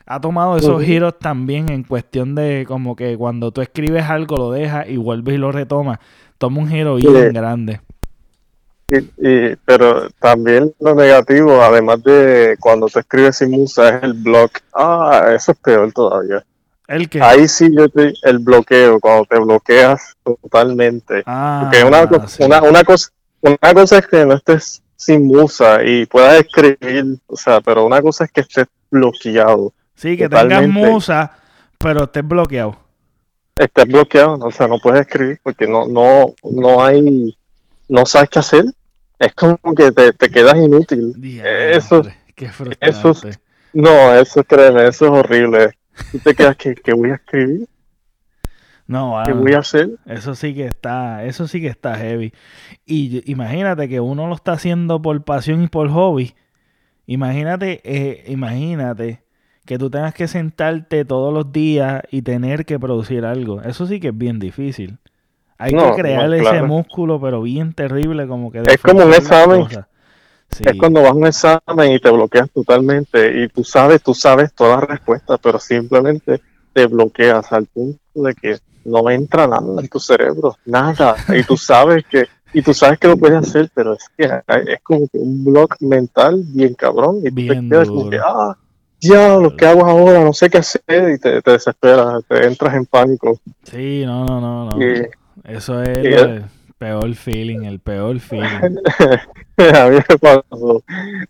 Ha 0.07 0.21
tomado 0.21 0.57
esos 0.57 0.85
giros 0.85 1.19
también 1.19 1.69
en 1.69 1.83
cuestión 1.83 2.37
de 2.37 2.65
como 2.69 2.95
que 2.95 3.17
cuando 3.17 3.51
tú 3.51 3.61
escribes 3.61 4.05
algo 4.05 4.37
lo 4.37 4.51
dejas 4.53 4.89
y 4.89 4.97
vuelves 4.97 5.35
y 5.35 5.39
lo 5.39 5.51
retomas. 5.51 5.99
Toma 6.39 6.61
un 6.61 6.69
giro 6.69 6.95
bien 6.95 7.33
grande. 7.33 7.81
Y, 8.89 9.57
pero 9.65 10.09
también 10.21 10.73
lo 10.79 10.95
negativo, 10.95 11.61
además 11.61 12.03
de 12.05 12.57
cuando 12.61 12.87
te 12.87 13.01
escribes 13.01 13.37
sin 13.37 13.51
musa, 13.51 13.97
es 13.97 14.03
el 14.05 14.13
blog. 14.13 14.51
Ah, 14.73 15.33
eso 15.35 15.53
es 15.53 15.59
peor 15.59 15.93
todavía. 15.93 16.45
¿El 16.87 17.09
qué? 17.09 17.21
Ahí 17.21 17.49
sí 17.49 17.69
yo 17.77 17.89
te, 17.89 18.13
el 18.23 18.39
bloqueo, 18.39 19.01
cuando 19.01 19.25
te 19.25 19.39
bloqueas 19.41 20.15
totalmente. 20.23 21.23
Ah, 21.27 21.63
Porque 21.65 21.85
una, 21.85 22.05
una, 22.39 22.63
una, 22.63 22.85
cosa, 22.85 23.09
una 23.41 23.75
cosa 23.75 23.99
es 23.99 24.07
que 24.07 24.25
no 24.25 24.35
estés 24.35 24.83
sin 24.95 25.27
musa 25.27 25.83
y 25.85 26.07
puedas 26.07 26.41
escribir, 26.41 27.19
o 27.27 27.37
sea, 27.37 27.61
pero 27.61 27.85
una 27.85 28.01
cosa 28.01 28.25
es 28.25 28.31
que 28.31 28.43
estés 28.43 28.67
bloqueado. 28.89 29.73
Sí, 29.97 30.17
que 30.17 30.29
tengas 30.29 30.69
musa, 30.69 31.33
pero 31.79 32.05
estés 32.05 32.27
bloqueado 32.27 32.87
estás 33.65 33.87
bloqueado, 33.87 34.35
o 34.35 34.51
sea, 34.51 34.69
no 34.69 34.79
puedes 34.79 35.03
escribir 35.03 35.41
porque 35.43 35.67
no, 35.67 35.87
no, 35.87 36.35
no 36.43 36.85
hay, 36.85 37.37
no 37.89 38.07
sabes 38.07 38.31
qué 38.31 38.39
hacer. 38.39 38.65
Es 39.19 39.35
como 39.35 39.59
que 39.75 39.93
te, 39.93 40.13
te 40.13 40.31
quedas 40.31 40.57
inútil. 40.57 41.15
eso, 41.45 42.03
qué 42.35 42.51
eso, 42.81 43.13
no, 43.73 44.15
eso 44.15 44.45
créeme, 44.45 44.89
eso 44.89 45.07
es 45.07 45.11
horrible. 45.11 45.79
Tú 46.13 46.19
te 46.19 46.35
quedas 46.35 46.57
que, 46.57 46.75
que 46.75 46.93
voy 46.93 47.11
a 47.11 47.15
escribir. 47.15 47.69
No, 48.87 49.21
¿Qué 49.25 49.33
voy 49.33 49.55
a 49.55 49.59
hacer? 49.59 49.91
Eso 50.07 50.35
sí 50.35 50.55
que 50.55 50.67
está, 50.67 51.25
eso 51.25 51.49
sí 51.49 51.61
que 51.61 51.67
está 51.67 51.97
heavy. 51.97 52.33
Y 52.85 53.29
imagínate 53.31 53.89
que 53.89 54.01
uno 54.01 54.29
lo 54.29 54.35
está 54.35 54.53
haciendo 54.53 55.03
por 55.03 55.25
pasión 55.25 55.63
y 55.65 55.69
por 55.69 55.91
hobby. 55.91 56.35
Imagínate, 57.07 57.81
eh, 57.85 58.25
imagínate 58.29 59.25
que 59.65 59.79
tú 59.79 59.91
tengas 59.91 60.15
que 60.15 60.29
sentarte 60.29 61.05
todos 61.05 61.35
los 61.35 61.53
días 61.53 62.03
y 62.11 62.23
tener 62.23 62.65
que 62.65 62.79
producir 62.79 63.25
algo. 63.25 63.61
Eso 63.63 63.87
sí 63.87 63.99
que 63.99 64.09
es 64.09 64.17
bien 64.17 64.39
difícil. 64.39 64.99
Hay 65.59 65.73
que 65.73 66.03
crear 66.03 66.33
ese 66.35 66.63
músculo, 66.63 67.21
pero 67.21 67.43
bien 67.43 67.73
terrible, 67.73 68.27
como 68.27 68.51
que... 68.51 68.63
Es 68.63 68.79
como 68.79 69.05
un 69.05 69.15
examen. 69.15 69.67
Es 70.51 70.77
cuando 70.79 71.03
vas 71.03 71.11
a 71.11 71.15
un 71.15 71.27
examen 71.27 71.93
y 71.93 71.99
te 71.99 72.11
bloqueas 72.11 72.51
totalmente 72.51 73.43
y 73.43 73.49
tú 73.49 73.65
sabes, 73.65 74.03
tú 74.03 74.15
sabes 74.15 74.53
todas 74.55 74.81
las 74.81 74.91
respuestas, 74.91 75.39
pero 75.43 75.59
simplemente 75.59 76.41
te 76.73 76.87
bloqueas 76.87 77.53
al 77.53 77.67
punto 77.67 77.99
de 78.15 78.35
que 78.35 78.59
no 78.85 79.11
entra 79.11 79.47
nada 79.47 79.81
en 79.81 79.89
tu 79.89 79.99
cerebro, 79.99 80.57
nada. 80.65 81.17
Y 81.29 81.43
tú 81.43 81.57
sabes 81.57 82.05
que 82.09 82.27
y 82.53 82.63
tú 82.63 82.73
sabes 82.73 82.99
que 82.99 83.09
lo 83.09 83.17
puedes 83.17 83.37
hacer, 83.39 83.71
pero 83.75 83.93
es 83.93 84.09
que 84.17 84.25
es 84.25 84.81
como 84.83 85.09
que 85.09 85.19
un 85.19 85.45
bloque 85.45 85.85
mental 85.85 86.43
bien 86.47 86.75
cabrón 86.75 87.19
y 87.23 87.31
bien 87.31 87.69
te 87.69 87.69
quedas 87.69 87.89
como 87.89 88.09
que, 88.09 88.19
ah, 88.19 88.57
diablo, 88.99 89.55
¿qué 89.57 89.67
hago 89.67 89.85
ahora? 89.85 90.25
No 90.25 90.33
sé 90.33 90.49
qué 90.49 90.59
hacer 90.59 91.11
y 91.15 91.19
te, 91.19 91.43
te 91.43 91.51
desesperas, 91.51 92.25
te 92.27 92.47
entras 92.47 92.75
en 92.75 92.87
pánico. 92.87 93.39
Sí, 93.65 94.05
no, 94.07 94.25
no, 94.25 94.41
no, 94.41 94.65
no. 94.65 94.83
Y- 94.83 95.07
Eso 95.45 95.83
es 95.83 95.99
el 95.99 96.45
peor 96.79 97.15
feeling, 97.15 97.65
el 97.65 97.81
peor 97.81 98.19
feeling. 98.21 98.47
a 99.75 99.89
mí 99.89 99.97
me 100.09 100.19
pasó 100.19 100.83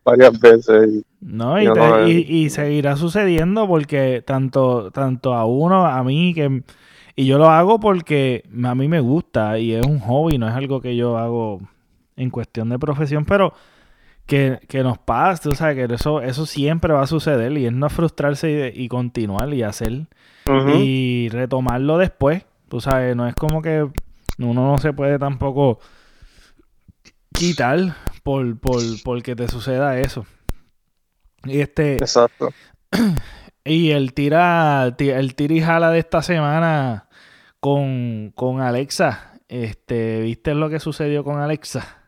varias 0.04 0.40
veces. 0.40 0.88
y- 0.94 1.04
No, 1.20 1.60
y, 1.60 1.64
Yo 1.66 1.72
te- 1.74 1.80
no- 1.80 2.08
y, 2.08 2.12
y 2.28 2.50
seguirá 2.50 2.96
sucediendo 2.96 3.66
porque 3.66 4.22
tanto, 4.26 4.90
tanto 4.90 5.34
a 5.34 5.44
uno, 5.44 5.86
a 5.86 6.02
mí, 6.04 6.34
que 6.34 6.62
y 7.18 7.24
yo 7.26 7.38
lo 7.38 7.48
hago 7.48 7.80
porque 7.80 8.44
a 8.64 8.74
mí 8.74 8.88
me 8.88 9.00
gusta 9.00 9.58
y 9.58 9.72
es 9.72 9.86
un 9.86 10.00
hobby, 10.00 10.36
no 10.38 10.48
es 10.48 10.54
algo 10.54 10.80
que 10.82 10.96
yo 10.96 11.16
hago 11.16 11.60
en 12.16 12.28
cuestión 12.30 12.68
de 12.68 12.78
profesión, 12.78 13.24
pero 13.24 13.54
que, 14.26 14.58
que 14.68 14.82
nos 14.82 14.98
pasa, 14.98 15.42
tú 15.50 15.54
sabes 15.54 15.76
que 15.88 15.94
eso, 15.94 16.20
eso 16.20 16.44
siempre 16.46 16.92
va 16.92 17.02
a 17.02 17.06
suceder 17.06 17.56
y 17.56 17.66
es 17.66 17.72
no 17.72 17.88
frustrarse 17.88 18.72
y, 18.74 18.84
y 18.84 18.88
continuar 18.88 19.52
y 19.54 19.62
hacer 19.62 20.06
y 20.78 21.28
retomarlo 21.30 21.96
después, 21.98 22.44
tú 22.68 22.80
sabes, 22.80 23.14
no 23.16 23.26
es 23.28 23.34
como 23.34 23.62
que 23.62 23.88
uno 24.38 24.66
no 24.72 24.78
se 24.78 24.92
puede 24.92 25.18
tampoco 25.18 25.78
quitar 27.32 27.96
por, 28.22 28.58
por, 28.58 28.80
porque 29.04 29.36
te 29.36 29.48
suceda 29.48 29.98
eso. 29.98 30.26
Y 31.44 31.60
este, 31.60 31.96
Exacto. 31.96 32.50
y 33.64 33.90
el 33.90 34.12
tira, 34.14 34.94
ti- 34.96 35.10
el 35.10 35.34
tira 35.34 35.54
y 35.54 35.60
jala 35.60 35.90
de 35.90 35.98
esta 36.00 36.22
semana 36.22 37.08
con, 37.60 38.32
con 38.34 38.60
Alexa, 38.60 39.40
este, 39.48 40.20
¿viste 40.20 40.54
lo 40.54 40.68
que 40.68 40.80
sucedió 40.80 41.24
con 41.24 41.38
Alexa? 41.40 42.02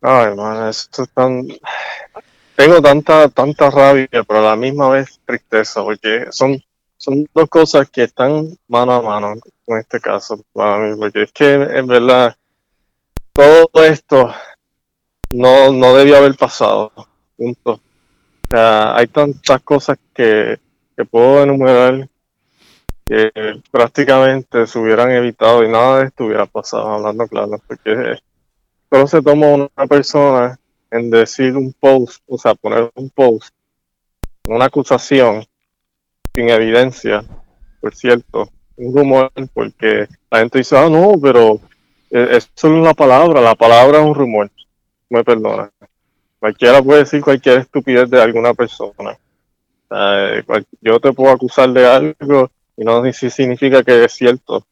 Ay, 0.00 0.34
man, 0.34 0.68
esto 0.68 1.02
es 1.04 1.10
tan... 1.10 1.46
Tengo 2.56 2.80
tanta, 2.80 3.28
tanta 3.30 3.70
rabia, 3.70 4.08
pero 4.10 4.38
a 4.38 4.50
la 4.50 4.56
misma 4.56 4.88
vez 4.90 5.20
tristeza, 5.24 5.82
porque 5.82 6.26
son, 6.30 6.62
son 7.04 7.28
dos 7.34 7.48
cosas 7.50 7.90
que 7.90 8.04
están 8.04 8.56
mano 8.66 8.92
a 8.92 9.02
mano 9.02 9.34
con 9.66 9.78
este 9.78 10.00
caso 10.00 10.42
para 10.52 10.78
mí, 10.78 10.96
porque 10.98 11.24
es 11.24 11.32
que 11.32 11.52
en 11.52 11.86
verdad 11.86 12.34
todo 13.32 13.84
esto 13.84 14.32
no, 15.30 15.72
no 15.72 15.94
debió 15.94 16.16
haber 16.16 16.34
pasado, 16.36 16.92
punto. 17.36 17.72
O 17.72 17.80
sea, 18.50 18.96
hay 18.96 19.06
tantas 19.08 19.60
cosas 19.62 19.98
que, 20.14 20.58
que 20.96 21.04
puedo 21.04 21.42
enumerar 21.42 22.08
que 23.04 23.30
prácticamente 23.70 24.66
se 24.66 24.78
hubieran 24.78 25.10
evitado 25.10 25.62
y 25.62 25.68
nada 25.68 25.98
de 25.98 26.06
esto 26.06 26.24
hubiera 26.24 26.46
pasado, 26.46 26.88
hablando 26.88 27.26
claro, 27.26 27.60
porque 27.66 28.18
solo 28.90 29.06
se 29.06 29.20
toma 29.20 29.48
una 29.48 29.86
persona 29.86 30.58
en 30.90 31.10
decir 31.10 31.54
un 31.54 31.74
post, 31.74 32.22
o 32.26 32.38
sea, 32.38 32.54
poner 32.54 32.90
un 32.94 33.10
post, 33.10 33.54
una 34.46 34.66
acusación 34.66 35.44
sin 36.34 36.50
evidencia, 36.50 37.24
por 37.80 37.94
cierto, 37.94 38.50
un 38.76 38.96
rumor, 38.96 39.30
porque 39.52 40.06
la 40.30 40.40
gente 40.40 40.58
dice, 40.58 40.76
ah, 40.76 40.88
no, 40.88 41.14
pero 41.20 41.60
eh, 42.10 42.28
es 42.32 42.50
solo 42.54 42.80
una 42.80 42.94
palabra, 42.94 43.40
la 43.40 43.54
palabra 43.54 43.98
es 43.98 44.04
un 44.04 44.14
rumor, 44.14 44.50
me 45.08 45.22
perdona. 45.22 45.70
Cualquiera 46.38 46.82
puede 46.82 47.00
decir 47.00 47.22
cualquier 47.22 47.60
estupidez 47.60 48.10
de 48.10 48.20
alguna 48.20 48.52
persona. 48.52 49.16
Sea, 49.88 50.38
eh, 50.38 50.44
yo 50.80 51.00
te 51.00 51.12
puedo 51.12 51.32
acusar 51.32 51.70
de 51.72 51.86
algo 51.86 52.50
y 52.76 52.84
no 52.84 53.04
si 53.12 53.30
significa 53.30 53.82
que 53.82 54.04
es 54.04 54.12
cierto 54.12 54.66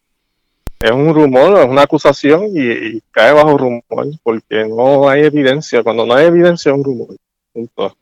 es 0.82 0.90
un 0.90 1.14
rumor, 1.14 1.60
es 1.60 1.66
una 1.66 1.82
acusación 1.82 2.50
y, 2.54 2.96
y 2.96 3.02
cae 3.12 3.32
bajo 3.32 3.56
rumor 3.56 4.06
porque 4.22 4.66
no 4.66 5.08
hay 5.08 5.22
evidencia. 5.22 5.82
Cuando 5.82 6.04
no 6.04 6.14
hay 6.14 6.26
evidencia 6.26 6.72
es 6.72 6.78
un 6.78 6.84
rumor. 6.84 7.16
Punto. 7.52 7.96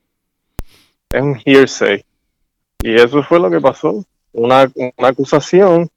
Es 1.13 1.23
un 1.23 1.39
hearsay. 1.45 2.03
Y 2.83 2.95
eso 2.95 3.22
fue 3.22 3.39
lo 3.39 3.51
que 3.51 3.61
pasó. 3.61 4.05
Una, 4.33 4.70
una 4.74 5.09
acusación 5.09 5.91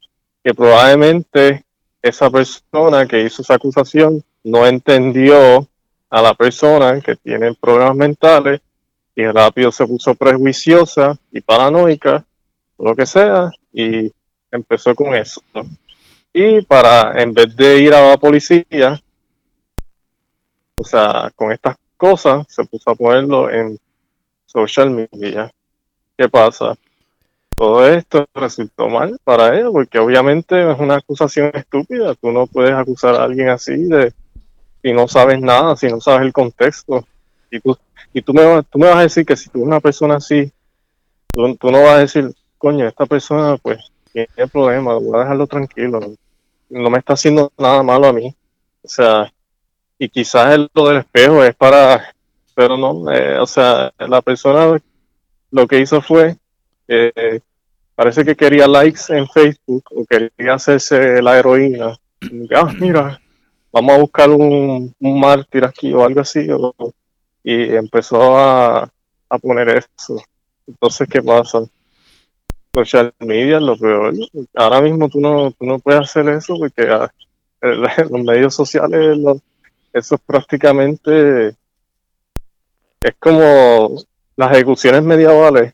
que 0.43 0.53
probablemente 0.53 1.63
esa 2.01 2.29
persona 2.29 3.05
que 3.07 3.23
hizo 3.23 3.41
esa 3.41 3.55
acusación 3.55 4.23
no 4.43 4.67
entendió 4.67 5.67
a 6.09 6.21
la 6.21 6.33
persona 6.33 6.99
que 7.01 7.15
tiene 7.15 7.55
problemas 7.55 7.95
mentales 7.95 8.61
y 9.15 9.25
rápido 9.25 9.71
se 9.71 9.85
puso 9.85 10.15
prejuiciosa 10.15 11.17
y 11.31 11.41
paranoica, 11.41 12.25
lo 12.77 12.95
que 12.95 13.05
sea, 13.05 13.51
y 13.71 14.11
empezó 14.51 14.93
con 14.95 15.15
eso. 15.15 15.41
Y 16.33 16.61
para, 16.63 17.21
en 17.21 17.33
vez 17.33 17.55
de 17.55 17.79
ir 17.79 17.93
a 17.93 18.09
la 18.09 18.17
policía, 18.17 19.01
o 20.75 20.83
sea, 20.83 21.31
con 21.35 21.51
estas 21.51 21.77
cosas, 21.95 22.45
se 22.49 22.63
puso 22.65 22.89
a 22.89 22.95
ponerlo 22.95 23.49
en 23.49 23.79
social 24.45 24.89
media. 24.89 25.51
¿Qué 26.17 26.29
pasa? 26.29 26.75
Todo 27.55 27.87
esto 27.87 28.25
resultó 28.33 28.87
mal 28.87 29.19
para 29.23 29.57
él, 29.57 29.69
porque 29.71 29.99
obviamente 29.99 30.71
es 30.71 30.79
una 30.79 30.95
acusación 30.95 31.51
estúpida. 31.53 32.13
Tú 32.15 32.31
no 32.31 32.45
puedes 32.47 32.73
acusar 32.73 33.15
a 33.15 33.23
alguien 33.23 33.49
así 33.49 33.75
de 33.85 34.13
si 34.81 34.91
no 34.91 35.07
sabes 35.07 35.39
nada, 35.39 35.75
si 35.75 35.87
no 35.87 35.99
sabes 36.01 36.21
el 36.21 36.33
contexto. 36.33 37.05
Y 37.49 37.59
tú, 37.59 37.77
y 38.13 38.21
tú, 38.21 38.33
me, 38.33 38.63
tú 38.63 38.79
me 38.79 38.87
vas 38.87 38.97
a 38.97 39.01
decir 39.03 39.25
que 39.25 39.35
si 39.35 39.49
tú 39.49 39.59
eres 39.59 39.67
una 39.67 39.79
persona 39.79 40.15
así, 40.17 40.51
tú, 41.31 41.71
no 41.71 41.81
vas 41.83 41.93
a 41.93 41.99
decir, 41.99 42.31
coño, 42.57 42.87
esta 42.87 43.05
persona 43.05 43.57
pues 43.57 43.91
tiene 44.11 44.27
problemas, 44.51 45.01
voy 45.01 45.15
a 45.15 45.23
dejarlo 45.23 45.47
tranquilo. 45.47 45.99
No, 46.69 46.89
me 46.89 46.99
está 46.99 47.13
haciendo 47.13 47.51
nada 47.57 47.81
malo 47.81 48.07
a 48.07 48.13
mí. 48.13 48.35
O 48.83 48.87
sea, 48.87 49.31
y 49.97 50.09
quizás 50.09 50.59
lo 50.73 50.87
del 50.87 50.97
espejo 50.97 51.43
es 51.43 51.55
para, 51.55 52.13
pero 52.55 52.77
no, 52.77 53.11
eh, 53.11 53.39
o 53.39 53.47
sea, 53.47 53.91
la 53.97 54.21
persona 54.21 54.79
lo 55.53 55.67
que 55.67 55.79
hizo 55.79 56.01
fue, 56.01 56.35
eh, 56.87 57.39
parece 57.93 58.25
que 58.25 58.35
quería 58.35 58.67
likes 58.67 59.01
en 59.09 59.27
Facebook 59.27 59.83
o 59.91 60.03
quería 60.03 60.55
hacerse 60.55 61.21
la 61.21 61.37
heroína. 61.37 61.95
Ah, 62.55 62.73
mira, 62.79 63.21
vamos 63.71 63.93
a 63.93 63.99
buscar 63.99 64.31
un, 64.31 64.93
un 64.99 65.19
mártir 65.19 65.63
aquí 65.63 65.93
o 65.93 66.03
algo 66.03 66.21
así. 66.21 66.47
y 67.43 67.75
empezó 67.75 68.35
a, 68.35 68.91
a 69.29 69.37
poner 69.37 69.69
eso. 69.69 70.17
Entonces, 70.65 71.07
¿qué 71.07 71.21
pasa? 71.21 71.59
Social 72.73 73.13
media 73.19 73.59
lo 73.59 73.77
peor. 73.77 74.15
Ahora 74.55 74.81
mismo 74.81 75.07
tú 75.07 75.21
no, 75.21 75.51
tú 75.51 75.65
no 75.65 75.77
puedes 75.77 76.01
hacer 76.01 76.27
eso 76.29 76.57
porque 76.57 76.89
ah, 76.89 77.13
los 78.09 78.23
medios 78.23 78.55
sociales, 78.55 79.19
eso 79.93 80.15
es 80.15 80.21
prácticamente, 80.25 81.49
es 83.01 83.15
como 83.19 84.03
las 84.35 84.51
ejecuciones 84.51 85.03
medievales, 85.03 85.73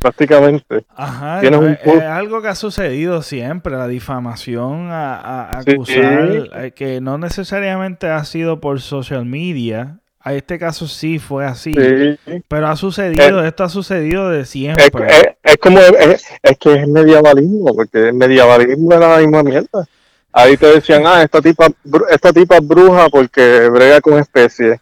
prácticamente. 0.00 0.84
Ajá, 0.94 1.40
Tienes 1.40 1.60
no, 1.60 1.66
un 1.66 1.72
es, 1.72 1.80
es 1.86 2.02
algo 2.02 2.42
que 2.42 2.48
ha 2.48 2.54
sucedido 2.54 3.22
siempre, 3.22 3.72
la 3.76 3.88
difamación 3.88 4.90
a, 4.90 5.16
a- 5.16 5.50
a 5.50 5.62
Sí. 5.62 5.70
acusar, 5.72 6.30
eh, 6.64 6.72
que 6.74 7.00
no 7.00 7.18
necesariamente 7.18 8.08
ha 8.08 8.24
sido 8.24 8.60
por 8.60 8.80
social 8.80 9.24
media. 9.24 9.98
A 10.20 10.34
este 10.34 10.58
caso 10.58 10.88
sí 10.88 11.20
fue 11.20 11.44
así, 11.44 11.72
Sí. 11.72 12.42
pero 12.48 12.66
ha 12.66 12.74
sucedido, 12.76 13.44
esto 13.44 13.62
ha 13.62 13.68
sucedido 13.68 14.28
de 14.28 14.40
Es, 14.40 14.48
siempre. 14.50 14.86
es- 15.08 15.26
es 15.42 15.56
como, 15.58 15.78
es, 15.78 16.24
es 16.42 16.58
que 16.58 16.74
es 16.74 16.88
medievalismo, 16.88 17.74
porque 17.76 18.08
el 18.08 18.14
medievalismo 18.14 18.92
era 18.92 19.08
la 19.08 19.18
misma 19.18 19.42
mierda. 19.44 19.86
Ahí 20.32 20.56
te 20.56 20.66
decían, 20.66 21.04
ah, 21.06 21.22
esta 21.22 21.40
tipa, 21.40 21.68
esta 22.10 22.32
tipa 22.32 22.56
es 22.56 22.66
bruja 22.66 23.08
porque 23.08 23.68
brega 23.70 24.00
con 24.00 24.18
especies, 24.18 24.80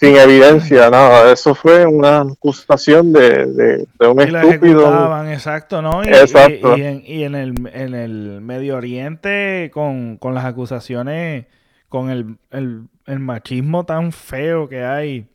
sin 0.00 0.16
evidencia, 0.16 0.88
nada. 0.90 1.30
Eso 1.32 1.54
fue 1.54 1.84
una 1.86 2.22
acusación 2.22 3.12
de, 3.12 3.46
de, 3.46 3.86
de 3.98 4.06
un 4.08 4.20
y 4.22 4.30
la 4.30 4.42
estúpido. 4.42 5.24
exacto, 5.30 5.82
¿no? 5.82 6.02
Y, 6.02 6.08
Exacto. 6.08 6.76
y- 6.76 6.80
y 6.80 6.84
en, 6.84 7.02
y 7.06 7.24
en 7.24 7.34
el, 7.34 7.54
en 7.74 7.94
el 7.94 8.40
Medio 8.40 8.76
Oriente, 8.76 9.70
con, 9.72 10.16
con 10.16 10.34
las 10.34 10.44
acusaciones, 10.46 11.46
con 11.88 12.08
el, 12.10 12.36
el, 12.50 12.84
el 13.06 13.18
machismo 13.18 13.84
tan 13.84 14.12
feo 14.12 14.68
que 14.68 14.84
hay 14.84 15.26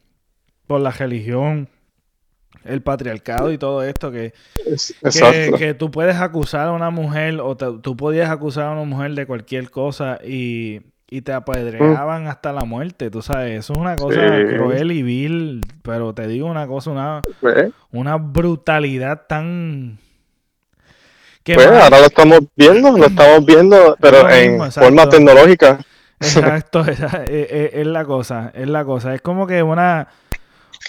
por 0.67 0.81
la 0.81 0.89
religión, 0.91 1.69
el 2.63 2.81
patriarcado 2.81 3.51
y 3.51 3.59
todo 3.59 3.83
esto, 3.83 4.11
que, 4.11 4.33
que, 5.11 5.53
que 5.57 5.73
tú 5.75 5.91
puedes 5.91 6.15
acusar 6.15 6.69
a 6.69 6.71
una 6.71 6.89
mujer 6.89 7.39
o 7.39 7.55
te- 7.55 7.77
tú 7.83 7.95
podías 7.95 8.31
acusar 8.31 8.63
a 8.65 8.71
una 8.71 8.83
mujer 8.85 9.13
de 9.13 9.27
cualquier 9.27 9.69
cosa 9.69 10.19
y, 10.25 10.81
y 11.09 11.21
te 11.21 11.33
apedreaban 11.33 12.27
hasta 12.27 12.51
la 12.51 12.65
muerte, 12.65 13.11
tú 13.11 13.21
sabes, 13.21 13.59
eso 13.59 13.73
es 13.73 13.79
una 13.79 13.95
cosa 13.95 14.19
Sí. 14.39 14.55
cruel 14.55 14.91
y 14.91 15.03
vil, 15.03 15.61
pero 15.83 16.13
te 16.13 16.27
digo 16.27 16.47
una 16.47 16.65
cosa, 16.67 16.91
una, 16.91 17.21
Pues, 17.39 17.71
una 17.91 18.15
brutalidad 18.17 19.27
tan... 19.27 19.99
pues, 21.43 21.67
ahora 21.67 21.99
lo 21.99 22.05
estamos 22.05 22.39
viendo, 22.55 22.97
lo 22.97 23.05
estamos 23.05 23.45
viendo, 23.45 23.95
pero 23.99 24.29
en 24.29 24.55
exacto. 24.55 24.81
forma 24.81 25.07
tecnológica. 25.09 25.79
Exacto, 26.19 26.79
esa- 26.87 27.23
es, 27.25 27.51
es- 27.51 27.73
es 27.75 27.87
la 27.87 28.03
cosa, 28.05 28.51
es 28.55 28.67
la 28.67 28.83
cosa. 28.83 29.13
Es 29.13 29.21
como 29.21 29.45
que 29.45 29.61
una, 29.61 30.07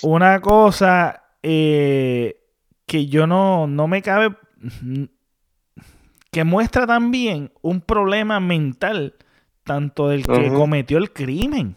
una 0.02 0.40
cosa 0.40 1.24
eh, 1.42 2.40
que 2.86 3.06
yo 3.06 3.26
no, 3.26 3.66
no 3.66 3.86
me 3.86 4.00
cabe, 4.02 4.34
que 6.30 6.44
muestra 6.44 6.86
también 6.86 7.52
un 7.62 7.80
problema 7.80 8.40
mental, 8.40 9.14
tanto 9.66 10.08
del 10.08 10.24
que 10.26 10.48
cometió 10.48 10.96
el 10.96 11.12
crimen. 11.12 11.76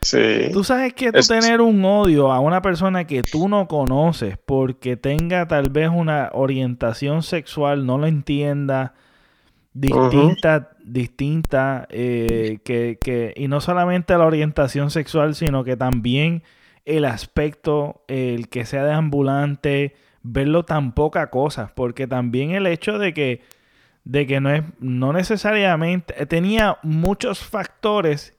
Sí. 0.00 0.50
Tú 0.52 0.64
sabes 0.64 0.92
que 0.92 1.10
tú 1.12 1.18
Es- 1.18 1.28
tener 1.28 1.60
un 1.60 1.82
odio 1.84 2.30
a 2.32 2.38
una 2.40 2.60
persona 2.62 3.06
que 3.06 3.22
tú 3.22 3.48
no 3.48 3.66
conoces 3.68 4.36
porque 4.44 4.96
tenga 4.96 5.46
tal 5.48 5.70
vez 5.70 5.90
una 5.92 6.30
orientación 6.32 7.22
sexual, 7.22 7.86
no 7.86 7.96
lo 7.98 8.06
entienda, 8.06 8.94
distinta, 9.72 10.70
distinta, 10.84 11.86
eh, 11.90 12.58
que, 12.64 12.98
que, 13.02 13.32
y 13.36 13.48
no 13.48 13.60
solamente 13.60 14.16
la 14.16 14.26
orientación 14.26 14.90
sexual, 14.90 15.34
sino 15.34 15.64
que 15.64 15.76
también 15.76 16.42
el 16.84 17.06
aspecto, 17.06 18.04
el 18.08 18.48
que 18.48 18.66
sea 18.66 18.84
de 18.84 18.92
ambulante, 18.92 19.94
verlo 20.22 20.64
tan 20.64 20.92
poca 20.92 21.30
cosa, 21.30 21.72
porque 21.74 22.06
también 22.06 22.50
el 22.52 22.66
hecho 22.66 22.98
de 22.98 23.14
que, 23.14 23.40
de 24.04 24.26
que 24.26 24.40
no 24.40 24.50
es, 24.54 24.62
no 24.80 25.12
necesariamente, 25.12 26.14
eh, 26.22 26.26
tenía 26.26 26.78
muchos 26.82 27.38
factores 27.40 28.34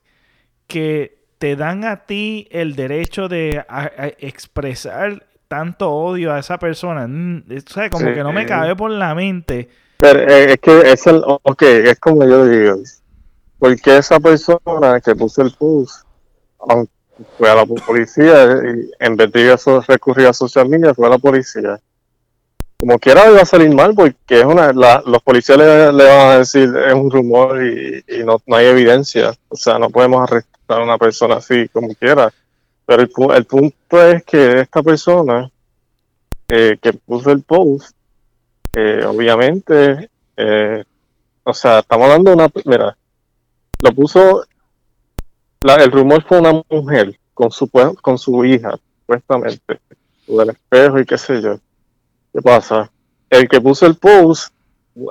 que 0.67 1.17
te 1.37 1.55
dan 1.55 1.83
a 1.83 2.05
ti 2.05 2.47
el 2.51 2.75
derecho 2.75 3.27
de 3.27 3.63
a- 3.67 3.91
a 3.97 4.07
expresar 4.19 5.25
tanto 5.47 5.91
odio 5.91 6.33
a 6.33 6.39
esa 6.39 6.57
persona. 6.57 7.07
Mm, 7.07 7.43
O 7.67 7.69
sea, 7.73 7.89
como 7.89 8.07
Sí. 8.07 8.13
que 8.13 8.23
no 8.23 8.31
me 8.31 8.45
cabe 8.45 8.75
por 8.75 8.89
la 8.91 9.13
mente. 9.15 9.69
Pero 9.97 10.19
eh, 10.19 10.53
es 10.53 10.59
que 10.59 10.91
es 10.91 11.07
el, 11.07 11.21
ok, 11.25 11.61
es 11.61 11.99
como 11.99 12.23
yo 12.25 12.45
digo, 12.45 12.77
porque 13.59 13.97
esa 13.97 14.19
persona 14.19 14.99
que 15.03 15.15
puso 15.15 15.41
el 15.41 15.51
post, 15.57 16.05
aunque 16.59 16.91
fue 17.37 17.49
a 17.49 17.55
la 17.55 17.65
policía 17.65 18.45
y 18.45 18.91
en 18.99 19.15
vez 19.15 19.31
de 19.31 19.41
ir 19.41 19.51
a 19.51 19.57
so- 19.57 19.81
recurrir 19.81 20.27
a 20.27 20.33
social 20.33 20.67
media, 20.67 20.93
fue 20.93 21.07
a 21.07 21.11
la 21.11 21.17
policía. 21.17 21.79
Como 22.77 22.99
quiera 22.99 23.29
iba 23.31 23.41
a 23.41 23.45
salir 23.45 23.73
mal 23.73 23.93
porque 23.95 24.39
es 24.39 24.45
una, 24.45 24.73
la- 24.73 25.01
los 25.05 25.21
policías 25.23 25.57
le, 25.57 25.65
van 25.91 26.27
a 26.31 26.37
decir 26.39 26.69
es 26.87 26.93
un 26.93 27.09
rumor 27.09 27.63
y, 27.63 28.03
no, 28.25 28.37
no 28.45 28.55
hay 28.55 28.65
evidencia. 28.67 29.33
O 29.49 29.55
sea, 29.55 29.79
no 29.79 29.89
podemos 29.89 30.21
arrestar 30.29 30.79
a 30.81 30.83
una 30.83 30.97
persona 30.97 31.35
así 31.37 31.67
como 31.69 31.93
quiera. 31.95 32.31
Pero 32.85 33.01
el, 33.01 33.11
el 33.35 33.45
punto 33.45 34.03
es 34.03 34.23
que 34.25 34.59
esta 34.61 34.83
persona 34.83 35.49
eh, 36.49 36.77
que 36.81 36.93
puso 36.93 37.31
el 37.31 37.41
post, 37.43 37.95
eh, 38.75 39.03
obviamente, 39.05 40.09
eh, 40.37 40.83
o 41.43 41.53
sea, 41.53 41.79
estamos 41.79 42.05
hablando 42.05 42.31
de 42.31 42.35
una, 42.35 42.49
mira, 42.65 42.97
lo 43.81 43.91
puso, 43.93 44.45
la- 45.61 45.75
el 45.77 45.91
rumor 45.91 46.23
fue 46.27 46.39
una 46.39 46.61
mujer 46.69 47.17
con 47.33 47.51
su, 47.51 47.69
con 48.01 48.17
su 48.17 48.43
hija, 48.45 48.77
supuestamente, 49.01 49.79
del 50.27 50.49
espejo 50.49 50.99
y 50.99 51.05
qué 51.05 51.17
sé 51.17 51.41
yo. 51.41 51.57
¿Qué 52.35 52.41
pasa? 52.41 52.91
El 53.29 53.47
que 53.47 53.61
puso 53.61 53.85
el 53.85 53.95
post, 53.95 54.53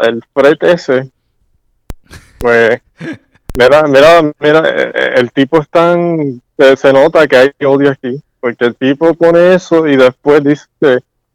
el 0.03 0.23
Fred 0.35 0.57
ese, 0.61 1.11
pues, 2.39 2.81
mira, 3.57 3.83
mira, 3.85 4.23
mira, 4.39 4.63
eh, 4.67 5.15
el 5.17 5.33
tipo 5.33 5.59
es 5.61 5.69
tan, 5.71 6.43
se, 6.59 6.77
se 6.77 6.93
nota 6.93 7.27
que 7.27 7.37
hay 7.37 7.51
odio 7.67 7.91
aquí, 7.91 8.21
porque 8.41 8.67
el 8.67 8.77
tipo 8.77 9.15
pone 9.15 9.55
eso 9.55 9.87
y 9.87 9.97
después 9.97 10.45
dice, 10.45 10.67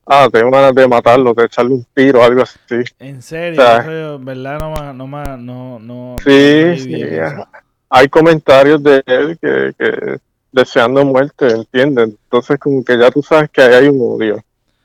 ah, 0.06 0.28
tengo 0.32 0.52
ganas 0.52 0.76
de 0.76 0.88
matarlo, 0.88 1.34
de 1.34 1.46
echarle 1.46 1.74
un 1.74 1.86
tiro 1.96 2.20
o 2.20 2.24
algo 2.24 2.44
así. 2.44 2.58
En 3.00 3.22
serio, 3.24 3.60
O 3.60 3.66
sea, 3.66 3.80
eso 3.82 4.20
¿verdad? 4.20 4.60
No, 4.94 5.08
ma- 5.08 5.36
no, 5.38 5.40
no, 5.40 5.80
no, 5.80 5.80
no 5.80 6.16
Sí, 6.24 6.30
leí 6.30 6.80
sí, 6.80 7.02
eso. 7.02 7.48
hay 7.90 8.08
comentarios 8.10 8.84
de 8.84 9.02
él 9.08 9.40
que, 9.42 9.74
que 9.78 10.18
deseando 10.52 11.04
muerte, 11.04 11.50
¿entiendes? 11.50 12.10
Entonces 12.10 12.60
como 12.60 12.84
que 12.84 12.96
ya 12.98 13.10
tú 13.10 13.24
sabes 13.24 13.50
que 13.50 13.62
ahí 13.64 13.74
hay 13.74 13.88
un 13.88 14.00
odio, 14.02 14.40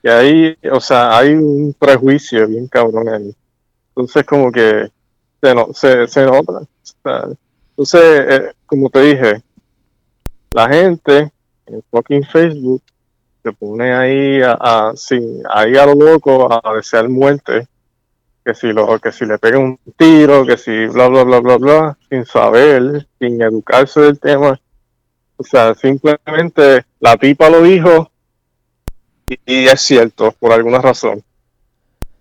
que 0.05 0.11
hay, 0.11 0.57
o 0.71 0.79
sea, 0.79 1.17
hay 1.17 1.33
un 1.33 1.75
prejuicio 1.79 2.47
bien 2.47 2.67
cabrón 2.67 3.09
ahí. 3.09 3.35
Entonces 3.87 4.23
como 4.23 4.51
que 4.51 4.87
se, 5.41 5.55
no, 5.55 5.69
se, 5.73 6.07
se 6.07 6.23
nota. 6.23 6.61
entonces, 7.71 8.01
eh, 8.03 8.51
como 8.67 8.91
te 8.91 9.01
dije, 9.01 9.41
la 10.51 10.69
gente 10.69 11.31
en 11.65 11.81
fucking 11.89 12.23
Facebook 12.23 12.83
se 13.41 13.51
pone 13.53 13.95
ahí 13.95 14.41
a, 14.43 14.91
sin, 14.95 15.41
ahí 15.49 15.75
a 15.75 15.87
lo 15.87 15.95
loco 15.95 16.49
a 16.53 16.75
desear 16.75 17.09
muerte 17.09 17.67
que 18.45 18.53
si 18.53 18.73
lo 18.73 18.99
que 18.99 19.11
si 19.11 19.25
le 19.25 19.39
pega 19.39 19.57
un 19.57 19.79
tiro, 19.97 20.45
que 20.45 20.55
si 20.55 20.85
bla 20.85 21.07
bla 21.07 21.23
bla 21.23 21.39
bla 21.39 21.57
bla, 21.57 21.97
sin 22.11 22.27
saber, 22.27 23.07
sin 23.17 23.41
educarse 23.41 24.01
del 24.01 24.19
tema. 24.19 24.61
O 25.35 25.43
sea, 25.43 25.73
simplemente 25.73 26.85
la 26.99 27.17
tipa 27.17 27.49
lo 27.49 27.63
dijo 27.63 28.11
y, 29.27 29.37
y 29.45 29.65
es 29.67 29.81
cierto, 29.81 30.31
por 30.39 30.51
alguna 30.53 30.79
razón. 30.79 31.23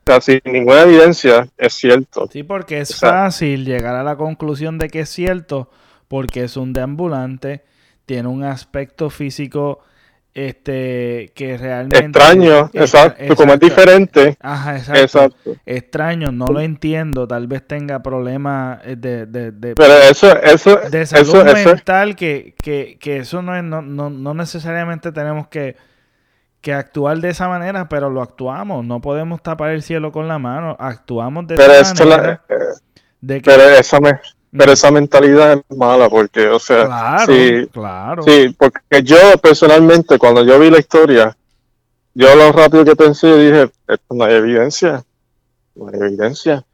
O 0.06 0.10
sea, 0.10 0.20
sin 0.20 0.40
ninguna 0.44 0.82
evidencia, 0.82 1.48
es 1.56 1.72
cierto. 1.74 2.28
Sí, 2.30 2.42
porque 2.42 2.80
es 2.80 2.90
O 2.90 2.94
sea- 2.96 3.10
fácil 3.10 3.64
llegar 3.64 3.94
a 3.96 4.02
la 4.02 4.16
conclusión 4.16 4.78
de 4.78 4.88
que 4.88 5.00
es 5.00 5.08
cierto, 5.08 5.70
porque 6.08 6.44
es 6.44 6.56
un 6.56 6.72
deambulante, 6.74 7.64
tiene 8.06 8.28
un 8.28 8.44
aspecto 8.44 9.08
físico 9.08 9.80
este 10.34 11.30
que 11.34 11.56
realmente 11.56 12.06
Extraño, 12.06 12.70
Extra- 12.72 12.82
exacto, 13.06 13.36
como 13.36 13.54
es 13.54 13.60
diferente, 13.60 14.36
Ajá, 14.40 14.76
exacto. 14.76 15.00
exacto. 15.02 15.56
Extraño, 15.64 16.32
no 16.32 16.46
lo 16.46 16.60
entiendo, 16.60 17.26
tal 17.28 17.46
vez 17.46 17.66
tenga 17.66 18.02
problemas 18.02 18.80
de, 18.84 19.26
de, 19.26 19.52
de, 19.52 19.74
Pero 19.76 19.94
eso, 20.10 20.36
eso, 20.42 20.76
de 20.90 21.06
salud 21.06 21.46
eso, 21.46 21.68
mental 21.70 22.16
que, 22.16 22.54
que, 22.60 22.98
que 23.00 23.18
eso 23.18 23.42
no, 23.42 23.56
es, 23.56 23.62
no, 23.62 23.80
no, 23.80 24.10
no 24.10 24.34
necesariamente 24.34 25.12
tenemos 25.12 25.46
que, 25.46 25.76
que 26.64 26.72
actuar 26.72 27.18
de 27.18 27.28
esa 27.30 27.46
manera, 27.48 27.88
pero 27.88 28.10
lo 28.10 28.22
actuamos, 28.22 28.84
no 28.84 29.00
podemos 29.00 29.42
tapar 29.42 29.70
el 29.70 29.82
cielo 29.82 30.10
con 30.10 30.26
la 30.26 30.38
mano, 30.40 30.76
actuamos 30.80 31.46
de 31.46 31.56
pero 31.56 31.74
esa 31.74 31.92
eso 31.92 32.04
la- 32.06 32.16
manera 32.16 32.42
eh, 32.48 32.54
de 33.20 33.42
que 33.42 33.50
pero 33.50 33.62
esa 33.68 34.00
me, 34.00 34.18
pero 34.50 34.72
esa 34.72 34.90
mentalidad 34.90 35.52
es 35.52 35.76
mala 35.76 36.08
porque, 36.08 36.48
o 36.48 36.58
sea, 36.58 36.86
claro, 36.86 37.26
si, 37.32 37.66
claro. 37.72 38.22
Sí, 38.22 38.56
porque 38.58 39.02
yo 39.02 39.16
personalmente, 39.42 40.18
cuando 40.18 40.42
yo 40.44 40.58
vi 40.58 40.70
la 40.70 40.78
historia, 40.78 41.36
yo 42.14 42.34
lo 42.34 42.50
rápido 42.52 42.84
que 42.84 42.96
pensé, 42.96 43.26
dije, 43.36 43.70
esto 43.86 44.14
no 44.14 44.24
hay 44.24 44.34
evidencia, 44.34 45.04
no 45.74 45.88
hay 45.88 46.00
evidencia, 46.00 46.64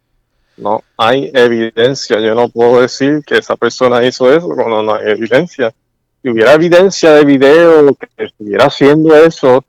no 0.57 0.83
hay 0.99 1.31
evidencia, 1.35 2.21
yo 2.21 2.35
no 2.35 2.49
puedo 2.49 2.81
decir 2.83 3.23
que 3.27 3.39
esa 3.39 3.57
persona 3.57 4.05
hizo 4.05 4.33
eso 4.33 4.49
cuando 4.55 4.83
no 4.83 4.95
hay 4.95 5.11
evidencia. 5.11 5.73
Si 6.23 6.29
hubiera 6.29 6.53
evidencia 6.53 7.13
de 7.13 7.25
video 7.25 7.95
que 7.95 8.09
estuviera 8.19 8.67
haciendo 8.67 9.17
eso, 9.17 9.65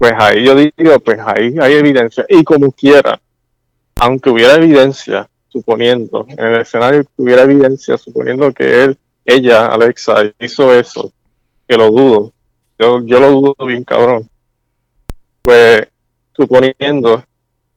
pues 0.00 0.14
ahí 0.18 0.44
yo 0.46 0.54
digo, 0.54 0.98
pues 1.00 1.18
ahí 1.24 1.54
hay 1.60 1.74
evidencia. 1.74 2.24
Y 2.28 2.42
como 2.42 2.72
quiera, 2.72 3.20
aunque 3.96 4.30
hubiera 4.30 4.54
evidencia, 4.54 5.28
suponiendo, 5.48 6.24
en 6.28 6.38
el 6.40 6.60
escenario 6.62 7.04
que 7.04 7.10
hubiera 7.18 7.42
evidencia, 7.42 7.98
suponiendo 7.98 8.50
que 8.52 8.84
él, 8.84 8.98
ella, 9.26 9.66
Alexa, 9.66 10.14
hizo 10.38 10.72
eso, 10.72 11.12
que 11.68 11.76
lo 11.76 11.90
dudo, 11.90 12.32
yo, 12.78 13.04
yo 13.04 13.20
lo 13.20 13.30
dudo 13.30 13.54
bien 13.66 13.84
cabrón, 13.84 14.26
pues 15.42 15.86
suponiendo, 16.34 17.22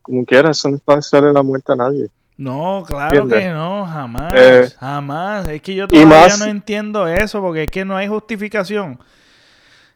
como 0.02 0.24
quiera, 0.26 0.52
eso 0.52 0.70
no 0.70 0.78
está 0.78 0.94
hacerle 0.94 1.34
la 1.34 1.44
muerte 1.44 1.74
a 1.74 1.76
nadie. 1.76 2.08
No, 2.38 2.84
claro 2.88 3.24
¿Entiendes? 3.24 3.40
que 3.44 3.50
no, 3.54 3.86
jamás, 3.86 4.34
Eh, 4.36 4.70
jamás. 4.80 5.48
Es 5.50 5.62
que 5.62 5.76
yo 5.76 5.88
todavía 5.88 6.08
más- 6.08 6.40
no 6.40 6.46
entiendo 6.46 7.08
eso 7.08 7.42
porque 7.42 7.64
es 7.64 7.70
que 7.70 7.86
no 7.86 7.96
hay 7.96 8.08
justificación. 8.08 8.98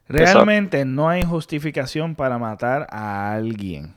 Realmente 0.08 0.86
no 0.86 1.10
hay 1.10 1.24
justificación 1.24 2.16
para 2.16 2.38
matar 2.38 2.88
a 2.90 3.34
alguien. 3.34 3.94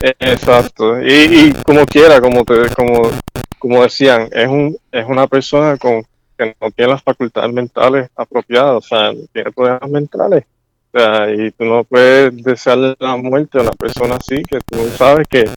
Exacto, 0.00 1.00
y, 1.02 1.12
y 1.12 1.52
como 1.64 1.84
quiera, 1.84 2.20
como 2.20 2.44
te, 2.44 2.68
como, 2.76 3.10
como 3.58 3.82
decían, 3.82 4.28
es 4.32 4.46
un, 4.46 4.76
es 4.92 5.04
una 5.06 5.26
persona 5.26 5.76
con 5.76 6.04
que 6.38 6.56
no 6.60 6.70
tiene 6.70 6.92
las 6.92 7.02
facultades 7.02 7.52
mentales 7.52 8.08
apropiadas, 8.14 8.76
o 8.76 8.80
sea, 8.80 9.12
no 9.12 9.26
tiene 9.32 9.50
problemas 9.50 9.90
mentales. 9.90 10.44
O 10.92 10.98
sea, 10.98 11.30
y 11.30 11.50
tú 11.50 11.64
no 11.64 11.84
puedes 11.84 12.42
desearle 12.42 12.94
la 12.98 13.16
muerte 13.16 13.58
a 13.58 13.62
una 13.62 13.72
persona 13.72 14.14
así 14.14 14.42
que 14.44 14.60
tú 14.60 14.88
sabes 14.96 15.26
que, 15.28 15.50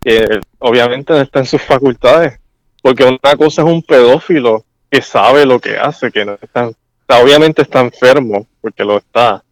que 0.00 0.40
obviamente 0.58 1.12
no 1.12 1.20
está 1.20 1.40
en 1.40 1.46
sus 1.46 1.62
facultades. 1.62 2.38
Porque 2.82 3.04
una 3.04 3.36
cosa 3.36 3.62
es 3.62 3.68
un 3.68 3.82
pedófilo 3.82 4.64
que 4.90 5.02
sabe 5.02 5.44
lo 5.46 5.58
que 5.58 5.76
hace, 5.76 6.10
que 6.10 6.24
no 6.24 6.38
está, 6.40 6.68
o 6.68 6.74
sea, 7.08 7.22
obviamente 7.22 7.62
está 7.62 7.80
enfermo, 7.80 8.46
porque 8.60 8.84
lo 8.84 8.98
está. 8.98 9.42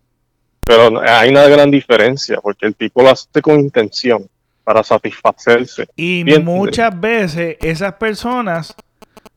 Pero 0.67 1.01
hay 1.01 1.31
una 1.31 1.47
gran 1.49 1.71
diferencia, 1.71 2.41
porque 2.43 2.67
el 2.67 2.75
tipo 2.75 3.03
lo 3.03 3.11
hace 3.11 3.41
con 3.41 3.59
intención, 3.61 4.29
para 4.65 4.83
satisfacerse. 4.83 5.89
Y 5.97 6.25
muchas 6.45 6.99
veces 7.01 7.57
esas 7.61 7.95
personas 7.95 8.75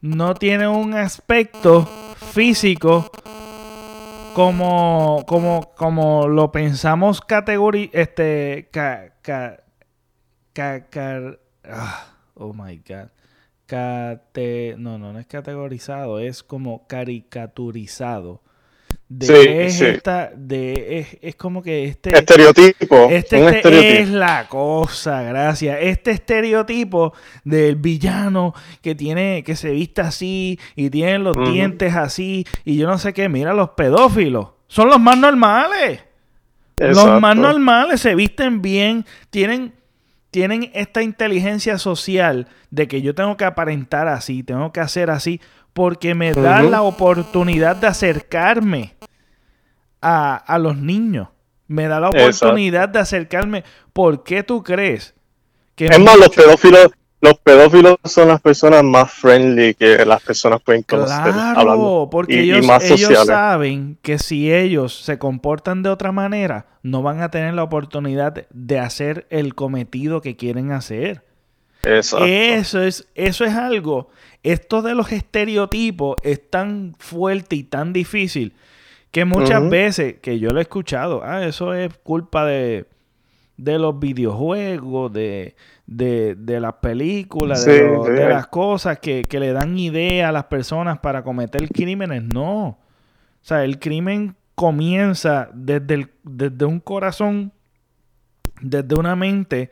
no 0.02 0.34
tienen 0.34 0.68
un 0.68 0.94
aspecto 0.94 1.86
físico 2.34 3.10
como, 4.34 5.24
como, 5.28 5.72
como 5.76 6.28
lo 6.28 6.52
pensamos 6.52 7.22
categori 7.22 7.90
este 7.94 8.70
ca, 8.72 9.14
ca- 9.22 9.62
ca- 10.54 10.88
ca- 10.90 11.38
ah, 11.66 12.08
oh 12.36 12.54
my 12.54 12.78
god 12.78 13.10
cate 13.66 14.76
no 14.78 14.98
no 14.98 15.14
no 15.14 15.20
es 15.20 15.28
categorizado 15.28 16.20
es 16.20 16.44
como 16.44 16.88
caricaturizado 16.88 18.42
de 19.14 19.66
esta, 19.68 20.32
de 20.34 21.18
es, 21.22 21.36
como 21.36 21.62
que 21.62 21.84
este 21.84 22.18
estereotipo, 22.18 23.10
este, 23.10 23.46
este 23.58 24.00
es 24.00 24.10
la 24.10 24.48
cosa, 24.48 25.22
gracias. 25.24 25.80
Este 25.82 26.12
estereotipo 26.12 27.14
del 27.44 27.76
villano 27.76 28.54
que 28.82 28.96
tiene, 28.96 29.44
que 29.44 29.58
se 29.58 29.72
vista 29.72 30.04
así 30.04 30.58
y 30.76 30.90
tiene 30.90 31.20
los 31.20 31.36
dientes 31.52 31.94
así 31.94 32.46
y 32.64 32.78
yo 32.78 32.88
no 32.88 32.98
sé 32.98 33.14
qué, 33.14 33.28
mira 33.28 33.54
los 33.54 33.72
pedófilos, 33.72 34.48
son 34.68 34.88
los 34.88 35.00
más 35.00 35.18
normales. 35.18 36.06
Los 36.78 37.22
más 37.22 37.36
normales 37.36 38.02
se 38.02 38.16
visten 38.16 38.62
bien, 38.62 39.06
tienen 39.30 39.74
tienen 40.32 40.72
esta 40.74 41.04
inteligencia 41.04 41.78
social 41.78 42.48
de 42.70 42.88
que 42.88 43.02
yo 43.02 43.14
tengo 43.14 43.38
que 43.38 43.46
aparentar 43.46 44.08
así, 44.08 44.44
tengo 44.44 44.72
que 44.72 44.80
hacer 44.80 45.10
así, 45.10 45.42
porque 45.74 46.16
me 46.16 46.34
da 46.34 46.64
la 46.64 46.82
oportunidad 46.82 47.76
de 47.76 47.88
acercarme 47.88 48.96
a, 50.02 50.58
los 50.60 50.78
niños. 50.78 51.28
Me 51.68 51.88
da 51.88 52.00
la 52.00 52.10
oportunidad 52.10 52.90
de 52.90 53.00
acercarme. 53.00 53.64
¿Por 53.94 54.24
qué 54.24 54.44
tú 54.44 54.64
crees 54.64 55.14
que... 55.76 55.86
Es 55.86 56.00
más, 56.00 56.18
los 56.18 56.30
pedófilos, 56.30 56.92
los 57.22 57.38
pedófilos 57.38 57.98
son 58.04 58.30
las 58.30 58.42
personas 58.42 58.84
más 58.84 59.12
friendly 59.12 59.76
que 59.76 60.04
las 60.06 60.22
personas 60.24 60.60
pueden 60.62 60.82
conocer. 60.82 61.32
Claro, 61.32 62.10
porque 62.12 62.42
ellos, 62.42 62.66
ellos 62.84 63.26
saben 63.26 63.98
que 64.02 64.18
si 64.18 64.52
ellos 64.52 65.04
se 65.04 65.20
comportan 65.20 65.84
de 65.84 65.90
otra 65.90 66.12
manera, 66.12 66.66
no 66.82 67.04
van 67.04 67.22
a 67.22 67.30
tener 67.30 67.54
la 67.54 67.64
oportunidad 67.64 68.48
de 68.50 68.80
hacer 68.80 69.28
el 69.30 69.54
cometido 69.54 70.22
que 70.22 70.36
quieren 70.36 70.72
hacer. 70.72 71.24
Eso 71.84 72.24
es, 72.26 73.08
eso 73.16 73.46
es 73.46 73.54
algo. 73.54 74.10
Esto 74.42 74.82
de 74.82 74.96
los 74.96 75.12
estereotipos 75.12 76.16
es 76.24 76.50
tan 76.50 76.96
fuerte 76.98 77.56
y 77.56 77.64
tan 77.64 77.94
difícil 77.94 78.54
que 79.12 79.26
muchas 79.26 79.70
veces, 79.70 80.16
que 80.22 80.40
yo 80.40 80.50
lo 80.52 80.60
he 80.60 80.64
escuchado, 80.64 81.22
ah, 81.24 81.46
eso 81.46 81.74
es 81.74 81.94
culpa 82.02 82.46
de, 82.46 82.86
de 83.58 83.78
los 83.78 84.00
videojuegos, 84.00 85.12
de, 85.12 85.56
de, 85.92 86.60
las 86.62 86.74
películas, 86.76 87.66
de, 87.66 88.30
las 88.30 88.48
cosas 88.48 89.00
que, 89.00 89.28
le 89.30 89.52
dan 89.52 89.78
idea 89.78 90.30
a 90.30 90.32
las 90.32 90.46
personas 90.46 91.00
para 91.00 91.24
cometer 91.24 91.68
crímenes. 91.70 92.24
No. 92.24 92.68
O 92.68 92.78
sea, 93.42 93.66
el 93.66 93.80
crimen 93.80 94.36
comienza 94.56 95.50
desde, 95.54 95.96
el, 95.96 96.12
desde 96.24 96.66
un 96.66 96.80
corazón, 96.80 97.52
desde 98.62 98.96
una 98.96 99.16
mente 99.16 99.72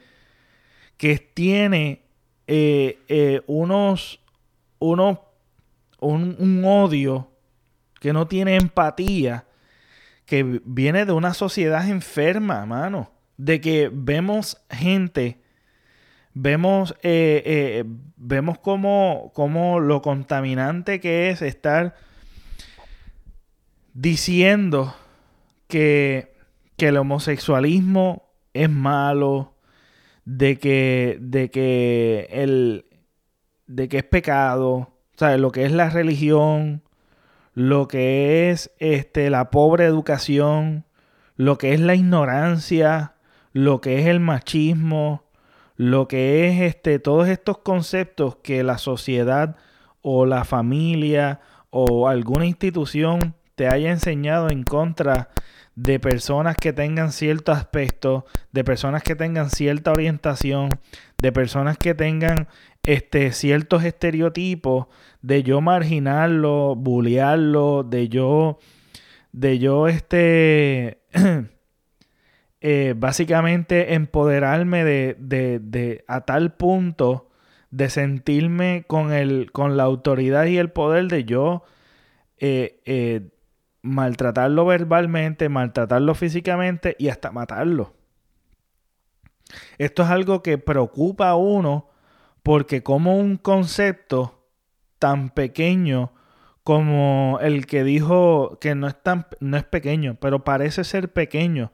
que 0.98 1.18
tiene 1.20 2.04
eh, 2.48 3.00
eh, 3.08 3.42
unos, 3.48 4.20
unos, 4.80 5.20
un, 6.02 6.36
un 6.38 6.66
odio 6.66 7.32
que 8.02 8.12
no 8.12 8.28
tiene 8.28 8.58
empatía, 8.58 9.46
que 10.26 10.62
viene 10.66 11.06
de 11.06 11.14
una 11.14 11.34
sociedad 11.34 11.88
enferma, 11.88 12.66
mano. 12.66 13.12
De 13.38 13.62
que 13.62 13.90
vemos 13.94 14.62
gente, 14.70 15.40
vemos, 16.34 16.96
eh, 17.04 17.44
eh, 17.46 17.84
vemos 18.18 18.60
como, 18.60 19.32
como 19.34 19.80
lo 19.80 20.02
contaminante 20.02 21.00
que 21.00 21.30
es 21.30 21.42
estar 21.42 21.96
diciendo 23.94 24.96
que, 25.68 26.36
que 26.78 26.88
el 26.88 26.98
homosexualismo 26.98 28.30
es 28.54 28.70
malo, 28.70 29.56
de 30.26 30.60
que, 30.60 31.18
de 31.22 31.50
que 31.50 32.28
el 32.32 32.86
de 33.70 33.88
que 33.88 34.00
es 34.00 34.04
pecado. 34.04 34.90
Lo 35.20 35.52
que 35.52 35.66
es 35.66 35.72
la 35.74 35.90
religión, 35.90 36.82
lo 37.54 37.88
que 37.90 38.50
es 38.50 38.72
este, 38.80 39.30
la 39.30 39.50
pobre 39.50 39.86
educación, 39.86 40.86
lo 41.36 41.58
que 41.58 41.74
es 41.74 41.82
la 41.82 41.94
ignorancia, 41.94 43.16
lo 43.52 43.82
que 43.82 44.00
es 44.00 44.08
el 44.08 44.22
machismo, 44.22 45.26
lo 45.80 46.10
que 46.10 46.50
es 46.50 46.60
este, 46.60 47.00
todos 47.00 47.30
estos 47.30 47.60
conceptos 47.60 48.36
que 48.36 48.64
la 48.64 48.78
sociedad 48.78 49.56
o 50.02 50.26
la 50.26 50.44
familia 50.44 51.40
o 51.70 52.10
alguna 52.10 52.46
institución 52.46 53.34
te 53.56 53.70
haya 53.70 53.90
enseñado 53.90 54.50
en 54.50 54.64
contra 54.64 55.30
de 55.76 55.98
personas 55.98 56.58
que 56.58 56.74
tengan 56.74 57.14
cierto 57.14 57.54
aspecto, 57.54 58.26
de 58.52 58.66
personas 58.66 59.04
que 59.04 59.16
tengan 59.16 59.50
cierta 59.50 59.94
orientación, 59.94 60.70
de 61.18 61.32
personas 61.32 61.78
que 61.78 61.96
tengan 61.96 62.50
este, 62.84 63.32
ciertos 63.32 63.86
estereotipos, 63.86 64.88
de 65.22 65.44
yo 65.44 65.62
marginarlo, 65.62 66.76
bullearlo, 66.76 67.84
de 67.84 68.10
yo, 68.10 68.60
de 69.32 69.60
yo, 69.60 69.88
este, 69.88 71.00
eh, 72.62 72.94
básicamente 72.98 73.94
empoderarme 73.94 74.84
de, 74.84 75.16
de, 75.20 75.60
de, 75.60 76.04
a 76.08 76.22
tal 76.22 76.54
punto 76.54 77.30
de 77.72 77.90
sentirme 77.90 78.84
con, 78.88 79.14
el, 79.14 79.52
con 79.52 79.78
la 79.78 79.84
autoridad 79.84 80.46
y 80.46 80.58
el 80.58 80.72
poder 80.72 81.08
de 81.08 81.24
yo 81.24 81.64
eh, 82.38 82.82
eh, 82.86 83.30
maltratarlo 83.82 84.66
verbalmente, 84.66 85.50
maltratarlo 85.50 86.16
físicamente 86.16 86.96
y 87.00 87.10
hasta 87.10 87.32
matarlo. 87.32 87.94
Esto 89.78 90.04
es 90.04 90.10
algo 90.10 90.44
que 90.44 90.58
preocupa 90.58 91.30
a 91.30 91.36
uno 91.36 91.90
porque 92.44 92.84
como 92.84 93.18
un 93.18 93.38
concepto 93.38 94.46
tan 95.00 95.30
pequeño 95.30 96.12
como 96.64 97.40
el 97.42 97.66
que 97.66 97.84
dijo 97.84 98.60
que 98.60 98.76
no 98.76 98.88
es 98.88 99.02
tan 99.02 99.26
no 99.40 99.58
es 99.58 99.64
pequeño, 99.64 100.18
pero 100.20 100.44
parece 100.44 100.84
ser 100.84 101.12
pequeño, 101.12 101.72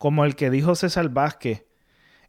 como 0.00 0.24
el 0.24 0.34
que 0.34 0.48
dijo 0.48 0.74
César 0.76 1.10
Vázquez, 1.10 1.66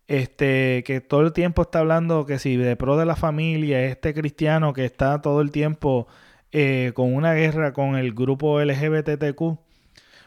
este 0.05 0.83
que 0.85 0.99
todo 0.99 1.21
el 1.21 1.31
tiempo 1.31 1.61
está 1.61 1.79
hablando 1.79 2.25
que 2.25 2.37
si 2.37 2.57
de 2.57 2.75
pro 2.75 2.97
de 2.97 3.05
la 3.05 3.15
familia, 3.15 3.85
este 3.85 4.13
cristiano 4.13 4.73
que 4.73 4.83
está 4.83 5.21
todo 5.21 5.39
el 5.39 5.51
tiempo 5.51 6.05
eh, 6.51 6.91
con 6.93 7.15
una 7.15 7.33
guerra 7.33 7.71
con 7.71 7.95
el 7.95 8.13
grupo 8.13 8.59
LGBTQ 8.59 9.41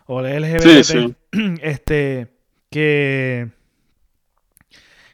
o 0.06 0.20
el 0.22 0.42
LGBT, 0.42 1.18
este 1.60 2.32
que 2.70 3.50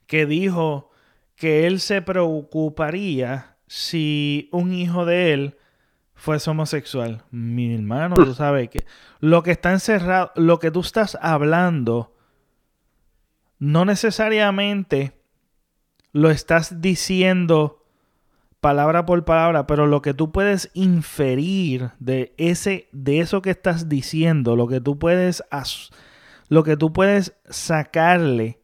que 0.06 0.24
dijo 0.24 0.92
que 1.34 1.66
él 1.66 1.80
se 1.80 2.00
preocuparía 2.00 3.56
si 3.66 4.48
un 4.52 4.72
hijo 4.72 5.04
de 5.04 5.32
él 5.32 5.56
fuese 6.14 6.48
homosexual. 6.48 7.24
Mi 7.32 7.74
hermano, 7.74 8.14
tú 8.14 8.34
sabes 8.34 8.68
que 8.68 8.84
lo 9.18 9.42
que 9.42 9.50
está 9.50 9.72
encerrado, 9.72 10.30
lo 10.36 10.60
que 10.60 10.70
tú 10.70 10.78
estás 10.78 11.18
hablando, 11.20 12.14
no 13.61 13.84
necesariamente 13.84 15.12
lo 16.12 16.30
estás 16.30 16.80
diciendo 16.80 17.84
palabra 18.61 19.06
por 19.06 19.24
palabra, 19.24 19.66
pero 19.66 19.86
lo 19.86 20.02
que 20.02 20.14
tú 20.14 20.32
puedes 20.32 20.70
inferir 20.74 21.92
de 21.98 22.34
ese 22.36 22.88
de 22.92 23.20
eso 23.20 23.42
que 23.42 23.50
estás 23.50 23.88
diciendo, 23.88 24.56
lo 24.56 24.66
que 24.66 24.80
tú 24.80 24.98
puedes 24.98 25.44
lo 26.48 26.64
que 26.64 26.76
tú 26.76 26.92
puedes 26.92 27.36
sacarle 27.48 28.58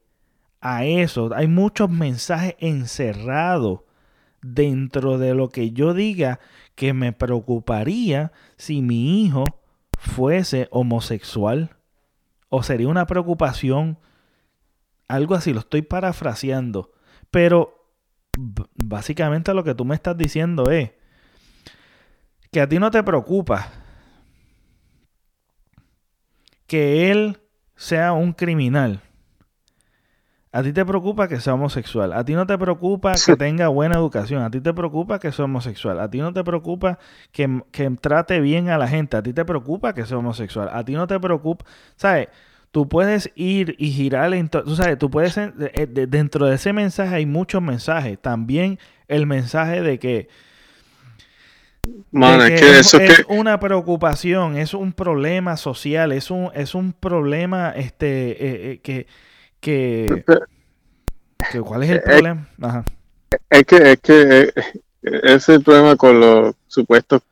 a 0.61 0.84
eso, 0.84 1.30
hay 1.34 1.47
muchos 1.47 1.88
mensajes 1.88 2.57
encerrados 2.59 3.80
dentro 4.42 5.18
de 5.18 5.34
lo 5.34 5.51
que 5.51 5.70
yo 5.70 5.94
diga 5.94 6.40
que 6.74 6.92
me 6.92 7.12
preocuparía 7.12 8.32
si 8.57 8.82
mi 8.82 9.24
hijo 9.24 9.44
fuese 9.99 10.68
homosexual. 10.70 11.76
O 12.49 12.62
sería 12.62 12.88
una 12.88 13.07
preocupación, 13.07 13.99
algo 15.09 15.34
así, 15.34 15.52
lo 15.52 15.61
estoy 15.61 15.82
parafraseando. 15.82 16.92
Pero 17.30 17.90
básicamente 18.74 19.54
lo 19.54 19.64
que 19.64 19.74
tú 19.74 19.84
me 19.84 19.94
estás 19.94 20.16
diciendo 20.16 20.70
es 20.70 20.92
que 22.50 22.61
a 22.61 22.68
ti 22.68 22.78
no 22.78 22.90
te 22.90 23.02
preocupa 23.02 23.68
que 26.66 27.11
él 27.11 27.40
sea 27.74 28.12
un 28.12 28.32
criminal. 28.32 29.00
A 30.52 30.62
ti 30.62 30.72
te 30.72 30.86
preocupa 30.86 31.28
que 31.28 31.38
sea 31.38 31.52
homosexual. 31.52 32.14
A 32.14 32.24
ti 32.24 32.32
no 32.32 32.46
te 32.46 32.57
preocupa 32.57 33.12
que 33.26 33.36
tenga 33.36 33.68
buena 33.68 33.96
educación. 33.96 34.42
A 34.42 34.50
ti 34.50 34.62
te 34.62 34.72
preocupa 34.72 35.18
que 35.18 35.30
sea 35.30 35.44
homosexual. 35.44 36.00
A 36.00 36.09
ti 36.11 36.18
no 36.18 36.32
te 36.32 36.42
preocupa 36.42 36.98
que, 37.30 37.61
trate 38.00 38.40
bien 38.40 38.70
a 38.70 38.78
la 38.78 38.88
gente. 38.88 39.18
A 39.18 39.22
ti 39.22 39.34
te 39.34 39.44
preocupa 39.44 39.92
que 39.92 40.07
sea 40.07 40.16
homosexual. 40.16 40.70
A 40.72 40.82
ti 40.82 40.94
no 40.94 41.07
te 41.07 41.20
preocupa. 41.20 41.66
¿Sabes? 41.96 42.28
Tú 42.70 42.88
puedes 42.88 43.30
ir 43.34 43.74
y 43.78 43.90
girar. 43.90 44.32
Tú 44.50 44.76
sabes, 44.76 44.98
tú 44.98 45.10
puedes. 45.10 45.36
Eh, 45.38 45.86
dentro 46.08 46.46
de 46.46 46.56
ese 46.56 46.72
mensaje 46.72 47.14
hay 47.14 47.26
muchos 47.26 47.62
mensajes. 47.62 48.18
También 48.20 48.78
el 49.08 49.26
mensaje 49.26 49.82
de 49.82 49.98
que. 49.98 50.28
es, 52.12 52.60
que 52.60 52.78
eso 52.78 52.98
es, 52.98 53.24
una 53.28 53.58
preocupación, 53.60 54.56
es 54.56 54.74
un 54.74 54.92
problema 54.92 55.56
social, 55.56 56.12
es 56.12 56.30
un, 56.30 56.50
es 56.54 56.74
un 56.74 56.92
problema 56.92 57.70
este, 57.70 58.30
eh, 58.30 58.72
eh, 58.72 58.80
que 58.82 59.06
que, 59.60 60.24
¿Cuál 61.64 61.82
es 61.82 61.90
el 61.90 62.02
problema? 62.02 62.48
Es 63.50 63.64
que, 63.64 63.92
es 63.92 64.00
que 64.00 64.52
es 65.02 65.48
el 65.48 65.62
problema 65.62 65.96
con 65.96 66.20
los 66.20 66.54
supuestos. 66.68 67.22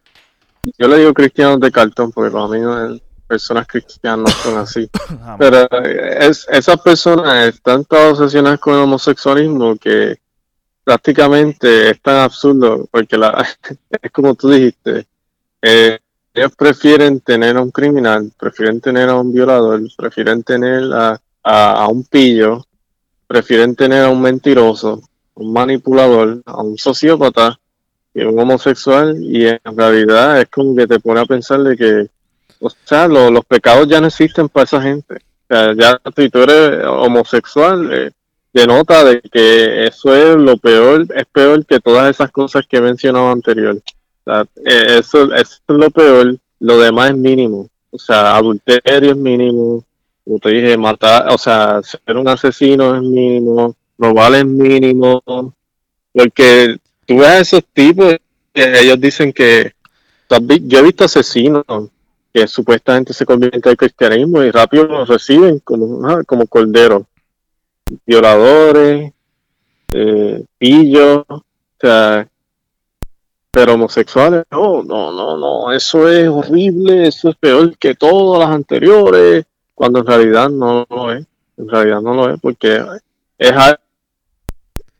Yo 0.78 0.88
le 0.88 0.98
digo 0.98 1.14
cristianos 1.14 1.60
de 1.60 1.70
cartón 1.70 2.10
porque 2.10 2.32
para 2.32 2.48
mí 2.48 2.58
no 2.58 2.94
es 2.94 3.02
personas 3.34 3.66
cristianas 3.66 4.18
no 4.18 4.42
son 4.42 4.58
así. 4.58 4.88
Pero 5.38 5.68
es, 5.70 6.46
esas 6.48 6.80
personas 6.80 7.48
están 7.48 7.84
tan 7.84 8.12
obsesionadas 8.12 8.60
con 8.60 8.74
el 8.74 8.80
homosexualismo 8.80 9.76
que 9.76 10.20
prácticamente 10.84 11.90
es 11.90 12.00
tan 12.00 12.18
absurdo, 12.18 12.86
porque 12.90 13.18
la, 13.18 13.44
es 14.02 14.10
como 14.12 14.36
tú 14.36 14.50
dijiste, 14.50 15.06
eh, 15.62 15.98
ellos 16.32 16.52
prefieren 16.56 17.20
tener 17.20 17.56
a 17.56 17.62
un 17.62 17.72
criminal, 17.72 18.30
prefieren 18.38 18.80
tener 18.80 19.08
a 19.08 19.16
un 19.16 19.32
violador, 19.32 19.80
prefieren 19.96 20.44
tener 20.44 20.84
a, 20.92 21.18
a, 21.42 21.88
un 21.88 22.04
pillo, 22.04 22.64
prefieren 23.26 23.74
tener 23.74 24.04
a 24.04 24.10
un 24.10 24.20
mentiroso, 24.20 25.00
un 25.34 25.52
manipulador, 25.52 26.40
a 26.46 26.62
un 26.62 26.78
sociópata 26.78 27.58
y 28.12 28.22
un 28.22 28.38
homosexual 28.38 29.16
y 29.20 29.46
en 29.46 29.76
realidad 29.76 30.40
es 30.40 30.48
como 30.48 30.76
que 30.76 30.86
te 30.86 31.00
pone 31.00 31.20
a 31.20 31.26
pensar 31.26 31.62
de 31.62 31.76
que, 31.76 32.08
o 32.66 32.70
sea, 32.84 33.06
los 33.06 33.44
pecados 33.44 33.86
ya 33.88 34.00
no 34.00 34.06
existen 34.06 34.48
para 34.48 34.64
esa 34.64 34.80
gente. 34.80 35.16
O 35.16 35.54
sea, 35.54 35.74
ya 35.74 36.00
si 36.16 36.30
tú 36.30 36.38
eres 36.38 36.86
homosexual, 36.86 37.92
eh, 37.92 38.10
denota 38.54 39.04
de 39.04 39.20
que 39.20 39.86
eso 39.86 40.14
es 40.16 40.36
lo 40.36 40.56
peor, 40.56 41.06
es 41.14 41.26
peor 41.26 41.66
que 41.66 41.78
todas 41.80 42.08
esas 42.08 42.30
cosas 42.30 42.66
que 42.66 42.78
he 42.78 42.80
mencionado 42.80 43.28
anterior. 43.28 43.76
O 43.76 44.30
sea, 44.30 44.46
eh, 44.64 44.98
eso, 45.00 45.24
eso 45.34 45.58
es 45.68 45.76
lo 45.76 45.90
peor, 45.90 46.38
lo 46.58 46.78
demás 46.78 47.10
es 47.10 47.16
mínimo. 47.16 47.68
O 47.90 47.98
sea, 47.98 48.34
adulterio 48.34 49.10
es 49.10 49.16
mínimo, 49.16 49.84
como 50.24 50.38
te 50.38 50.76
matar, 50.78 51.28
o 51.28 51.36
sea, 51.36 51.82
ser 51.82 52.16
un 52.16 52.26
asesino 52.26 52.96
es 52.96 53.02
mínimo, 53.02 53.76
robar 53.98 54.34
es 54.36 54.46
mínimo, 54.46 55.22
porque 56.12 56.78
tú 57.04 57.18
ves 57.18 57.28
a 57.28 57.38
esos 57.40 57.64
tipos, 57.74 58.16
ellos 58.54 58.98
dicen 58.98 59.34
que, 59.34 59.72
yo 60.62 60.78
he 60.78 60.82
visto 60.82 61.04
asesinos 61.04 61.64
que 62.34 62.48
supuestamente 62.48 63.12
se 63.12 63.24
convierten 63.24 63.62
al 63.64 63.76
cristianismo 63.76 64.42
y 64.42 64.50
rápido 64.50 64.86
los 64.86 65.08
reciben 65.08 65.60
como, 65.60 66.24
como 66.26 66.48
corderos, 66.48 67.04
violadores, 68.04 69.12
eh, 69.92 70.44
pillos, 70.58 71.24
o 71.28 71.44
sea, 71.80 72.26
pero 73.52 73.74
homosexuales, 73.74 74.42
no, 74.50 74.82
no, 74.82 75.12
no, 75.12 75.36
no, 75.36 75.72
eso 75.72 76.08
es 76.08 76.26
horrible, 76.26 77.06
eso 77.06 77.28
es 77.28 77.36
peor 77.36 77.78
que 77.78 77.94
todas 77.94 78.40
las 78.40 78.52
anteriores, 78.52 79.44
cuando 79.72 80.00
en 80.00 80.06
realidad 80.06 80.50
no 80.50 80.84
lo 80.90 81.12
es, 81.12 81.24
en 81.56 81.68
realidad 81.68 82.00
no 82.00 82.14
lo 82.14 82.34
es, 82.34 82.40
porque 82.40 82.84
es 83.38 83.52
algo 83.52 83.78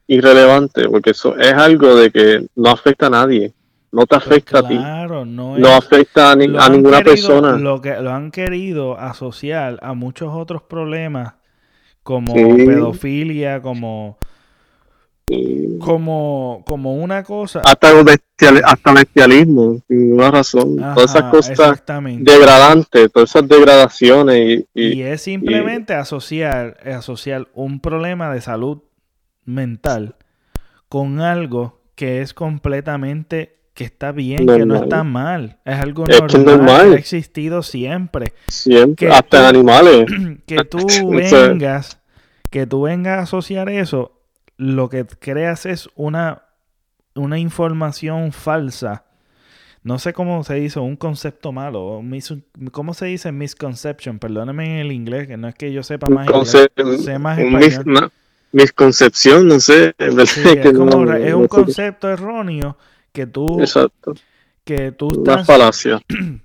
irrelevante, 0.07 0.89
porque 0.89 1.11
eso 1.11 1.37
es 1.37 1.53
algo 1.53 1.97
de 1.97 2.13
que 2.13 2.47
no 2.55 2.71
afecta 2.71 3.07
a 3.07 3.11
nadie, 3.11 3.53
no 3.95 4.07
te 4.07 4.17
pues 4.17 4.27
afecta 4.27 4.59
a 4.59 4.69
ti, 4.69 4.77
no, 4.77 5.69
afecta 5.69 6.33
a, 6.33 6.37
ninguna 6.37 7.01
persona. 7.03 7.57
Lo, 7.57 7.81
que, 7.81 8.01
lo 8.01 8.13
han 8.13 8.31
querido 8.31 8.99
asociar 8.99 9.79
a 9.83 9.95
muchos 9.95 10.35
otros 10.35 10.63
problemas, 10.63 11.35
como 12.03 12.35
pedofilia, 12.35 13.63
como 13.63 14.19
como, 15.81 16.63
como 16.67 16.97
una 16.97 17.23
cosa. 17.23 17.61
Hasta, 17.65 17.89
hasta 18.65 18.93
bestialismo, 18.93 19.81
sin 19.89 20.11
ninguna 20.11 20.31
razón. 20.31 20.77
todas 20.77 21.15
esas 21.15 21.31
cosas 21.31 21.83
degradantes, 22.19 23.11
todas 23.11 23.31
esas 23.31 23.49
degradaciones. 23.49 24.65
Y, 24.75 24.99
y, 24.99 25.03
es 25.03 25.23
simplemente 25.23 25.95
asociar, 25.95 26.79
asociar 26.85 27.49
un 27.55 27.81
problema 27.81 28.33
de 28.35 28.41
salud 28.41 28.83
mental 29.45 30.17
con 30.89 31.21
algo 31.21 31.81
que 31.95 32.21
es 32.21 32.35
completamente 32.35 33.64
que 33.75 33.85
está 33.85 34.13
bien, 34.13 34.47
que 34.47 34.65
no 34.65 34.77
está 34.77 35.03
mal. 35.03 35.59
Es 35.65 35.77
algo 35.77 36.07
normal, 36.07 36.91
que 36.91 36.95
ha 36.95 36.99
existido 36.99 37.63
siempre. 37.63 38.33
Siempre, 38.47 39.11
hasta 39.11 39.41
en 39.41 39.45
animales. 39.57 40.07
Que 40.47 40.57
tú 40.71 41.11
vengas, 41.11 42.01
que 42.51 42.67
tú 42.67 42.83
vengas 42.83 43.19
a 43.19 43.23
asociar 43.23 43.69
eso 43.69 44.15
lo 44.57 44.89
que 44.89 45.05
creas 45.05 45.67
es 45.67 45.89
una, 45.95 46.43
una 47.15 47.39
información 47.39 48.33
falsa. 48.33 49.05
No 49.83 49.99
sé 49.99 50.15
cómo 50.15 50.45
se 50.45 50.55
dice, 50.55 50.81
un 50.81 50.97
concepto 50.97 51.53
malo. 51.53 52.03
¿Cómo 52.73 52.95
se 52.95 53.07
dice 53.07 53.33
misconception? 53.33 54.19
Perdóname 54.19 54.65
en 54.65 54.87
el 54.87 54.93
inglés, 54.93 55.27
que 55.27 55.37
no 55.37 55.49
es 55.49 55.55
que 55.55 55.73
yo 55.73 55.83
sepa 55.83 56.09
más 56.09 56.27
inglés. 56.27 57.03
Sé 57.05 57.19
más 57.19 57.39
español. 57.39 58.11
misconcepción, 58.53 59.47
no 59.47 59.61
sé. 59.61 59.95
es, 59.99 60.37
es 60.39 61.35
un 61.35 61.49
concepto 61.49 62.09
erróneo 62.09 62.79
que 63.15 63.27
tú... 63.27 63.61
Exacto. 63.61 64.13
Que 64.65 64.93
tú 64.93 65.09
estás... 65.13 65.47
falacia. 65.47 66.03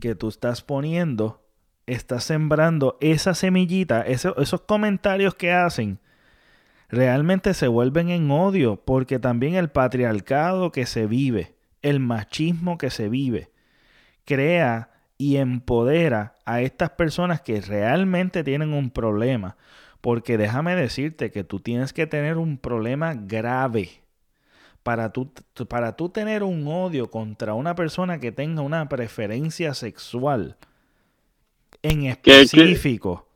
Que 0.00 0.16
tú 0.16 0.26
estás 0.26 0.62
poniendo, 0.62 1.44
estás 1.86 2.24
sembrando 2.24 2.98
esa 3.00 3.34
semillita, 3.34 4.02
esos 4.02 4.60
comentarios 4.62 5.36
que 5.36 5.52
hacen 5.52 6.00
realmente 6.88 7.54
se 7.54 7.68
vuelven 7.68 8.10
en 8.10 8.28
odio 8.32 8.82
porque 8.84 9.20
también 9.20 9.54
el 9.54 9.70
patriarcado 9.70 10.72
que 10.72 10.86
se 10.86 11.06
vive, 11.06 11.54
el 11.82 12.00
machismo 12.00 12.78
que 12.78 12.90
se 12.90 13.08
vive, 13.08 13.52
crea 14.24 14.90
y 15.18 15.36
empodera 15.36 16.34
a 16.46 16.62
estas 16.62 16.90
personas 16.90 17.40
que 17.40 17.60
realmente 17.60 18.42
tienen 18.42 18.72
un 18.72 18.90
problema. 18.90 19.56
Porque 20.00 20.36
déjame 20.36 20.74
decirte 20.74 21.30
que 21.30 21.44
tú 21.44 21.60
tienes 21.60 21.92
que 21.92 22.08
tener 22.08 22.38
un 22.38 22.58
problema 22.58 23.14
grave 23.14 24.01
para 24.82 25.12
tú, 25.12 25.30
para 25.68 25.96
tú 25.96 26.08
tener 26.08 26.42
un 26.42 26.66
odio 26.66 27.10
contra 27.10 27.54
una 27.54 27.74
persona 27.74 28.18
que 28.18 28.32
tenga 28.32 28.62
una 28.62 28.88
preferencia 28.88 29.74
sexual 29.74 30.56
en 31.82 32.04
específico 32.04 33.26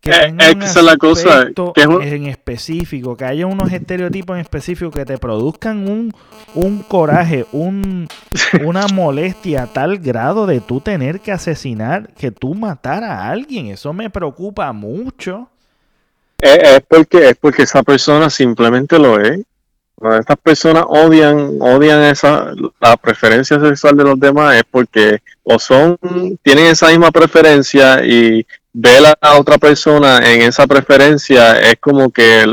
que 0.00 0.10
eh, 0.10 0.32
tenga 0.36 0.82
la 0.82 0.96
cosa 0.96 1.48
en 2.02 2.26
específico, 2.26 3.16
que 3.16 3.24
haya 3.24 3.46
unos 3.46 3.72
estereotipos 3.72 4.36
en 4.36 4.42
específico 4.42 4.90
que 4.90 5.04
te 5.04 5.18
produzcan 5.18 5.88
un, 5.88 6.12
un 6.54 6.82
coraje, 6.82 7.46
un, 7.52 8.06
una 8.64 8.86
molestia 8.88 9.64
a 9.64 9.66
tal 9.66 9.98
grado 9.98 10.46
de 10.46 10.60
tú 10.60 10.80
tener 10.80 11.20
que 11.20 11.32
asesinar, 11.32 12.12
que 12.14 12.30
tú 12.30 12.54
matar 12.54 13.02
a 13.02 13.28
alguien. 13.28 13.66
Eso 13.66 13.92
me 13.92 14.08
preocupa 14.08 14.72
mucho. 14.72 15.48
Es, 16.40 16.80
porque, 16.86 17.30
es 17.30 17.36
porque 17.36 17.62
esa 17.64 17.82
persona 17.82 18.30
simplemente 18.30 18.98
lo 18.98 19.20
es. 19.20 19.40
Estas 20.18 20.36
personas 20.36 20.84
odian, 20.86 21.58
odian 21.60 22.02
esa, 22.04 22.52
la 22.80 22.96
preferencia 22.96 23.58
sexual 23.58 23.96
de 23.96 24.04
los 24.04 24.20
demás 24.20 24.56
es 24.56 24.64
porque 24.70 25.18
o 25.42 25.58
son, 25.58 25.98
tienen 26.42 26.66
esa 26.66 26.88
misma 26.88 27.10
preferencia 27.10 28.04
y 28.04 28.46
ver 28.72 29.02
a 29.20 29.38
otra 29.38 29.58
persona 29.58 30.18
en 30.18 30.42
esa 30.42 30.66
preferencia 30.66 31.58
es 31.60 31.76
como 31.80 32.10
que 32.10 32.46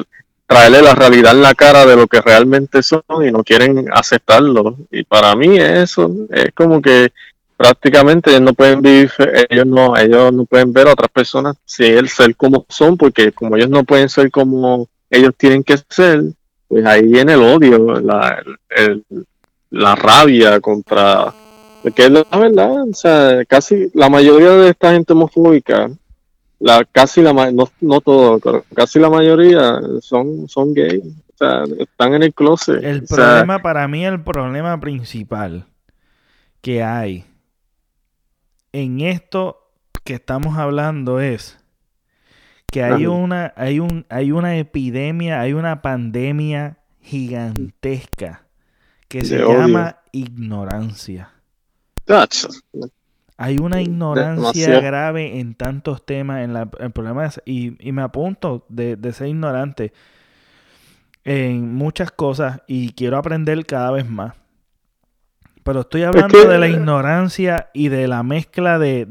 traerle 0.47 0.81
la 0.81 0.95
realidad 0.95 1.33
en 1.33 1.41
la 1.41 1.55
cara 1.55 1.85
de 1.85 1.95
lo 1.95 2.07
que 2.07 2.21
realmente 2.21 2.83
son 2.83 3.03
y 3.23 3.31
no 3.31 3.43
quieren 3.43 3.87
aceptarlo. 3.91 4.77
Y 4.91 5.03
para 5.03 5.35
mí 5.35 5.57
eso 5.57 6.11
es 6.31 6.51
como 6.53 6.81
que 6.81 7.11
prácticamente 7.57 8.29
ellos 8.29 8.41
no 8.41 8.53
pueden 8.53 8.81
vivir, 8.81 9.11
ellos 9.49 9.65
no, 9.65 9.95
ellos 9.97 10.33
no 10.33 10.45
pueden 10.45 10.73
ver 10.73 10.87
a 10.87 10.93
otras 10.93 11.09
personas 11.09 11.55
si 11.65 11.85
el 11.85 12.09
ser 12.09 12.35
como 12.35 12.65
son, 12.69 12.97
porque 12.97 13.31
como 13.31 13.55
ellos 13.55 13.69
no 13.69 13.83
pueden 13.83 14.09
ser 14.09 14.29
como 14.31 14.87
ellos 15.09 15.33
tienen 15.37 15.63
que 15.63 15.77
ser, 15.89 16.23
pues 16.67 16.85
ahí 16.85 17.03
viene 17.03 17.33
el 17.33 17.41
odio, 17.41 17.99
la, 18.01 18.43
la 19.69 19.95
rabia 19.95 20.59
contra, 20.59 21.33
porque 21.83 22.05
es 22.05 22.11
la 22.11 22.23
verdad, 22.37 22.89
o 22.89 22.93
sea, 22.93 23.45
casi 23.45 23.89
la 23.93 24.09
mayoría 24.09 24.51
de 24.51 24.69
esta 24.69 24.91
gente 24.91 25.13
homofóbica 25.13 25.89
la 26.59 26.85
casi 26.85 27.21
la 27.21 27.33
no, 27.51 27.69
no 27.81 28.01
todo, 28.01 28.39
pero 28.39 28.65
casi 28.73 28.99
la 28.99 29.09
mayoría 29.09 29.79
son, 30.01 30.47
son 30.47 30.73
gay. 30.73 30.99
O 30.99 31.37
sea, 31.37 31.63
están 31.79 32.13
en 32.13 32.23
el 32.23 32.33
closet. 32.33 32.81
El 32.83 33.03
problema, 33.03 33.61
para 33.61 33.87
mí, 33.87 34.05
el 34.05 34.23
problema 34.23 34.79
principal 34.79 35.65
que 36.61 36.81
hay 36.81 37.25
en 38.71 39.01
esto 39.01 39.69
que 40.03 40.13
estamos 40.15 40.57
hablando 40.57 41.19
es 41.19 41.57
que 42.75 42.83
hay 42.83 43.05
una, 43.05 43.53
hay 43.55 43.79
un, 43.79 44.05
hay 44.09 44.33
una 44.33 44.57
epidemia, 44.57 45.39
hay 45.39 45.53
una 45.53 45.81
pandemia 45.81 46.79
gigantesca 46.99 48.47
que 49.07 49.23
se 49.23 49.37
llama 49.39 49.99
ignorancia. 50.11 51.31
Hay 53.37 53.59
una 53.61 53.81
ignorancia 53.81 54.81
grave 54.81 55.39
en 55.39 55.55
tantos 55.55 56.05
temas, 56.05 56.43
en 56.43 56.51
la, 56.51 56.69
el 56.79 56.91
problema 56.91 57.29
y, 57.45 57.77
me 57.93 58.01
apunto 58.01 58.65
de, 58.67 58.97
ser 59.13 59.27
ignorante 59.27 59.93
en 61.23 61.75
muchas 61.75 62.11
cosas 62.11 62.61
y 62.67 62.91
quiero 62.91 63.17
aprender 63.17 63.65
cada 63.65 63.89
vez 63.91 64.05
más. 64.09 64.33
Pero 65.63 65.79
estoy 65.79 66.03
hablando 66.03 66.45
de 66.45 66.57
la 66.57 66.67
ignorancia 66.67 67.69
y 67.73 67.87
de 67.87 68.09
la 68.09 68.21
mezcla 68.23 68.77
de, 68.79 69.07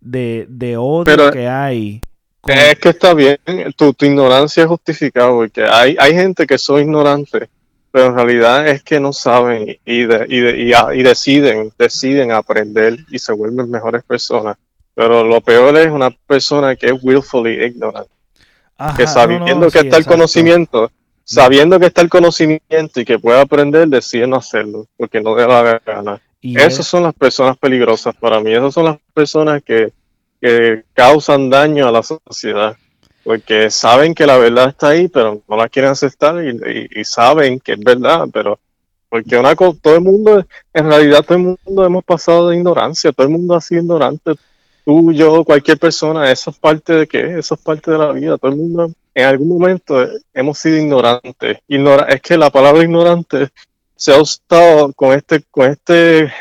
de, 0.00 0.76
odio 0.76 1.32
que 1.32 1.48
hay. 1.48 2.02
Es 2.46 2.78
que 2.78 2.88
está 2.88 3.14
bien, 3.14 3.38
tu, 3.76 3.94
ignorancia 4.00 4.64
es 4.64 4.68
justificada 4.68 5.30
porque 5.30 5.64
hay, 5.64 5.96
hay 5.98 6.12
gente 6.14 6.46
que 6.46 6.58
son 6.58 6.80
ignorantes 6.80 7.48
pero 7.92 8.06
en 8.06 8.14
realidad 8.14 8.66
es 8.66 8.82
que 8.82 8.98
no 8.98 9.12
saben 9.12 9.68
y, 9.68 9.78
y, 9.84 10.04
y, 10.04 11.02
deciden, 11.02 11.70
deciden 11.78 12.32
aprender 12.32 12.96
y 13.10 13.18
se 13.18 13.34
vuelven 13.34 13.70
mejores 13.70 14.02
personas. 14.02 14.56
Pero 14.94 15.22
lo 15.24 15.42
peor 15.42 15.76
es 15.76 15.88
una 15.88 16.10
persona 16.10 16.74
que 16.74 16.86
es 16.86 16.94
willfully 17.02 17.64
ignorant, 17.64 18.08
que 18.96 19.06
sabiendo 19.06 19.70
que 19.70 19.80
está 19.80 19.98
el 19.98 20.06
conocimiento, 20.06 20.90
sabiendo 21.22 21.78
que 21.78 21.86
está 21.86 22.00
el 22.00 22.08
conocimiento 22.08 23.00
y 23.00 23.04
que 23.04 23.18
puede 23.18 23.40
aprender, 23.40 23.88
decide 23.88 24.26
no 24.26 24.36
hacerlo, 24.36 24.86
porque 24.96 25.20
no 25.20 25.36
le 25.36 25.42
da 25.42 25.62
la 25.62 25.82
gana. 25.84 26.20
Esas 26.40 26.86
son 26.86 27.02
las 27.02 27.14
personas 27.14 27.58
peligrosas 27.58 28.14
para 28.16 28.40
mí, 28.40 28.52
esas 28.52 28.72
son 28.72 28.86
las 28.86 28.96
personas 29.12 29.62
que, 29.62 29.92
que 30.42 30.84
causan 30.92 31.48
daño 31.48 31.88
a 31.88 31.92
la 31.92 32.02
sociedad 32.02 32.76
porque 33.24 33.70
saben 33.70 34.14
que 34.14 34.26
la 34.26 34.36
verdad 34.36 34.70
está 34.70 34.88
ahí, 34.88 35.08
pero 35.08 35.42
no 35.48 35.56
la 35.56 35.68
quieren 35.68 35.92
aceptar 35.92 36.36
y, 36.44 37.04
saben 37.04 37.60
que 37.60 37.72
es 37.72 37.80
verdad, 37.80 38.26
pero 38.32 38.58
porque 39.08 39.36
una 39.36 39.54
cosa, 39.54 39.78
todo 39.80 39.94
el 39.94 40.00
mundo, 40.00 40.44
en 40.72 40.86
realidad 40.86 41.22
todo 41.22 41.38
el 41.38 41.56
mundo 41.64 41.84
hemos 41.84 42.04
pasado 42.04 42.48
de 42.48 42.56
ignorancia, 42.56 43.12
todo 43.12 43.26
el 43.26 43.32
mundo 43.32 43.54
ha 43.54 43.60
sido 43.60 43.82
ignorante, 43.82 44.32
tú, 44.84 45.12
yo, 45.12 45.44
cualquier 45.44 45.78
persona, 45.78 46.32
eso 46.32 46.50
es 46.50 46.58
parte 46.58 46.94
de 46.94 47.06
qué, 47.06 47.38
eso 47.38 47.54
es 47.54 47.60
parte 47.60 47.90
de 47.90 47.98
la 47.98 48.10
vida, 48.12 48.38
todo 48.38 48.50
el 48.50 48.56
mundo 48.56 48.90
en 49.14 49.24
algún 49.24 49.48
momento 49.48 50.08
hemos 50.32 50.58
sido 50.58 50.78
ignorantes. 50.78 51.58
Ignora, 51.68 52.04
es 52.04 52.22
que 52.22 52.38
la 52.38 52.50
palabra 52.50 52.82
ignorante 52.82 53.50
se 53.94 54.14
ha 54.14 54.20
usado 54.20 54.92
con 54.94 55.12
este, 55.12 55.42
con 55.50 55.70
este, 55.70 56.32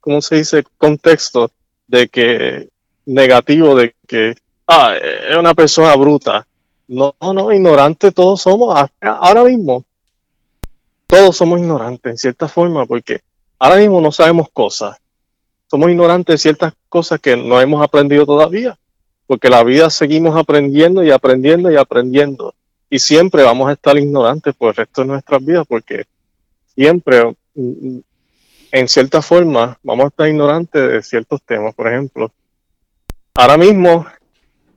¿cómo 0.00 0.20
se 0.20 0.36
dice? 0.36 0.64
contexto 0.76 1.50
de 1.86 2.08
que 2.08 2.68
negativo 3.06 3.74
de 3.74 3.94
que 4.06 4.34
ah, 4.66 4.94
es 4.96 5.36
una 5.36 5.54
persona 5.54 5.94
bruta. 5.96 6.46
No, 6.88 7.14
no, 7.20 7.52
ignorante 7.52 8.12
todos 8.12 8.42
somos. 8.42 8.88
Ahora 9.00 9.44
mismo, 9.44 9.84
todos 11.06 11.36
somos 11.36 11.58
ignorantes 11.58 12.10
en 12.10 12.18
cierta 12.18 12.48
forma, 12.48 12.86
porque 12.86 13.20
ahora 13.58 13.76
mismo 13.76 14.00
no 14.00 14.12
sabemos 14.12 14.48
cosas. 14.52 14.96
Somos 15.68 15.90
ignorantes 15.90 16.34
de 16.34 16.38
ciertas 16.38 16.74
cosas 16.88 17.20
que 17.20 17.36
no 17.36 17.60
hemos 17.60 17.82
aprendido 17.82 18.24
todavía, 18.24 18.78
porque 19.26 19.48
la 19.48 19.64
vida 19.64 19.90
seguimos 19.90 20.36
aprendiendo 20.36 21.02
y 21.02 21.10
aprendiendo 21.10 21.70
y 21.70 21.76
aprendiendo. 21.76 22.54
Y 22.88 23.00
siempre 23.00 23.42
vamos 23.42 23.68
a 23.68 23.72
estar 23.72 23.96
ignorantes 23.96 24.54
por 24.54 24.68
el 24.68 24.76
resto 24.76 25.00
de 25.02 25.08
nuestras 25.08 25.44
vidas, 25.44 25.66
porque 25.68 26.04
siempre, 26.72 27.34
mm, 27.54 27.98
en 28.70 28.88
cierta 28.88 29.22
forma, 29.22 29.76
vamos 29.82 30.04
a 30.04 30.08
estar 30.08 30.28
ignorantes 30.28 30.92
de 30.92 31.02
ciertos 31.02 31.42
temas. 31.42 31.74
Por 31.74 31.88
ejemplo, 31.88 32.30
ahora 33.36 33.56
mismo 33.56 34.06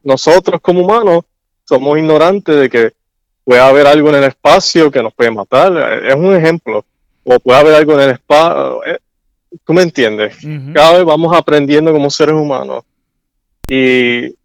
nosotros 0.03 0.61
como 0.61 0.81
humanos 0.81 1.23
somos 1.63 1.97
ignorantes 1.97 2.55
de 2.55 2.69
que 2.69 2.93
puede 3.43 3.61
haber 3.61 3.87
algo 3.87 4.09
en 4.09 4.15
el 4.15 4.23
espacio 4.25 4.91
que 4.91 5.01
nos 5.01 5.13
puede 5.13 5.31
matar. 5.31 6.03
Es 6.05 6.15
un 6.15 6.35
ejemplo. 6.35 6.85
O 7.23 7.39
puede 7.39 7.59
haber 7.59 7.75
algo 7.75 7.93
en 7.93 8.01
el 8.01 8.09
espacio. 8.11 8.83
Eh, 8.85 8.99
¿Tú 9.63 9.73
me 9.73 9.81
entiendes? 9.81 10.37
Cada 10.73 10.97
vez 10.97 11.05
vamos 11.05 11.35
aprendiendo 11.35 11.91
como 11.91 12.09
seres 12.09 12.35
humanos. 12.35 12.83
Y 13.67 14.35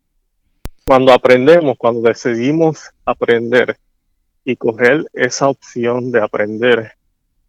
cuando 0.86 1.12
aprendemos, 1.12 1.76
cuando 1.78 2.00
decidimos 2.08 2.90
aprender 3.04 3.76
y 4.44 4.56
coger 4.56 5.06
esa 5.12 5.48
opción 5.48 6.10
de 6.10 6.22
aprender, 6.22 6.92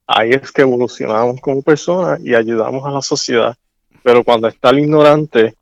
ahí 0.07 0.31
es 0.31 0.51
que 0.51 0.61
evolucionamos 0.61 1.39
como 1.41 1.61
personas 1.61 2.19
y 2.21 2.33
ayudamos 2.33 2.85
a 2.85 2.91
la 2.91 3.01
sociedad. 3.01 3.55
Pero 4.03 4.23
cuando 4.23 4.47
está 4.47 4.69
el 4.69 4.79
ignorante 4.79 5.55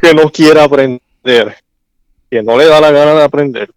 que 0.00 0.14
no 0.14 0.30
quiere 0.30 0.60
aprender, 0.60 1.56
que 2.30 2.42
no 2.42 2.56
le 2.56 2.66
da 2.66 2.80
la 2.80 2.90
gana 2.90 3.14
de 3.14 3.24
aprender 3.24 3.70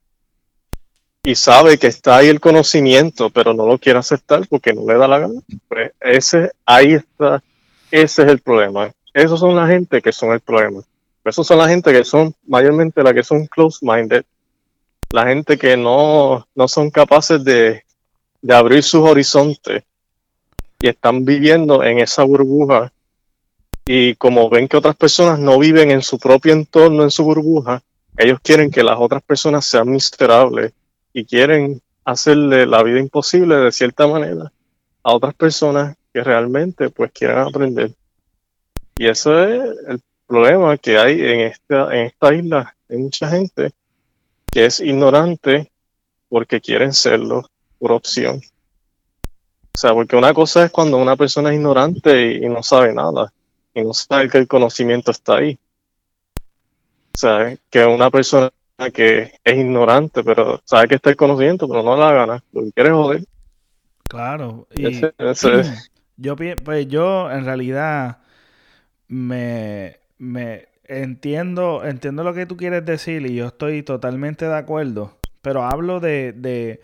y 1.24 1.36
sabe 1.36 1.78
que 1.78 1.88
está 1.88 2.18
ahí 2.18 2.28
el 2.28 2.40
conocimiento, 2.40 3.30
pero 3.30 3.54
no 3.54 3.68
lo 3.68 3.78
quiere 3.78 4.00
aceptar 4.00 4.48
porque 4.48 4.74
no 4.74 4.86
le 4.88 4.98
da 4.98 5.08
la 5.08 5.20
gana, 5.20 5.42
pues 5.68 5.92
ese, 6.00 6.52
ahí 6.66 6.94
está, 6.94 7.44
ese 7.92 8.24
es 8.24 8.28
el 8.30 8.40
problema. 8.40 8.92
Esos 9.14 9.40
son 9.40 9.56
la 9.56 9.68
gente 9.68 10.02
que 10.02 10.12
son 10.12 10.32
el 10.32 10.40
problema. 10.40 10.82
Esos 11.26 11.46
son 11.46 11.58
la 11.58 11.68
gente 11.68 11.92
que 11.92 12.04
son 12.04 12.34
mayormente 12.48 13.04
la 13.04 13.14
que 13.14 13.24
son 13.24 13.46
close-minded, 13.48 14.24
la 15.12 15.28
gente 15.28 15.58
que 15.58 15.76
no, 15.76 16.48
no 16.56 16.68
son 16.68 16.90
capaces 16.90 17.44
de, 17.44 17.84
de 18.42 18.56
abrir 18.56 18.84
sus 18.84 19.02
horizontes 19.02 19.84
y 20.80 20.88
están 20.88 21.26
viviendo 21.26 21.84
en 21.84 22.00
esa 22.00 22.24
burbuja 22.24 22.92
y 23.92 24.14
como 24.18 24.52
ven 24.52 24.68
que 24.68 24.78
otras 24.78 24.96
personas 24.96 25.40
no 25.40 25.58
viven 25.58 25.90
en 25.90 26.04
su 26.04 26.20
propio 26.20 26.54
entorno, 26.54 27.02
en 27.02 27.10
su 27.10 27.24
burbuja, 27.24 27.82
ellos 28.16 28.38
quieren 28.40 28.70
que 28.70 28.84
las 28.84 29.00
otras 29.00 29.24
personas 29.24 29.66
sean 29.66 29.90
miserables 29.90 30.74
y 31.12 31.26
quieren 31.26 31.82
hacerle 32.06 32.68
la 32.68 32.84
vida 32.84 33.00
imposible 33.00 33.56
de 33.56 33.72
cierta 33.72 34.06
manera 34.06 34.52
a 35.02 35.12
otras 35.12 35.34
personas 35.34 35.98
que 36.14 36.24
realmente 36.24 36.92
pues 36.92 37.12
quieren 37.12 37.40
aprender. 37.40 37.92
Y 38.96 39.08
eso 39.08 39.44
es 39.44 39.60
el 39.88 40.00
problema 40.28 40.78
que 40.78 41.00
hay 41.00 41.20
en 41.20 41.40
esta, 41.40 41.92
en 41.92 42.06
esta 42.06 42.36
isla. 42.36 42.76
Hay 42.92 42.98
mucha 42.98 43.28
gente 43.28 43.72
que 44.52 44.66
es 44.66 44.82
ignorante 44.82 45.72
porque 46.28 46.62
quieren 46.62 46.94
serlo 46.94 47.50
por 47.80 47.92
opción. 47.92 48.40
O 49.74 49.78
sea, 49.80 49.96
porque 49.96 50.16
una 50.16 50.32
cosa 50.36 50.66
es 50.66 50.70
cuando 50.70 50.98
una 50.98 51.16
persona 51.16 51.50
es 51.50 51.56
ignorante 51.56 52.34
y 52.34 52.48
no 52.48 52.62
sabe 52.62 52.94
nada 52.94 53.34
y 53.80 53.84
no 53.84 53.94
sabe 53.94 54.30
que 54.30 54.38
el 54.38 54.48
conocimiento 54.48 55.12
está 55.12 55.38
ahí. 55.38 55.60
O 57.16 57.18
sea, 57.18 57.58
que 57.70 57.86
una 57.86 58.10
persona 58.10 58.52
que 58.94 59.34
es 59.44 59.58
ignorante, 59.58 60.24
pero 60.24 60.62
sabe 60.64 60.88
que 60.88 60.96
está 60.96 61.10
el 61.10 61.18
conocimiento, 61.18 61.68
pero 61.68 61.84
no 61.84 61.98
la 61.98 62.14
gana, 62.14 62.44
lo 62.54 62.64
que 62.64 62.72
quiere 62.72 62.92
joder. 62.92 63.26
Claro, 64.08 64.68
y 64.74 65.02
yo 66.18 66.36
pues 66.36 66.88
yo 66.88 67.30
en 67.30 67.46
realidad 67.46 68.20
me, 69.08 69.98
me 70.18 70.68
entiendo, 70.86 71.84
entiendo 71.84 72.24
lo 72.24 72.34
que 72.34 72.46
tú 72.46 72.58
quieres 72.58 72.86
decir 72.86 73.26
y 73.26 73.36
yo 73.36 73.48
estoy 73.48 73.84
totalmente 73.84 74.46
de 74.46 74.56
acuerdo, 74.56 75.18
pero 75.42 75.64
hablo 75.64 76.00
de, 76.00 76.34
de 76.34 76.82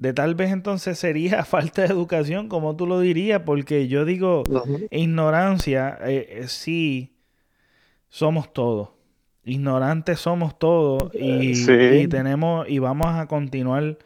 de 0.00 0.14
tal 0.14 0.34
vez 0.34 0.50
entonces 0.50 0.98
sería 0.98 1.44
falta 1.44 1.82
de 1.82 1.88
educación, 1.88 2.48
como 2.48 2.74
tú 2.74 2.86
lo 2.86 3.00
dirías, 3.00 3.42
porque 3.44 3.86
yo 3.86 4.06
digo, 4.06 4.44
ignorancia, 4.90 5.98
eh, 6.02 6.26
eh, 6.30 6.48
sí, 6.48 7.12
somos 8.08 8.52
todos. 8.52 8.88
Ignorantes 9.44 10.18
somos 10.20 10.58
todos 10.58 11.14
y, 11.14 11.52
y, 11.52 12.08
tenemos 12.08 12.68
y 12.68 12.78
vamos 12.78 13.08
a 13.08 13.26
continuar 13.26 13.98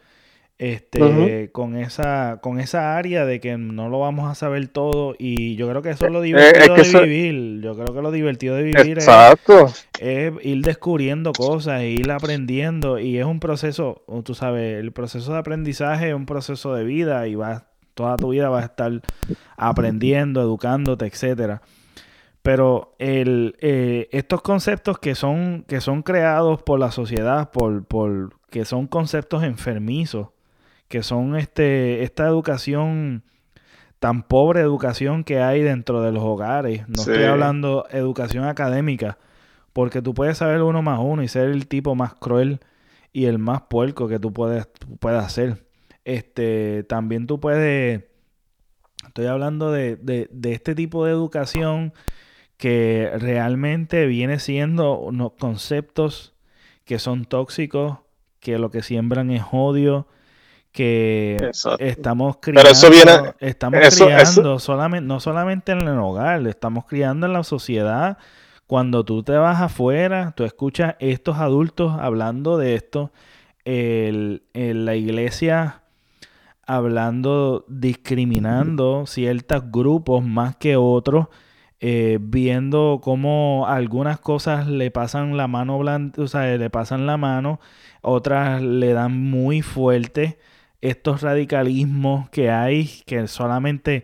este, 0.57 1.51
con 1.51 1.75
esa 1.75 2.39
con 2.41 2.61
esa 2.61 2.95
área 2.95 3.25
de 3.25 3.41
que 3.41 3.57
no 3.57 3.89
lo 3.89 3.99
vamos 3.99 4.31
a 4.31 4.35
saber 4.35 4.67
todo. 4.69 5.15
Y 5.17 5.55
yo 5.55 5.67
creo 5.69 5.81
que 5.81 5.89
eso 5.89 6.05
es 6.05 6.11
lo 6.11 6.23
eh, 6.23 6.27
divertido 6.27 6.75
de 6.75 7.05
vivir. 7.05 7.61
Yo 7.61 7.75
creo 7.75 7.93
que 7.93 8.01
lo 8.01 8.11
divertido 8.11 8.55
de 8.55 8.63
vivir 8.63 8.99
es, 8.99 10.33
ir 10.41 10.61
descubriendo 10.61 11.33
cosas 11.33 11.81
e 11.81 11.89
ir 11.89 12.09
aprendiendo. 12.09 12.99
Y 12.99 13.17
es 13.17 13.25
un 13.25 13.39
proceso 13.39 14.03
tú 14.23 14.33
sabes 14.33 14.79
el 14.79 14.91
proceso 14.91 15.33
de 15.33 15.39
aprendizaje 15.39 16.09
es 16.09 16.15
un 16.15 16.25
proceso 16.25 16.73
de 16.73 16.85
vida 16.85 17.27
y 17.27 17.35
vas 17.35 17.63
toda 17.93 18.17
tu 18.17 18.29
vida 18.29 18.49
vas 18.49 18.63
a 18.63 18.65
estar 18.67 19.01
aprendiendo 19.57 20.41
educándote 20.41 21.05
etcétera. 21.05 21.61
Pero 22.41 22.95
el, 22.99 23.55
eh, 23.59 24.07
estos 24.11 24.41
conceptos 24.41 24.99
que 24.99 25.15
son 25.15 25.65
que 25.67 25.81
son 25.81 26.03
creados 26.03 26.61
por 26.61 26.79
la 26.79 26.91
sociedad 26.91 27.51
por, 27.51 27.85
por 27.85 28.35
que 28.51 28.65
son 28.65 28.87
conceptos 28.87 29.43
enfermizos 29.43 30.27
que 30.87 31.03
son 31.03 31.35
este, 31.35 32.03
esta 32.03 32.27
educación, 32.27 33.23
tan 33.99 34.23
pobre 34.23 34.61
educación 34.61 35.23
que 35.23 35.39
hay 35.39 35.61
dentro 35.61 36.01
de 36.01 36.11
los 36.11 36.23
hogares. 36.23 36.87
No 36.87 37.01
estoy 37.01 37.23
hablando 37.23 37.85
educación 37.89 38.45
académica, 38.45 39.17
porque 39.73 40.01
tú 40.01 40.13
puedes 40.13 40.37
saber 40.37 40.61
uno 40.61 40.81
más 40.81 40.99
uno 41.01 41.23
y 41.23 41.27
ser 41.27 41.49
el 41.49 41.67
tipo 41.67 41.95
más 41.95 42.13
cruel 42.13 42.59
y 43.11 43.25
el 43.25 43.39
más 43.39 43.63
puerco 43.63 44.07
que 44.07 44.19
tú 44.19 44.33
puedes, 44.33 44.67
puedas 44.99 45.31
ser. 45.31 45.65
Este, 46.03 46.83
también 46.83 47.25
tú 47.25 47.39
puedes, 47.39 48.03
estoy 49.07 49.25
hablando 49.25 49.71
de, 49.71 49.95
de, 49.95 50.27
de 50.31 50.53
este 50.53 50.75
tipo 50.75 51.05
de 51.05 51.11
educación 51.11 51.93
que 52.57 53.11
realmente 53.17 54.05
viene 54.05 54.39
siendo 54.39 54.97
unos 54.99 55.33
conceptos 55.33 56.33
que 56.85 56.99
son 56.99 57.25
tóxicos, 57.25 57.99
que 58.39 58.59
lo 58.59 58.69
que 58.69 58.83
siembran 58.83 59.31
es 59.31 59.43
odio, 59.51 60.07
que 60.75 61.51
estamos 61.79 62.37
criando, 62.41 63.33
estamos 63.39 63.79
criando 63.79 64.59
Solamente, 64.59 65.07
no 65.07 65.21
solamente 65.21 65.71
en 65.71 65.79
el 65.79 65.97
hogar, 65.99 66.45
estamos 66.47 66.83
criando 66.85 67.25
en 67.25 67.31
la 67.31 67.45
sociedad. 67.45 68.17
Cuando 68.67 69.05
tú 69.05 69.23
te 69.23 69.31
vas 69.31 69.61
afuera, 69.61 70.33
tú 70.35 70.43
escuchas 70.43 70.95
estos 70.99 71.37
adultos 71.37 71.95
hablando 71.97 72.57
de 72.57 72.75
esto, 72.75 73.13
en 73.63 74.41
la 74.53 74.95
iglesia 74.95 75.83
hablando, 76.67 77.63
discriminando 77.69 79.05
ciertos 79.05 79.71
grupos 79.71 80.25
más 80.25 80.57
que 80.57 80.75
otros, 80.75 81.27
eh, 81.79 82.17
viendo 82.19 82.99
cómo 83.01 83.65
algunas 83.69 84.19
cosas 84.19 84.67
le 84.67 84.91
pasan 84.91 85.37
la 85.37 85.47
mano 85.47 85.77
o 85.77 86.27
sea, 86.27 86.57
le 86.57 86.69
pasan 86.69 87.05
la 87.05 87.15
mano, 87.15 87.61
otras 88.01 88.61
le 88.61 88.91
dan 88.91 89.17
muy 89.17 89.61
fuerte 89.61 90.37
estos 90.89 91.21
radicalismos 91.21 92.29
que 92.29 92.49
hay, 92.51 93.01
que 93.05 93.27
solamente 93.27 94.03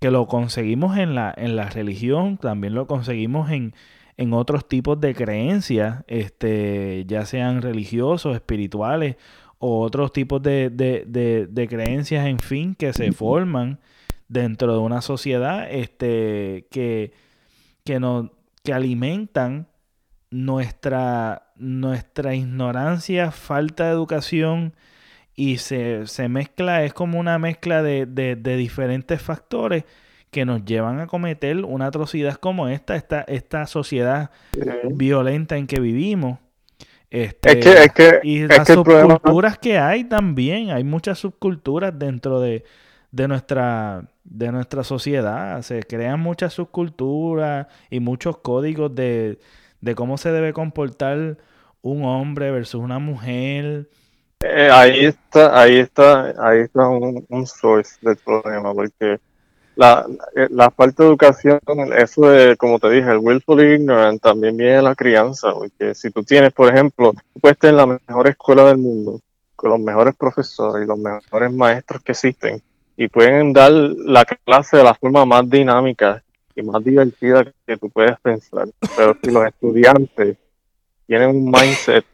que 0.00 0.10
lo 0.10 0.26
conseguimos 0.26 0.98
en 0.98 1.14
la, 1.14 1.32
en 1.36 1.56
la 1.56 1.68
religión, 1.70 2.38
también 2.38 2.74
lo 2.74 2.86
conseguimos 2.86 3.50
en, 3.50 3.74
en 4.16 4.32
otros 4.32 4.68
tipos 4.68 5.00
de 5.00 5.14
creencias, 5.14 6.04
este, 6.06 7.04
ya 7.06 7.26
sean 7.26 7.62
religiosos, 7.62 8.34
espirituales 8.34 9.16
o 9.58 9.80
otros 9.80 10.12
tipos 10.12 10.42
de, 10.42 10.70
de, 10.70 11.46
de, 11.48 11.68
creencias, 11.68 12.26
en 12.26 12.38
fin, 12.38 12.74
que 12.74 12.92
se 12.92 13.12
forman 13.12 13.80
dentro 14.28 14.72
de 14.72 14.78
una 14.78 15.00
sociedad 15.00 15.70
este, 15.70 16.66
que, 16.70 17.12
que, 17.84 18.00
no, 18.00 18.32
que 18.62 18.74
alimentan 18.74 19.68
nuestra, 20.30 21.52
nuestra 21.56 22.34
ignorancia, 22.34 23.30
falta 23.30 23.84
de 23.86 23.92
educación 23.92 24.74
y 25.36 25.58
se, 25.58 26.06
se 26.06 26.28
mezcla, 26.28 26.82
es 26.84 26.94
como 26.94 27.20
una 27.20 27.38
mezcla 27.38 27.82
de, 27.82 28.06
de, 28.06 28.36
de 28.36 28.56
diferentes 28.56 29.20
factores 29.20 29.84
que 30.30 30.44
nos 30.44 30.64
llevan 30.64 31.00
a 31.00 31.06
cometer 31.06 31.64
una 31.64 31.86
atrocidad 31.86 32.34
como 32.34 32.68
esta, 32.68 32.96
esta, 32.96 33.22
esta 33.22 33.66
sociedad 33.66 34.30
violenta 34.90 35.56
en 35.56 35.66
que 35.66 35.78
vivimos. 35.80 36.38
Este, 37.10 37.58
es 37.58 37.64
que, 37.64 37.84
es 37.84 37.92
que, 37.92 38.20
y 38.24 38.46
las 38.46 38.66
subculturas 38.66 39.58
que 39.58 39.78
hay 39.78 40.04
también, 40.04 40.70
hay 40.70 40.84
muchas 40.84 41.18
subculturas 41.18 41.96
dentro 41.98 42.40
de, 42.40 42.64
de, 43.12 43.28
nuestra, 43.28 44.08
de 44.24 44.50
nuestra 44.52 44.84
sociedad, 44.84 45.62
se 45.62 45.82
crean 45.84 46.20
muchas 46.20 46.54
subculturas 46.54 47.68
y 47.90 48.00
muchos 48.00 48.38
códigos 48.38 48.94
de, 48.94 49.38
de 49.80 49.94
cómo 49.94 50.18
se 50.18 50.32
debe 50.32 50.52
comportar 50.52 51.38
un 51.80 52.04
hombre 52.04 52.50
versus 52.50 52.82
una 52.82 52.98
mujer. 52.98 53.88
Eh, 54.40 54.68
ahí 54.70 55.06
está, 55.06 55.58
ahí 55.58 55.78
está, 55.78 56.34
ahí 56.38 56.60
está 56.60 56.86
un, 56.88 57.24
un 57.28 57.46
source 57.46 57.96
del 58.02 58.16
problema, 58.16 58.74
porque 58.74 59.18
la, 59.76 60.06
la, 60.50 60.70
falta 60.70 61.02
de 61.02 61.08
educación, 61.08 61.58
eso 61.96 62.22
de, 62.28 62.56
como 62.56 62.78
te 62.78 62.90
dije, 62.90 63.10
el 63.10 63.18
willful 63.18 63.60
ignorant 63.60 64.20
también 64.20 64.56
viene 64.56 64.76
de 64.76 64.82
la 64.82 64.94
crianza, 64.94 65.52
porque 65.52 65.94
si 65.94 66.10
tú 66.10 66.22
tienes, 66.22 66.52
por 66.52 66.68
ejemplo, 66.68 67.12
tú 67.12 67.40
puedes 67.40 67.58
tener 67.58 67.76
la 67.76 67.86
mejor 67.86 68.28
escuela 68.28 68.64
del 68.64 68.78
mundo, 68.78 69.20
con 69.54 69.70
los 69.70 69.80
mejores 69.80 70.14
profesores 70.14 70.84
y 70.84 70.88
los 70.88 70.98
mejores 70.98 71.52
maestros 71.52 72.02
que 72.02 72.12
existen, 72.12 72.62
y 72.96 73.08
pueden 73.08 73.54
dar 73.54 73.70
la 73.72 74.24
clase 74.24 74.76
de 74.76 74.84
la 74.84 74.94
forma 74.94 75.24
más 75.24 75.48
dinámica 75.48 76.22
y 76.54 76.62
más 76.62 76.84
divertida 76.84 77.44
que 77.66 77.76
tú 77.78 77.88
puedes 77.88 78.18
pensar, 78.20 78.68
pero 78.96 79.16
si 79.22 79.30
los 79.30 79.46
estudiantes 79.46 80.36
tienen 81.06 81.30
un 81.30 81.50
mindset 81.50 82.04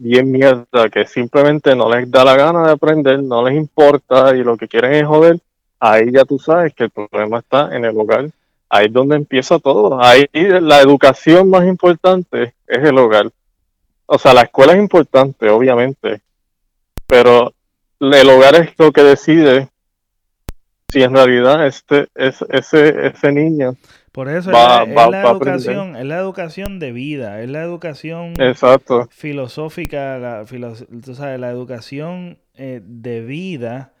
bien 0.00 0.32
mierda 0.32 0.88
que 0.90 1.06
simplemente 1.06 1.76
no 1.76 1.90
les 1.90 2.10
da 2.10 2.24
la 2.24 2.34
gana 2.34 2.66
de 2.66 2.72
aprender, 2.72 3.22
no 3.22 3.46
les 3.46 3.54
importa 3.54 4.34
y 4.34 4.42
lo 4.42 4.56
que 4.56 4.66
quieren 4.66 4.94
es 4.94 5.06
joder, 5.06 5.38
ahí 5.78 6.10
ya 6.10 6.24
tú 6.24 6.38
sabes 6.38 6.74
que 6.74 6.84
el 6.84 6.90
problema 6.90 7.40
está 7.40 7.76
en 7.76 7.84
el 7.84 7.96
hogar. 7.96 8.30
Ahí 8.70 8.86
es 8.86 8.92
donde 8.92 9.16
empieza 9.16 9.58
todo. 9.58 10.02
Ahí 10.02 10.26
la 10.32 10.80
educación 10.80 11.50
más 11.50 11.66
importante 11.66 12.54
es 12.66 12.84
el 12.84 12.96
hogar. 12.96 13.30
O 14.06 14.18
sea, 14.18 14.32
la 14.32 14.42
escuela 14.42 14.72
es 14.72 14.78
importante, 14.78 15.50
obviamente, 15.50 16.20
pero 17.06 17.52
el 18.00 18.30
hogar 18.30 18.54
es 18.54 18.70
lo 18.78 18.92
que 18.92 19.02
decide 19.02 19.68
si 20.88 21.02
en 21.02 21.14
realidad 21.14 21.66
este, 21.66 22.08
es, 22.14 22.42
ese, 22.48 23.08
ese 23.08 23.32
niño 23.32 23.76
por 24.12 24.28
eso 24.28 24.50
es, 24.50 24.56
la, 24.56 24.82
educación, 24.82 25.94
es 25.94 26.04
la 26.04 26.18
educación 26.18 26.80
de 26.80 26.90
vida, 26.90 27.42
es 27.42 27.50
la 27.50 27.62
educación 27.62 28.34
Exacto. 28.38 29.08
filosófica, 29.12 30.18
la, 30.18 30.44
sabes, 31.14 31.38
la 31.38 31.50
educación 31.50 32.38
eh, 32.54 32.80
de 32.84 33.20
vida 33.20 33.92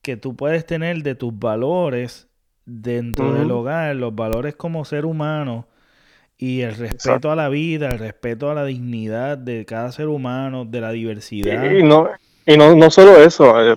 que 0.00 0.16
tú 0.16 0.34
puedes 0.34 0.64
tener 0.64 1.02
de 1.02 1.14
tus 1.14 1.38
valores 1.38 2.28
dentro 2.64 3.34
del 3.34 3.50
hogar, 3.50 3.96
los 3.96 4.14
valores 4.14 4.54
como 4.54 4.84
ser 4.84 5.04
humano 5.04 5.66
y 6.38 6.62
el 6.62 6.74
respeto 6.74 7.30
a 7.30 7.36
la 7.36 7.50
vida, 7.50 7.88
el 7.88 7.98
respeto 7.98 8.50
a 8.50 8.54
la 8.54 8.64
dignidad 8.64 9.36
de 9.36 9.66
cada 9.66 9.92
ser 9.92 10.08
humano, 10.08 10.64
de 10.64 10.80
la 10.80 10.90
diversidad. 10.90 11.70
Y, 11.70 11.82
no, 11.82 12.08
y 12.46 12.56
no, 12.56 12.74
no 12.74 12.90
solo 12.90 13.22
eso, 13.22 13.72
eh, 13.72 13.76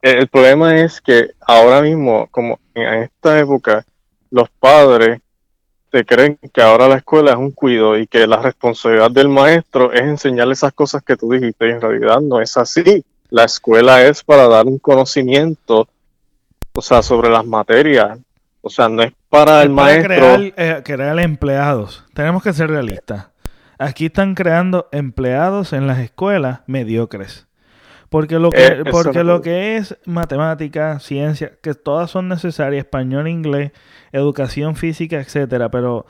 el, 0.00 0.28
problema 0.28 0.76
es 0.80 1.00
que 1.00 1.30
ahora 1.40 1.82
mismo, 1.82 2.28
como 2.30 2.60
en 2.74 3.02
esta 3.02 3.40
época, 3.40 3.84
los 4.30 4.48
padres 4.50 5.20
te 5.94 6.04
creen 6.04 6.40
que 6.52 6.60
ahora 6.60 6.88
la 6.88 6.96
escuela 6.96 7.30
es 7.30 7.36
un 7.36 7.52
cuido 7.52 7.96
y 7.96 8.08
que 8.08 8.26
la 8.26 8.38
responsabilidad 8.38 9.12
del 9.12 9.28
maestro 9.28 9.92
es 9.92 10.00
enseñarle 10.00 10.54
esas 10.54 10.72
cosas 10.72 11.04
que 11.04 11.16
tú 11.16 11.30
dijiste 11.30 11.68
y 11.68 11.70
en 11.70 11.80
realidad 11.80 12.20
no 12.20 12.40
es 12.40 12.56
así 12.56 13.04
la 13.30 13.44
escuela 13.44 14.02
es 14.02 14.24
para 14.24 14.48
dar 14.48 14.66
un 14.66 14.80
conocimiento, 14.80 15.88
o 16.72 16.82
sea, 16.82 17.00
sobre 17.00 17.30
las 17.30 17.46
materias. 17.46 18.18
O 18.60 18.70
sea, 18.70 18.88
no 18.88 19.04
es 19.04 19.12
para 19.28 19.62
el 19.62 19.70
maestro. 19.70 20.16
Crear, 20.16 20.40
eh, 20.56 20.82
crear 20.84 21.20
empleados. 21.20 22.04
Tenemos 22.12 22.42
que 22.42 22.52
ser 22.52 22.70
realistas. 22.70 23.28
Aquí 23.78 24.06
están 24.06 24.34
creando 24.34 24.88
empleados 24.90 25.72
en 25.72 25.86
las 25.86 26.00
escuelas 26.00 26.62
mediocres. 26.66 27.46
Porque 28.14 28.38
lo 28.38 28.50
que, 28.50 28.64
eh, 28.64 28.84
porque 28.92 29.24
lo 29.24 29.40
que 29.40 29.76
es 29.76 29.98
matemática, 30.04 31.00
ciencia, 31.00 31.58
que 31.60 31.74
todas 31.74 32.12
son 32.12 32.28
necesarias, 32.28 32.84
español, 32.84 33.26
inglés, 33.26 33.72
educación 34.12 34.76
física, 34.76 35.20
etcétera, 35.20 35.68
pero 35.68 36.06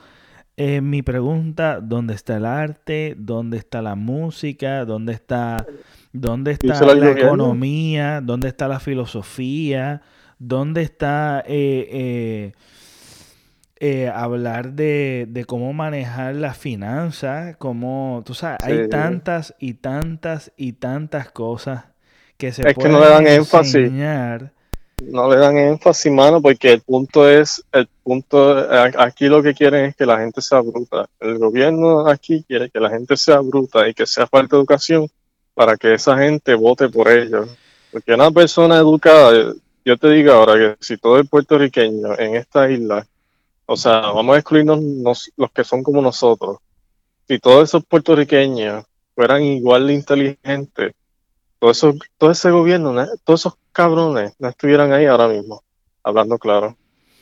eh, 0.55 0.81
mi 0.81 1.01
pregunta, 1.01 1.79
¿dónde 1.81 2.13
está 2.13 2.37
el 2.37 2.45
arte? 2.45 3.15
¿Dónde 3.17 3.57
está 3.57 3.81
la 3.81 3.95
música? 3.95 4.85
¿Dónde 4.85 5.13
está 5.13 5.65
¿Dónde 6.13 6.51
está 6.51 6.93
la 6.93 7.09
economía? 7.09 8.21
¿Dónde 8.21 8.49
está 8.49 8.67
la 8.67 8.79
filosofía? 8.79 10.03
¿Dónde 10.37 10.83
está 10.83 11.43
eh, 11.47 12.53
hablar 14.13 14.73
de, 14.73 15.43
cómo 15.47 15.73
manejar 15.73 16.35
las 16.35 16.55
finanzas? 16.55 17.57
Cómo, 17.57 18.21
tú 18.27 18.35
sabes, 18.35 18.59
hay 18.61 18.89
tantas 18.89 19.55
y 19.57 19.73
tantas 19.73 20.51
y 20.55 20.73
tantas 20.73 21.31
cosas 21.31 21.94
que 22.37 22.51
se 22.51 22.67
es 22.67 22.75
que 22.75 22.89
no 22.89 22.99
le 22.99 23.09
dan 23.09 23.27
énfasis. 23.27 23.91
No 25.03 25.29
le 25.29 25.37
dan 25.37 25.57
énfasis, 25.57 26.11
mano, 26.11 26.41
porque 26.41 26.71
el 26.71 26.81
punto 26.81 27.29
es, 27.29 27.63
el 27.71 27.87
punto, 28.03 28.55
aquí 28.97 29.27
lo 29.27 29.43
que 29.43 29.53
quieren 29.53 29.85
es 29.85 29.95
que 29.95 30.05
la 30.05 30.19
gente 30.19 30.41
sea 30.41 30.61
bruta. 30.61 31.07
El 31.19 31.37
gobierno 31.37 32.07
aquí 32.07 32.43
quiere 32.47 32.69
que 32.69 32.79
la 32.79 32.89
gente 32.89 33.17
sea 33.17 33.39
bruta 33.41 33.87
y 33.87 33.93
que 33.93 34.05
sea 34.05 34.25
falta 34.25 34.55
de 34.55 34.61
educación 34.61 35.07
para 35.53 35.75
que 35.75 35.93
esa 35.93 36.17
gente 36.17 36.53
vote 36.55 36.89
por 36.89 37.09
ellos. 37.09 37.49
Porque 37.91 38.13
una 38.13 38.31
persona 38.31 38.77
educada, 38.77 39.53
yo 39.83 39.97
te 39.97 40.09
digo 40.09 40.31
ahora 40.31 40.53
que 40.53 40.85
si 40.85 40.97
todo 40.97 41.17
el 41.17 41.27
puertorriqueño 41.27 42.17
en 42.17 42.35
esta 42.35 42.69
isla, 42.69 43.05
o 43.65 43.75
sea, 43.75 43.99
vamos 43.99 44.35
a 44.35 44.39
excluirnos 44.39 45.31
los 45.35 45.51
que 45.51 45.63
son 45.63 45.83
como 45.83 46.01
nosotros, 46.01 46.57
si 47.27 47.39
todos 47.39 47.69
esos 47.69 47.85
puertorriqueños 47.85 48.85
fueran 49.15 49.43
igual 49.43 49.87
de 49.87 49.93
inteligentes, 49.93 50.93
todo, 51.59 51.71
eso, 51.71 51.93
todo 52.17 52.31
ese 52.31 52.51
gobierno, 52.51 52.93
todos 53.23 53.41
esos 53.41 53.53
cabrones 53.71 54.33
no 54.39 54.49
estuvieran 54.49 54.93
ahí 54.93 55.05
ahora 55.05 55.27
mismo, 55.27 55.63
hablando 56.03 56.37
claro. 56.37 56.75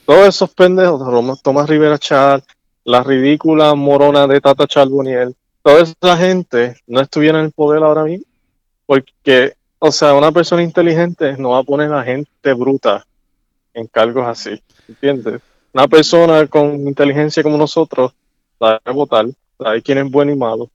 Todos 0.05 0.27
esos 0.27 0.53
pendejos, 0.53 1.41
Tomás 1.41 1.69
Rivera 1.69 1.97
Char, 1.97 2.43
la 2.83 3.03
ridícula 3.03 3.73
morona 3.75 4.27
de 4.27 4.41
Tata 4.41 4.67
Charboniel, 4.67 5.35
toda 5.61 5.81
esa 5.81 6.17
gente 6.17 6.75
no 6.87 6.99
estuviera 6.99 7.39
en 7.39 7.45
el 7.45 7.51
poder 7.51 7.83
ahora 7.83 8.03
mismo. 8.03 8.25
Porque, 8.85 9.53
o 9.79 9.91
sea, 9.91 10.13
una 10.13 10.31
persona 10.31 10.61
inteligente 10.61 11.37
no 11.37 11.51
va 11.51 11.59
a 11.59 11.63
poner 11.63 11.91
a 11.93 12.03
gente 12.03 12.53
bruta 12.53 13.05
en 13.73 13.87
cargos 13.87 14.27
así. 14.27 14.61
¿Entiendes? 14.87 15.41
Una 15.73 15.87
persona 15.87 16.45
con 16.47 16.87
inteligencia 16.87 17.41
como 17.41 17.57
nosotros 17.57 18.13
va 18.61 18.79
a 18.83 18.91
votar. 18.91 19.25
Hay 19.59 19.81
quien 19.81 19.99
es 19.99 20.11
bueno 20.11 20.31
y 20.31 20.35
malo. 20.35 20.69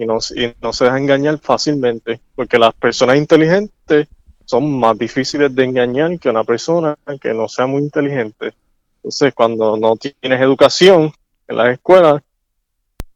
Y 0.00 0.06
no, 0.06 0.18
y 0.34 0.54
no 0.62 0.72
se 0.72 0.84
deja 0.84 0.98
engañar 0.98 1.38
fácilmente. 1.38 2.20
Porque 2.34 2.58
las 2.58 2.72
personas 2.74 3.16
inteligentes 3.16 4.08
son 4.46 4.80
más 4.80 4.98
difíciles 4.98 5.54
de 5.54 5.64
engañar 5.64 6.18
que 6.18 6.30
una 6.30 6.42
persona 6.44 6.96
que 7.20 7.34
no 7.34 7.48
sea 7.48 7.66
muy 7.66 7.82
inteligente. 7.82 8.54
Entonces, 8.96 9.34
cuando 9.34 9.76
no 9.76 9.96
tienes 9.96 10.40
educación 10.40 11.12
en 11.46 11.56
las 11.56 11.68
escuelas, 11.68 12.22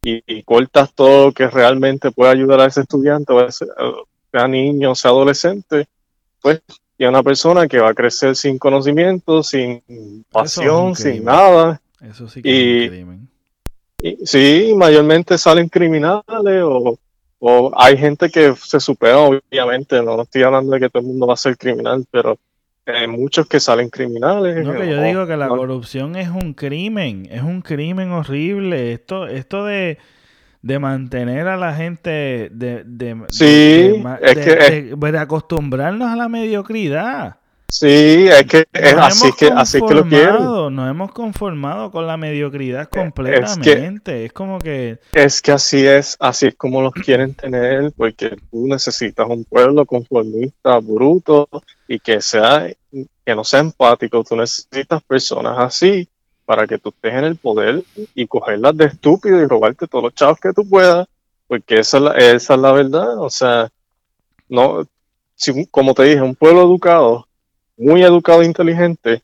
y, 0.07 0.43
cortas 0.43 0.93
todo 0.95 1.27
lo 1.27 1.33
que 1.33 1.49
realmente 1.49 2.11
puede 2.11 2.31
ayudar 2.31 2.61
a 2.61 2.67
ese 2.67 2.83
estudiante, 2.83 3.33
o 3.33 3.51
sea 3.51 4.47
niño, 4.47 4.95
sea 4.95 5.11
adolescente, 5.11 5.87
pues 6.43 6.61
y 6.97 7.05
a 7.05 7.09
una 7.09 7.23
persona 7.23 7.67
que 7.67 7.81
va 7.81 7.91
a 7.91 7.95
crecer 7.95 8.37
sin 8.37 8.59
conocimiento, 8.59 9.43
sin 9.43 9.83
pasión, 10.31 10.95
sin 10.95 11.25
nada. 11.25 11.81
Eso 12.01 12.29
sí 12.29 12.43
que 12.43 12.85
es 12.85 12.91
crimen. 12.91 13.29
Sí, 14.25 14.75
mayormente 14.77 15.39
salen 15.39 15.69
criminales 15.69 16.63
o, 16.63 16.99
o, 17.39 17.73
hay 17.77 17.97
gente 17.97 18.31
que 18.31 18.55
se 18.57 18.81
supera, 18.81 19.19
obviamente, 19.19 20.03
no, 20.03 20.23
estoy 20.23 20.43
hablando 20.43 20.73
de 20.73 20.81
que 20.81 20.91
todo 20.91 21.03
el 21.03 21.09
mundo 21.09 21.27
va 21.27 21.35
a 21.35 21.39
ser 21.39 21.57
criminal, 21.57 22.05
pero 22.11 22.39
hay 22.87 23.07
muchos 23.07 23.47
que 23.47 23.61
salen 23.61 23.89
criminales. 23.89 24.65
No, 24.65 24.73
que 24.73 24.89
yo 24.89 25.03
digo 25.03 25.27
que 25.27 25.37
la 25.37 25.49
corrupción 25.49 26.17
es 26.17 26.29
un 26.29 26.55
crimen, 26.55 27.27
es 27.31 27.43
un 27.43 27.63
crimen 27.63 28.13
horrible. 28.13 28.93
Esto, 28.93 29.27
esto 29.27 29.65
de, 29.65 29.99
de 30.63 30.79
mantener 30.79 31.49
a 31.49 31.57
la 31.57 31.75
gente 31.75 32.51
de, 32.51 32.83
de, 32.85 33.23
sí, 33.29 34.03
es 34.23 34.35
que, 34.37 34.95
de, 34.97 35.19
acostumbrarnos 35.19 36.09
a 36.09 36.17
la 36.17 36.29
mediocridad. 36.29 37.37
Sí, 37.75 38.29
es 38.29 38.47
que 38.47 38.69
es 38.73 38.95
así 38.95 39.33
que 39.33 39.49
así 39.49 39.81
que 39.81 39.95
lo 39.95 40.05
quiero. 40.05 40.71
Nos 40.71 40.89
hemos 40.89 41.11
conformado 41.11 41.91
con 41.91 42.07
la 42.07 42.17
mediocridad 42.17 42.89
completamente. 42.89 44.27
Es, 44.27 44.33
como 44.33 44.61
que 44.61 44.99
es 45.13 45.43
que 45.43 45.51
así 45.51 45.85
es, 45.85 46.17
así 46.21 46.47
es 46.47 46.55
como 46.55 46.83
los 46.83 46.93
quieren 46.93 47.35
tener, 47.35 47.93
porque 47.97 48.37
tú 48.49 48.69
necesitas 48.69 49.27
un 49.29 49.45
pueblo 49.45 49.85
conformista, 49.87 50.79
bruto 50.79 51.49
y 51.89 51.99
que 51.99 52.21
sea 52.21 52.69
que 52.93 53.35
no 53.35 53.43
sea 53.43 53.59
empático. 53.59 54.23
Tú 54.23 54.37
necesitas 54.37 55.03
personas 55.03 55.59
así 55.59 56.09
para 56.45 56.69
que 56.69 56.79
tú 56.79 56.91
estés 56.91 57.15
en 57.15 57.25
el 57.25 57.37
poder 57.37 57.83
y 58.15 58.29
cogerlas 58.29 58.77
de 58.77 58.85
estúpido 58.85 59.43
y 59.43 59.47
robarte 59.49 59.89
todos 59.89 60.05
los 60.05 60.15
chavos 60.15 60.39
que 60.39 60.53
tú 60.53 60.69
puedas, 60.69 61.09
porque 61.49 61.81
esa 61.81 61.97
es 61.97 62.03
la, 62.05 62.13
esa 62.13 62.55
es 62.55 62.61
la 62.61 62.71
verdad. 62.71 63.19
O 63.19 63.31
sea, 63.31 63.69
no, 64.49 64.87
si, 65.35 65.67
como 65.67 65.93
te 65.93 66.05
dije, 66.05 66.23
un 66.23 66.37
pueblo 66.37 66.63
educado, 66.63 67.27
muy 67.77 68.03
educado 68.03 68.43
e 68.43 68.47
inteligente, 68.47 69.23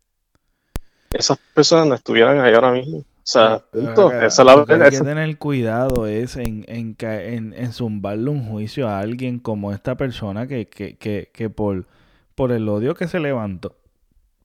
esas 1.13 1.39
personas 1.55 1.87
no 1.87 1.95
estuvieran 1.95 2.41
ahí 2.41 2.55
ahora 2.55 2.73
mismo. 2.73 2.99
O 2.99 3.33
sea, 3.33 3.63
esa 3.73 4.27
es 4.27 4.39
la 4.39 4.57
verdad. 4.57 4.83
Hay 4.83 4.91
que 4.91 5.01
tener 5.01 5.39
cuidado 5.39 6.07
es 6.07 6.37
en, 6.37 6.65
en, 6.67 6.97
en, 6.99 7.53
en, 7.53 7.73
zumbarle 7.73 8.31
un 8.31 8.49
juicio 8.49 8.89
a 8.89 8.99
alguien 8.99 9.39
como 9.39 9.73
esta 9.73 9.97
persona 9.97 10.47
que, 10.49 10.67
que, 10.67 10.97
que, 10.97 11.31
que 11.33 11.51
por, 11.51 11.87
por 12.35 12.51
el 12.51 12.69
odio 12.69 12.95
que 12.95 13.07
se 13.07 13.21
levantó, 13.21 13.77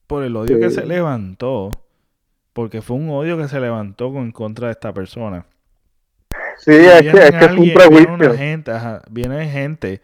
por 0.06 0.22
el 0.22 0.36
odio 0.36 0.60
que 0.60 0.70
se 0.70 0.86
levantó, 0.86 1.70
porque 2.52 2.80
fue 2.80 2.96
un 2.96 3.10
odio 3.10 3.36
que 3.36 3.48
se 3.48 3.58
levantó 3.60 4.08
en 4.18 4.30
contra 4.30 4.68
de 4.68 4.72
esta 4.72 4.92
persona. 4.92 5.46
Sí, 6.58 6.72
es 6.72 7.02
que, 7.02 7.08
es, 7.08 7.30
que 7.30 7.44
es 7.44 7.50
un 7.52 7.72
prejuicio. 7.74 8.16
Viene 8.18 8.36
gente, 8.36 8.72
viene 9.10 9.48
gente 9.48 10.00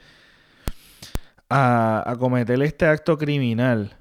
a, 1.53 2.03
a 2.11 2.16
cometer 2.16 2.61
este 2.62 2.86
acto 2.86 3.18
criminal. 3.18 3.96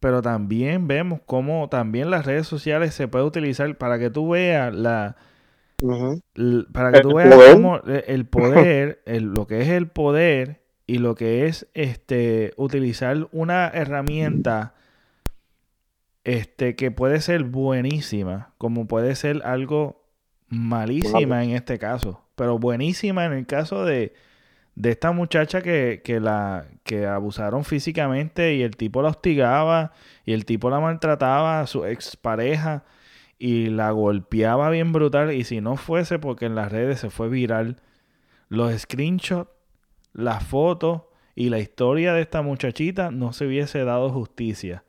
Pero 0.00 0.20
también 0.22 0.86
vemos 0.86 1.20
cómo 1.24 1.68
también 1.68 2.10
las 2.10 2.26
redes 2.26 2.46
sociales 2.46 2.94
se 2.94 3.08
puede 3.08 3.24
utilizar 3.24 3.76
para 3.78 3.98
que 3.98 4.10
tú 4.10 4.30
veas 4.30 4.74
la... 4.74 5.16
para 6.72 6.92
que 6.92 7.00
tú 7.00 7.14
veas 7.14 7.54
cómo 7.54 7.80
el 7.84 8.26
poder, 8.28 9.02
lo 9.06 9.46
que 9.46 9.62
es 9.62 9.68
el 9.68 9.88
poder 9.88 10.62
y 10.86 10.98
lo 10.98 11.14
que 11.14 11.46
es 11.46 11.66
este 11.74 12.52
utilizar 12.56 13.28
una 13.32 13.68
herramienta 13.68 14.74
este, 16.24 16.76
que 16.76 16.90
puede 16.90 17.20
ser 17.20 17.44
buenísima, 17.44 18.52
como 18.58 18.86
puede 18.86 19.14
ser 19.16 19.42
algo 19.44 20.04
malísima 20.48 21.42
en 21.42 21.50
este 21.50 21.78
caso, 21.78 22.24
pero 22.36 22.58
buenísima 22.58 23.24
en 23.24 23.32
el 23.32 23.46
caso 23.46 23.84
de, 23.84 24.12
de 24.76 24.90
esta 24.90 25.10
muchacha 25.10 25.62
que, 25.62 26.02
que, 26.04 26.20
la 26.20 26.66
que 26.84 27.06
abusaron 27.06 27.64
físicamente 27.64 28.54
y 28.54 28.62
el 28.62 28.76
tipo 28.76 29.02
la 29.02 29.08
hostigaba 29.08 29.92
y 30.24 30.34
el 30.34 30.44
tipo 30.44 30.70
la 30.70 30.80
maltrataba 30.80 31.60
a 31.60 31.66
su 31.66 31.86
expareja 31.86 32.84
y 33.38 33.66
la 33.66 33.90
golpeaba 33.90 34.70
bien 34.70 34.92
brutal. 34.92 35.32
Y 35.32 35.44
si 35.44 35.60
no 35.62 35.76
fuese 35.76 36.18
porque 36.18 36.46
en 36.46 36.54
las 36.54 36.70
redes 36.70 37.00
se 37.00 37.10
fue 37.10 37.28
viral 37.28 37.80
los 38.48 38.72
screenshots, 38.78 39.50
las 40.12 40.44
fotos 40.44 41.02
y 41.34 41.48
la 41.48 41.58
historia 41.58 42.12
de 42.12 42.20
esta 42.20 42.42
muchachita 42.42 43.10
no 43.10 43.32
se 43.32 43.46
hubiese 43.46 43.82
dado 43.84 44.10
justicia. 44.10 44.84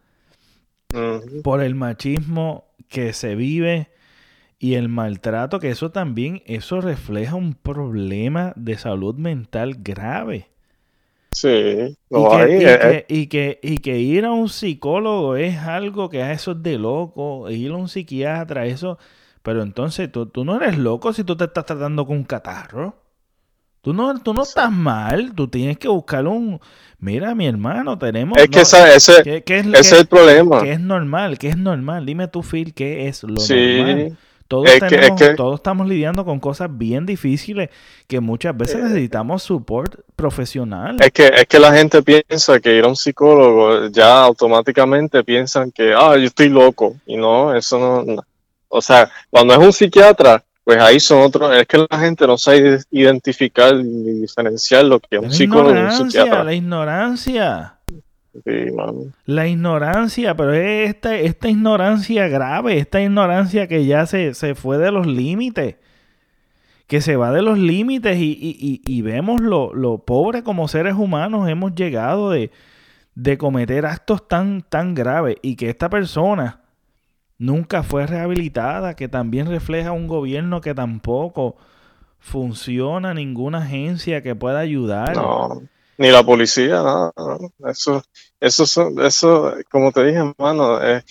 Por 1.44 1.62
el 1.62 1.76
machismo 1.76 2.74
que 2.88 3.14
se 3.14 3.36
vive 3.36 3.90
y 4.60 4.74
el 4.74 4.90
maltrato, 4.90 5.60
que 5.60 5.70
eso 5.70 5.92
también, 5.92 6.42
eso 6.46 6.82
refleja 6.82 7.36
un 7.36 7.54
problema 7.54 8.54
de 8.56 8.78
salud 8.78 9.16
mental 9.16 9.76
grave. 9.80 10.50
Sí, 11.32 11.96
y, 12.10 13.28
que, 13.28 13.60
y, 13.62 13.78
que, 13.78 14.00
ir 14.00 14.26
a 14.26 14.32
un 14.32 14.50
psicólogo 14.50 15.36
es 15.36 15.58
algo 15.58 16.10
que 16.10 16.24
a 16.24 16.32
eso 16.32 16.54
es 16.54 16.64
de 16.64 16.80
loco, 16.80 17.48
ir 17.52 17.72
a 17.72 17.76
un 17.76 17.90
psiquiatra, 17.90 18.66
eso, 18.66 18.98
pero 19.44 19.62
entonces 19.62 20.12
tú, 20.12 20.26
tú 20.26 20.44
no 20.44 20.56
eres 20.56 20.80
loco 20.80 21.14
si 21.14 21.24
tú 21.24 21.38
te 21.38 21.44
estás 21.44 21.66
tratando 21.66 22.08
con 22.08 22.18
un 22.18 22.24
catarro. 22.24 22.96
Tú 23.82 23.94
no, 23.94 24.20
tú 24.20 24.34
no 24.34 24.44
estás 24.44 24.72
mal, 24.72 25.34
tú 25.36 25.48
tienes 25.48 25.78
que 25.78 25.88
buscar 25.88 26.26
un... 26.28 26.60
Mira, 27.00 27.36
mi 27.36 27.46
hermano, 27.46 27.98
tenemos... 27.98 28.38
Es 28.38 28.50
que 28.50 28.62
ese, 28.62 28.96
ese 28.96 29.22
es, 29.22 29.92
el 29.92 30.08
problema. 30.08 30.64
Que 30.64 30.74
es 30.74 30.80
normal, 30.80 31.38
que 31.38 31.50
es 31.50 31.58
normal. 31.58 32.06
Dime 32.06 32.28
tú, 32.28 32.42
Phil, 32.42 32.74
¿qué 32.74 33.08
es 33.08 33.24
lo 33.24 33.36
normal? 33.36 34.18
Todos, 34.48 34.70
todos 35.36 35.56
estamos 35.56 35.88
lidiando 35.88 36.24
con 36.24 36.40
cosas 36.40 36.70
bien 36.72 37.06
difíciles 37.06 37.70
que 38.08 38.20
muchas 38.20 38.56
veces 38.56 38.76
eh, 38.76 38.84
necesitamos 38.84 39.44
support 39.44 40.00
profesional. 40.16 40.98
Es 41.00 41.12
que, 41.12 41.28
es 41.28 41.46
que 41.46 41.60
la 41.60 41.74
gente 41.74 42.02
piensa 42.02 42.60
que 42.60 42.76
ir 42.76 42.86
a 42.86 42.88
un 42.88 42.96
psicólogo 42.96 43.88
ya 43.88 44.24
automáticamente 44.24 45.24
piensan 45.24 45.72
que, 45.72 45.94
ah, 45.94 46.16
yo 46.16 46.26
estoy 46.26 46.50
loco. 46.50 46.96
Y 47.06 47.18
no, 47.18 47.54
eso 47.56 48.04
no. 48.06 48.24
O 48.70 48.82
sea, 48.82 49.10
cuando 49.30 49.54
es 49.54 49.60
un 49.60 49.74
psiquiatra, 49.74 50.44
pues 50.64 50.80
ahí 50.80 51.00
son 51.00 51.22
otros, 51.22 51.56
es 51.56 51.66
que 51.66 51.86
la 51.90 52.00
gente 52.00 52.28
no 52.28 52.38
sabe 52.38 52.80
identificar 52.92 53.76
ni 53.76 54.20
diferenciar 54.22 54.84
lo 54.84 55.00
que 55.00 55.16
es 55.16 55.22
un 55.22 55.32
psicólogo 55.32 55.76
y 55.76 55.80
un 55.80 55.92
psiquiatra. 55.92 56.44
La 56.44 56.54
ignorancia. 56.54 57.77
La 59.26 59.48
ignorancia, 59.48 60.36
pero 60.36 60.54
es 60.54 60.90
esta, 60.90 61.16
esta 61.16 61.50
ignorancia 61.50 62.28
grave, 62.28 62.78
esta 62.78 63.02
ignorancia 63.02 63.68
que 63.68 63.86
ya 63.86 64.06
se, 64.06 64.34
fue 64.56 64.78
de 64.78 64.92
los 64.92 65.08
límites, 65.08 65.76
que 66.88 67.02
se 67.02 67.16
va 67.16 67.32
de 67.32 67.42
los 67.42 67.58
límites 67.58 68.18
y, 68.20 69.02
vemos 69.02 69.42
lo, 69.42 69.74
lo, 69.74 70.00
pobre 70.00 70.44
como 70.44 70.68
seres 70.68 70.96
humanos 70.96 71.50
hemos 71.50 71.76
llegado 71.76 72.30
de, 72.30 72.52
de 73.16 73.38
cometer 73.38 73.86
actos 73.86 74.28
tan, 74.28 74.62
tan 74.62 74.94
graves 74.94 75.38
y 75.42 75.56
que 75.56 75.70
esta 75.70 75.90
persona 75.90 76.62
nunca 77.38 77.84
fue 77.84 78.06
rehabilitada, 78.08 78.96
que 78.96 79.08
también 79.08 79.48
refleja 79.48 79.92
un 79.92 80.08
gobierno 80.08 80.62
que 80.62 80.74
tampoco 80.74 81.58
funciona 82.20 83.14
ninguna 83.14 83.60
agencia 83.60 84.22
que 84.22 84.36
pueda 84.36 84.60
ayudar. 84.60 85.16
No, 85.16 85.62
ni 85.98 86.10
la 86.10 86.24
policía, 86.24 86.82
nada. 86.84 87.14
Eso, 87.68 88.04
eso, 88.40 88.64
eso, 89.02 89.54
como 89.70 89.92
te 89.92 90.06
dije, 90.06 90.20
hermano, 90.20 90.82
eh, 90.84 91.04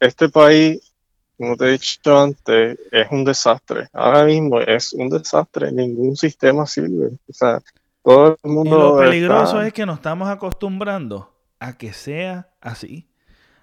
este 0.00 0.28
país, 0.28 0.92
como 1.38 1.56
te 1.56 1.66
he 1.66 1.72
dicho 1.72 2.18
antes, 2.18 2.78
es 2.90 3.06
un 3.10 3.24
desastre. 3.24 3.88
Ahora 3.92 4.24
mismo 4.24 4.60
es 4.60 4.92
un 4.92 5.08
desastre, 5.08 5.72
ningún 5.72 6.16
sistema 6.16 6.66
sirve. 6.66 7.12
O 7.28 7.32
sea, 7.32 7.60
todo 8.02 8.36
el 8.42 8.50
mundo. 8.50 8.76
Y 8.76 8.80
lo 8.80 8.96
peligroso 8.98 9.62
es 9.62 9.72
que 9.72 9.86
nos 9.86 9.96
estamos 9.96 10.28
acostumbrando 10.28 11.34
a 11.58 11.76
que 11.76 11.92
sea 11.92 12.48
así 12.60 13.08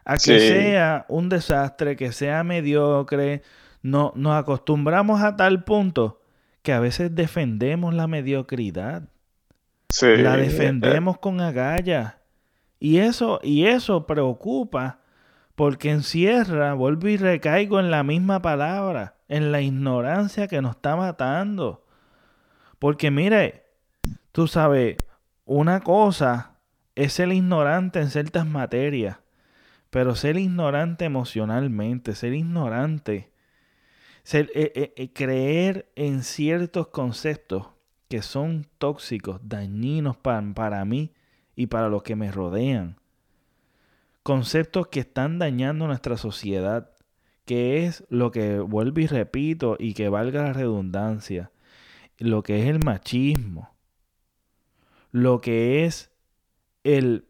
a 0.06 0.18
que 0.18 0.40
sea 0.40 1.06
un 1.08 1.30
desastre, 1.30 1.96
que 1.96 2.12
sea 2.12 2.44
mediocre. 2.44 3.44
No, 3.82 4.14
nos 4.16 4.34
acostumbramos 4.34 5.22
a 5.22 5.36
tal 5.36 5.64
punto 5.64 6.22
que 6.62 6.74
a 6.74 6.80
veces 6.80 7.16
defendemos 7.16 7.94
la 7.94 8.08
mediocridad. 8.08 9.04
La 10.02 10.38
defendemos 10.38 11.18
con 11.20 11.42
agallas. 11.42 12.16
Y 12.80 12.98
eso, 12.98 13.40
y 13.44 13.66
eso 13.66 14.08
preocupa 14.08 15.02
porque 15.56 15.92
encierra, 15.92 16.74
vuelvo 16.74 17.08
y 17.08 17.18
recaigo 17.18 17.80
en 17.80 17.92
la 17.92 18.04
misma 18.04 18.42
palabra, 18.42 19.18
en 19.28 19.52
la 19.52 19.62
ignorancia 19.62 20.48
que 20.48 20.62
nos 20.62 20.78
está 20.78 20.96
matando. 20.96 21.86
Porque 22.80 23.12
mire, 23.12 23.66
tú 24.32 24.48
sabes, 24.48 24.98
una 25.46 25.82
cosa 25.82 26.58
es 26.96 27.20
el 27.20 27.34
ignorante 27.34 28.00
en 28.00 28.10
ciertas 28.10 28.48
materias. 28.48 29.18
Pero 29.92 30.16
ser 30.16 30.38
ignorante 30.38 31.06
emocionalmente, 31.06 32.16
ser 32.16 32.34
ignorante, 32.34 33.32
ser, 34.24 34.50
eh, 34.56 34.72
eh, 34.74 34.94
eh, 34.96 35.14
creer 35.14 35.92
en 35.96 36.24
ciertos 36.24 36.88
conceptos 36.88 37.68
que 38.12 38.22
son 38.22 38.68
tóxicos, 38.78 39.40
dañinos 39.42 40.18
para, 40.18 40.44
para 40.54 40.84
mí 40.84 41.14
y 41.56 41.68
para 41.68 41.88
los 41.88 42.04
que 42.04 42.18
me 42.18 42.30
rodean. 42.30 42.98
Conceptos 44.22 44.88
que 44.88 45.00
están 45.00 45.40
dañando 45.40 45.88
nuestra 45.88 46.18
sociedad, 46.18 46.92
que 47.46 47.86
es 47.86 48.04
lo 48.10 48.32
que 48.32 48.60
vuelvo 48.60 49.00
y 49.00 49.08
repito 49.08 49.78
y 49.80 49.94
que 49.94 50.10
valga 50.10 50.44
la 50.44 50.52
redundancia, 50.52 51.52
lo 52.18 52.44
que 52.44 52.62
es 52.62 52.68
el 52.68 52.84
machismo, 52.84 53.74
lo 55.12 55.40
que 55.40 55.86
es 55.86 56.12
el 56.84 57.26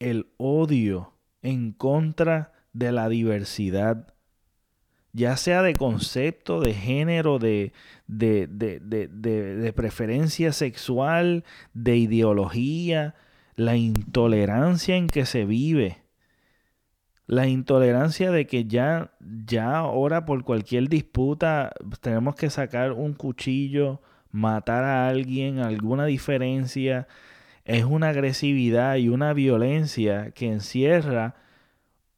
el 0.00 0.32
odio 0.36 1.12
en 1.42 1.70
contra 1.70 2.52
de 2.72 2.90
la 2.90 3.08
diversidad, 3.08 4.14
ya 5.12 5.36
sea 5.36 5.62
de 5.62 5.74
concepto, 5.74 6.60
de 6.60 6.74
género, 6.74 7.38
de, 7.38 7.72
de, 8.06 8.46
de, 8.48 9.72
preferencia 9.74 10.52
sexual, 10.52 11.44
de 11.74 11.96
ideología, 11.96 13.14
la 13.56 13.76
intolerancia 13.76 14.96
en 14.96 15.08
que 15.08 15.26
se 15.26 15.44
vive, 15.44 15.98
La 17.26 17.46
intolerancia 17.46 18.30
de 18.30 18.46
que 18.46 18.64
ya, 18.64 19.12
ya 19.20 19.76
ahora 19.76 20.24
por 20.24 20.44
cualquier 20.44 20.88
disputa 20.88 21.72
tenemos 22.00 22.36
que 22.36 22.48
sacar 22.48 22.92
un 22.92 23.12
cuchillo, 23.12 24.00
matar 24.30 24.84
a 24.84 25.08
alguien, 25.08 25.58
alguna 25.58 26.06
diferencia, 26.06 27.06
es 27.64 27.84
una 27.84 28.10
agresividad 28.10 28.96
y 28.96 29.10
una 29.10 29.34
violencia 29.34 30.30
que 30.30 30.46
encierra 30.46 31.34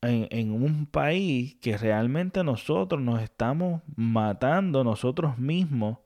en, 0.02 0.50
un 0.50 0.86
país 0.86 1.56
que 1.56 1.76
realmente 1.76 2.42
nosotros 2.42 3.00
nos 3.00 3.22
estamos 3.22 3.82
matando 3.96 4.82
nosotros 4.82 5.38
mismos 5.38 5.98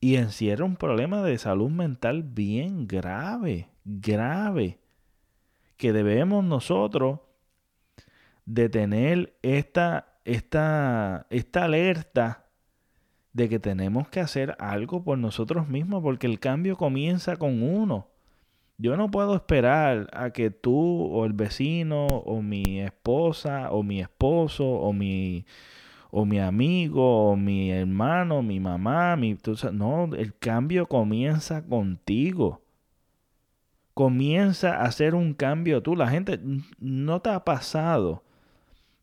y 0.00 0.16
encierra 0.16 0.64
un 0.64 0.76
problema 0.76 1.22
de 1.22 1.36
salud 1.36 1.70
mental 1.70 2.22
bien 2.22 2.86
grave, 2.86 3.68
grave, 3.84 4.78
que 5.76 5.92
debemos 5.92 6.42
nosotros 6.42 7.20
de 8.46 8.68
tener 8.70 9.36
esta, 9.42 10.14
esta, 10.24 11.26
esta 11.28 11.64
alerta 11.64 12.46
de 13.32 13.48
que 13.48 13.58
tenemos 13.58 14.08
que 14.08 14.20
hacer 14.20 14.56
algo 14.58 15.04
por 15.04 15.18
nosotros 15.18 15.68
mismos, 15.68 16.02
porque 16.02 16.26
el 16.26 16.40
cambio 16.40 16.76
comienza 16.76 17.36
con 17.36 17.62
uno. 17.62 18.09
Yo 18.80 18.96
no 18.96 19.10
puedo 19.10 19.34
esperar 19.34 20.08
a 20.12 20.30
que 20.30 20.50
tú 20.50 21.04
o 21.12 21.26
el 21.26 21.34
vecino 21.34 22.06
o 22.06 22.40
mi 22.40 22.80
esposa 22.80 23.70
o 23.70 23.82
mi 23.82 24.00
esposo 24.00 24.64
o 24.64 24.92
mi 24.94 25.44
o 26.10 26.24
mi 26.24 26.40
amigo, 26.40 27.30
o 27.30 27.36
mi 27.36 27.70
hermano, 27.70 28.42
mi 28.42 28.58
mamá, 28.58 29.16
mi... 29.16 29.38
No, 29.72 30.10
el 30.14 30.34
cambio 30.36 30.86
comienza 30.86 31.62
contigo. 31.62 32.62
Comienza 33.94 34.76
a 34.78 34.84
hacer 34.86 35.14
un 35.14 35.34
cambio 35.34 35.82
tú. 35.82 35.94
La 35.94 36.08
gente 36.08 36.40
no 36.80 37.20
te 37.20 37.30
ha 37.30 37.44
pasado 37.44 38.24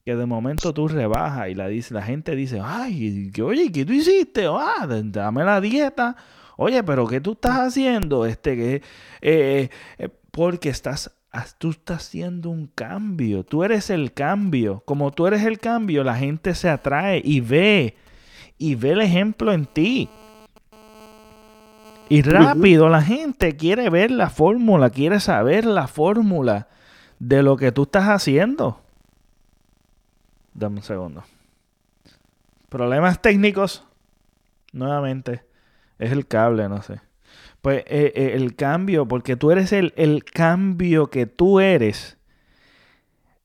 que 0.04 0.16
de 0.16 0.26
momento 0.26 0.74
tú 0.74 0.88
rebajas 0.88 1.50
y 1.50 1.56
la, 1.56 1.68
dice, 1.68 1.94
la 1.94 2.02
gente 2.02 2.36
dice, 2.36 2.62
ay, 2.64 3.32
oye, 3.42 3.72
¿qué 3.72 3.86
tú 3.86 3.94
hiciste? 3.94 4.48
Ah, 4.48 4.88
dame 4.88 5.44
la 5.44 5.62
dieta. 5.62 6.16
Oye, 6.58 6.84
pero 6.84 7.08
¿qué 7.08 7.22
tú 7.22 7.32
estás 7.32 7.60
haciendo? 7.60 8.26
Este, 8.26 8.56
que, 8.56 8.82
eh, 9.22 9.70
eh, 9.98 10.10
porque 10.32 10.70
estás 10.70 11.12
tú 11.58 11.72
estás 11.72 12.08
haciendo 12.08 12.50
un 12.50 12.68
cambio. 12.68 13.44
Tú 13.44 13.64
eres 13.64 13.90
el 13.90 14.14
cambio. 14.14 14.82
Como 14.86 15.12
tú 15.12 15.28
eres 15.28 15.44
el 15.44 15.60
cambio, 15.60 16.04
la 16.04 16.16
gente 16.16 16.56
se 16.56 16.70
atrae 16.70 17.22
y 17.24 17.42
ve. 17.42 17.96
Y 18.58 18.76
ve 18.76 18.92
el 18.92 19.02
ejemplo 19.02 19.52
en 19.52 19.66
ti. 19.66 20.10
Y 22.10 22.22
rápido 22.22 22.88
la 22.88 23.02
gente 23.02 23.58
quiere 23.58 23.90
ver 23.90 24.12
la 24.12 24.30
fórmula, 24.30 24.90
quiere 24.90 25.20
saber 25.20 25.66
la 25.66 25.88
fórmula 25.88 26.70
de 27.20 27.44
lo 27.44 27.58
que 27.58 27.72
tú 27.72 27.84
estás 27.84 28.06
haciendo. 28.06 28.82
Dame 30.54 30.78
un 30.78 30.84
segundo. 30.84 31.24
Problemas 32.70 33.22
técnicos. 33.22 33.84
Nuevamente. 34.72 35.47
Es 36.00 36.12
el 36.12 36.28
cable, 36.28 36.70
no 36.70 36.82
sé. 36.82 37.02
Pues 37.62 37.80
eh, 37.88 38.14
eh, 38.16 38.32
el 38.34 38.56
cambio, 38.56 39.08
porque 39.08 39.36
tú 39.36 39.52
eres 39.52 39.72
el, 39.74 39.94
el 39.98 40.24
cambio 40.24 41.10
que 41.10 41.26
tú 41.26 41.60
eres, 41.60 42.18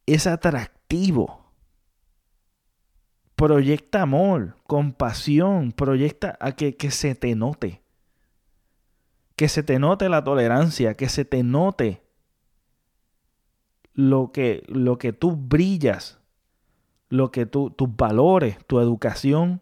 es 0.06 0.26
atractivo. 0.26 1.42
Proyecta 3.34 4.02
amor, 4.02 4.56
compasión, 4.66 5.72
proyecta 5.72 6.36
a 6.40 6.52
que, 6.52 6.76
que 6.76 6.90
se 6.90 7.14
te 7.14 7.34
note. 7.34 7.82
Que 9.34 9.48
se 9.48 9.62
te 9.62 9.78
note 9.78 10.08
la 10.08 10.22
tolerancia, 10.22 10.94
que 10.94 11.08
se 11.08 11.24
te 11.24 11.42
note 11.42 12.02
lo 13.94 14.30
que, 14.32 14.62
lo 14.68 14.98
que 14.98 15.12
tú 15.12 15.36
brillas, 15.36 16.20
lo 17.08 17.30
que 17.30 17.46
tú, 17.46 17.70
tus 17.70 17.94
valores, 17.96 18.58
tu 18.66 18.78
educación, 18.78 19.61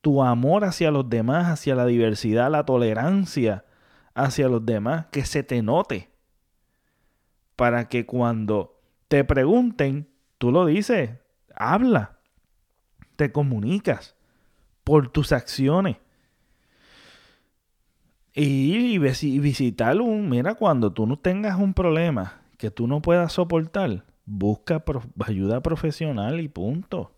tu 0.00 0.22
amor 0.22 0.64
hacia 0.64 0.90
los 0.90 1.08
demás, 1.08 1.48
hacia 1.48 1.74
la 1.74 1.86
diversidad, 1.86 2.50
la 2.50 2.64
tolerancia, 2.64 3.64
hacia 4.14 4.48
los 4.48 4.64
demás, 4.64 5.06
que 5.10 5.24
se 5.24 5.42
te 5.42 5.62
note. 5.62 6.10
Para 7.56 7.88
que 7.88 8.06
cuando 8.06 8.80
te 9.08 9.24
pregunten, 9.24 10.08
tú 10.38 10.50
lo 10.50 10.66
dices, 10.66 11.10
habla, 11.54 12.18
te 13.16 13.32
comunicas 13.32 14.16
por 14.84 15.08
tus 15.08 15.32
acciones. 15.32 15.98
Y, 18.32 18.98
visitar 18.98 20.00
un, 20.00 20.30
mira, 20.30 20.54
cuando 20.54 20.92
tú 20.92 21.06
no 21.06 21.18
tengas 21.18 21.58
un 21.58 21.74
problema 21.74 22.40
que 22.56 22.70
tú 22.70 22.86
no 22.86 23.02
puedas 23.02 23.32
soportar, 23.32 24.04
busca 24.24 24.82
ayuda 25.26 25.60
profesional 25.60 26.40
y 26.40 26.48
punto. 26.48 27.12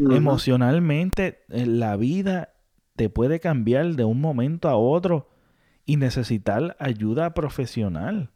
Emocionalmente, 0.00 1.40
eh, 1.50 1.66
la 1.66 1.96
vida 1.96 2.54
te 2.96 3.08
puede 3.10 3.40
cambiar 3.40 3.94
de 3.94 4.04
un 4.04 4.20
momento 4.20 4.68
a 4.68 4.76
otro 4.76 5.28
y 5.84 5.96
necesitar 5.96 6.76
ayuda 6.78 7.34
profesional. 7.34 8.30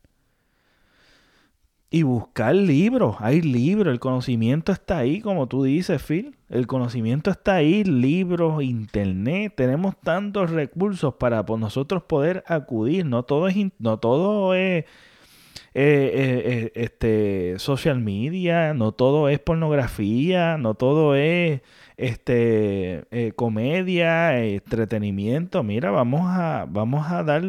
Y 1.90 2.05
buscar 2.05 2.55
libros, 2.55 3.16
hay 3.18 3.43
libros, 3.43 3.93
el 3.93 4.01
conocimiento 4.01 4.72
está 4.72 4.97
ahí, 4.98 5.20
como 5.20 5.47
tú 5.47 5.62
dices, 5.64 6.02
Phil. 6.02 6.36
El 6.48 6.66
conocimiento 6.66 7.30
está 7.30 7.56
ahí, 7.56 7.84
libros, 7.84 8.62
internet, 8.62 9.52
tenemos 9.55 10.01
tantos 10.01 10.51
recursos 10.51 11.14
para 11.14 11.43
nosotros 11.43 12.05
poder 12.05 12.44
acudir. 12.47 13.05
No 13.05 13.24
todo 13.24 13.47
es, 13.48 13.56
no 13.78 13.98
todo 13.98 14.55
es 14.55 14.86
eh, 15.74 16.11
eh, 16.15 16.43
eh, 16.44 16.73
este, 16.74 17.59
social 17.59 18.01
media, 18.01 18.74
no 18.74 18.93
todo 18.93 19.28
es 19.28 19.39
pornografía, 19.39 20.59
no 20.59 20.74
todo 20.74 21.15
es 21.15 21.62
este, 21.97 23.05
eh, 23.11 23.32
comedia, 23.35 24.39
entretenimiento. 24.39 25.62
Mira, 25.62 25.90
vamos 25.90 26.23
a, 26.24 26.66
vamos 26.69 27.11
a 27.11 27.23
dar, 27.23 27.43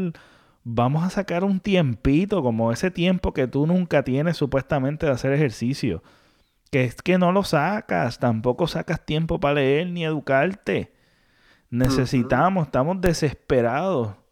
vamos 0.63 1.03
a 1.03 1.09
sacar 1.09 1.43
un 1.43 1.59
tiempito, 1.59 2.41
como 2.41 2.71
ese 2.71 2.91
tiempo 2.91 3.33
que 3.33 3.47
tú 3.47 3.67
nunca 3.67 4.03
tienes 4.03 4.37
supuestamente 4.37 5.05
de 5.05 5.11
hacer 5.11 5.33
ejercicio. 5.33 6.01
Que 6.71 6.85
es 6.85 7.01
que 7.01 7.17
no 7.17 7.31
lo 7.31 7.43
sacas, 7.43 8.19
tampoco 8.19 8.67
sacas 8.67 9.05
tiempo 9.05 9.39
para 9.39 9.55
leer 9.55 9.87
ni 9.89 10.05
educarte. 10.05 10.91
Necesitamos, 11.69 12.67
estamos 12.67 13.01
desesperados. 13.01 14.22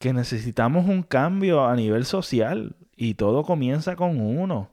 Que 0.00 0.12
necesitamos 0.12 0.88
un 0.88 1.04
cambio 1.04 1.64
a 1.64 1.76
nivel 1.76 2.04
social 2.04 2.74
y 2.96 3.14
todo 3.14 3.44
comienza 3.44 3.94
con 3.94 4.20
uno 4.20 4.68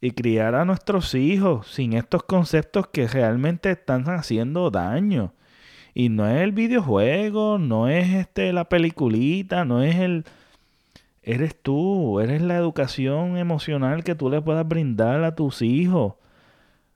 y 0.00 0.12
criar 0.12 0.54
a 0.54 0.64
nuestros 0.64 1.14
hijos 1.14 1.68
sin 1.68 1.92
estos 1.92 2.22
conceptos 2.22 2.88
que 2.88 3.06
realmente 3.06 3.70
están 3.70 4.08
haciendo 4.08 4.70
daño. 4.70 5.34
Y 5.94 6.08
no 6.08 6.28
es 6.28 6.40
el 6.40 6.52
videojuego, 6.52 7.58
no 7.58 7.88
es 7.88 8.08
este 8.10 8.52
la 8.52 8.68
peliculita, 8.68 9.64
no 9.64 9.82
es 9.82 9.96
el 9.96 10.24
eres 11.22 11.54
tú, 11.60 12.20
eres 12.20 12.40
la 12.42 12.56
educación 12.56 13.36
emocional 13.36 14.04
que 14.04 14.14
tú 14.14 14.30
le 14.30 14.40
puedas 14.40 14.66
brindar 14.66 15.22
a 15.24 15.34
tus 15.34 15.62
hijos. 15.62 16.14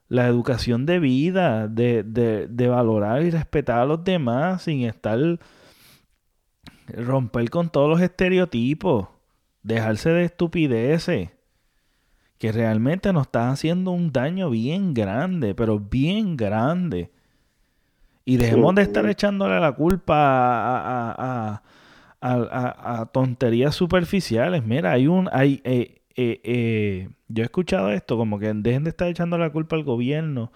La 0.07 0.27
educación 0.27 0.85
de 0.85 0.99
vida, 0.99 1.67
de, 1.67 2.03
de, 2.03 2.47
de 2.47 2.67
valorar 2.67 3.23
y 3.23 3.31
respetar 3.31 3.79
a 3.79 3.85
los 3.85 4.03
demás 4.03 4.63
sin 4.63 4.81
estar 4.83 5.39
romper 6.87 7.49
con 7.49 7.69
todos 7.69 7.89
los 7.89 8.01
estereotipos, 8.01 9.07
dejarse 9.63 10.09
de 10.09 10.25
estupideces 10.25 11.29
que 12.37 12.51
realmente 12.51 13.13
nos 13.13 13.27
está 13.27 13.49
haciendo 13.49 13.91
un 13.91 14.11
daño 14.11 14.49
bien 14.49 14.93
grande, 14.93 15.55
pero 15.55 15.79
bien 15.79 16.35
grande. 16.35 17.11
Y 18.25 18.37
dejemos 18.37 18.75
de 18.75 18.81
estar 18.81 19.07
echándole 19.07 19.59
la 19.59 19.71
culpa 19.71 20.15
a, 20.15 21.61
a, 22.21 23.05
tonterías 23.11 23.75
superficiales. 23.75 24.63
Mira, 24.63 24.91
hay 24.91 25.07
un... 25.07 25.29
Hay, 25.31 25.61
eh, 25.63 26.01
eh, 26.17 26.39
eh, 26.43 27.09
yo 27.27 27.43
he 27.43 27.45
escuchado 27.45 27.91
esto, 27.91 28.17
como 28.17 28.39
que 28.39 28.51
dejen 28.53 28.83
de 28.83 28.89
estar 28.89 29.07
echando 29.07 29.37
la 29.37 29.49
culpa 29.49 29.75
al 29.75 29.83
gobierno 29.83 30.51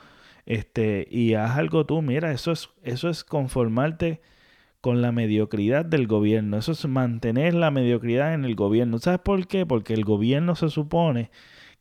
este, 0.46 1.08
y 1.10 1.34
haz 1.34 1.58
algo 1.58 1.86
tú. 1.86 2.02
Mira, 2.02 2.32
eso 2.32 2.52
es, 2.52 2.70
eso 2.84 3.10
es 3.10 3.24
conformarte 3.24 4.22
con 4.82 5.02
la 5.02 5.12
mediocridad 5.12 5.86
del 5.86 6.08
gobierno. 6.08 6.58
Eso 6.58 6.72
es 6.72 6.86
mantener 6.88 7.54
la 7.54 7.72
mediocridad 7.72 8.34
en 8.34 8.46
el 8.46 8.56
gobierno. 8.56 9.00
¿Sabes 9.00 9.20
por 9.20 9.48
qué? 9.48 9.66
Porque 9.66 9.94
el 9.94 10.06
gobierno 10.06 10.56
se 10.56 10.70
supone 10.70 11.32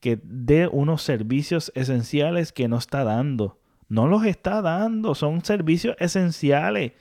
que 0.00 0.20
dé 0.22 0.68
unos 0.68 1.02
servicios 1.02 1.72
esenciales 1.74 2.52
que 2.52 2.68
no 2.68 2.78
está 2.78 3.04
dando. 3.04 3.58
No 3.88 4.06
los 4.06 4.24
está 4.24 4.62
dando, 4.62 5.14
son 5.14 5.44
servicios 5.44 5.96
esenciales 5.98 6.92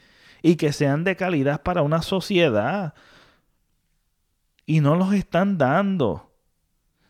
y 0.42 0.56
que 0.56 0.72
sean 0.72 1.04
de 1.04 1.16
calidad 1.16 1.64
para 1.64 1.82
una 1.82 2.02
sociedad. 2.02 2.94
Y 4.66 4.80
no 4.82 4.96
los 4.96 5.14
están 5.14 5.58
dando. 5.58 6.32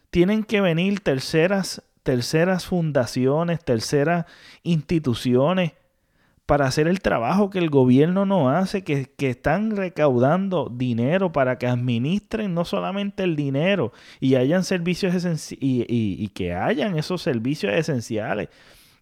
Tienen 0.09 0.43
que 0.43 0.61
venir 0.61 1.01
terceras, 1.01 1.83
terceras 2.03 2.65
fundaciones, 2.65 3.63
terceras 3.63 4.25
instituciones 4.63 5.73
para 6.47 6.65
hacer 6.65 6.87
el 6.87 7.01
trabajo 7.01 7.49
que 7.49 7.59
el 7.59 7.69
gobierno 7.69 8.25
no 8.25 8.49
hace, 8.49 8.81
que, 8.83 9.09
están 9.19 9.75
recaudando 9.75 10.71
dinero 10.73 11.33
para 11.33 11.57
que 11.57 11.67
administren 11.67 12.53
no 12.53 12.63
solamente 12.63 13.23
el 13.23 13.35
dinero 13.35 13.91
y 14.21 14.35
hayan 14.35 14.63
servicios 14.63 15.13
y, 15.51 15.85
y, 15.89 16.27
que 16.29 16.53
hayan 16.53 16.97
esos 16.97 17.21
servicios 17.21 17.73
esenciales 17.73 18.47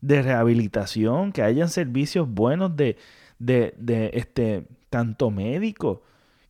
de 0.02 0.24
rehabilitación, 0.24 1.32
que 1.32 1.44
hayan 1.44 1.70
servicios 1.70 2.28
buenos 2.28 2.76
de, 2.76 2.98
de, 3.38 3.76
de 3.78 4.10
este, 4.16 4.66
tanto 4.90 5.30
médicos, 5.30 6.00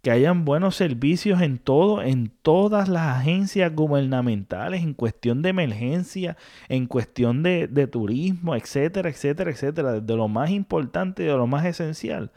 que 0.05 0.11
hayan 0.11 0.45
buenos 0.45 0.75
servicios 0.75 1.41
en 1.41 1.57
todo, 1.57 2.03
en 2.03 2.29
todas 2.43 2.87
las 2.89 3.17
agencias 3.17 3.73
gubernamentales, 3.73 4.83
en 4.83 4.93
cuestión 4.93 5.41
de 5.41 5.49
emergencia, 5.49 6.37
en 6.69 6.85
cuestión 6.85 7.41
de, 7.41 7.87
turismo, 7.87 8.55
etcétera, 8.55 9.09
etcétera, 9.09 9.49
etcétera, 9.49 9.93
desde 9.93 10.15
lo 10.15 10.27
más 10.27 10.51
importante 10.51 11.23
y 11.23 11.25
de 11.25 11.33
lo 11.33 11.47
más 11.47 11.65
esencial, 11.65 12.31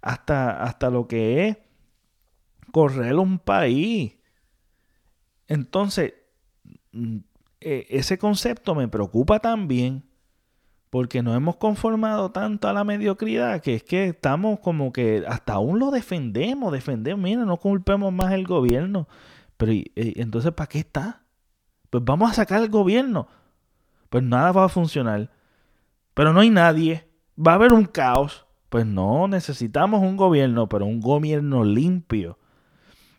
hasta, 0.00 0.62
hasta 0.62 0.88
lo 0.88 1.06
que 1.06 1.48
es 1.48 1.58
correr 2.72 3.16
un 3.16 3.38
país. 3.38 4.16
Entonces, 5.46 6.14
mm, 6.92 7.18
e, 7.60 7.86
ese 7.90 8.16
concepto 8.16 8.74
me 8.74 8.88
preocupa 8.88 9.40
también 9.40 10.07
porque 10.90 11.22
nos 11.22 11.36
hemos 11.36 11.56
conformado 11.56 12.30
tanto 12.30 12.68
a 12.68 12.72
la 12.72 12.84
mediocridad 12.84 13.60
que 13.60 13.74
es 13.74 13.82
que 13.82 14.06
estamos 14.06 14.60
como 14.60 14.92
que 14.92 15.24
hasta 15.26 15.54
aún 15.54 15.78
lo 15.78 15.90
defendemos, 15.90 16.72
defendemos, 16.72 17.22
mira, 17.22 17.44
no 17.44 17.56
culpemos 17.58 18.12
más 18.12 18.32
el 18.32 18.46
gobierno. 18.46 19.08
Pero 19.56 19.72
entonces, 19.94 20.52
¿para 20.52 20.68
qué 20.68 20.78
está? 20.78 21.22
Pues 21.90 22.04
vamos 22.04 22.30
a 22.30 22.34
sacar 22.34 22.62
el 22.62 22.70
gobierno. 22.70 23.28
Pues 24.08 24.22
nada 24.22 24.52
va 24.52 24.64
a 24.64 24.68
funcionar. 24.68 25.30
Pero 26.14 26.32
no 26.32 26.40
hay 26.40 26.50
nadie. 26.50 27.08
Va 27.38 27.52
a 27.52 27.54
haber 27.56 27.72
un 27.72 27.84
caos. 27.84 28.46
Pues 28.68 28.86
no, 28.86 29.28
necesitamos 29.28 30.00
un 30.00 30.16
gobierno, 30.16 30.68
pero 30.68 30.86
un 30.86 31.00
gobierno 31.00 31.64
limpio. 31.64 32.38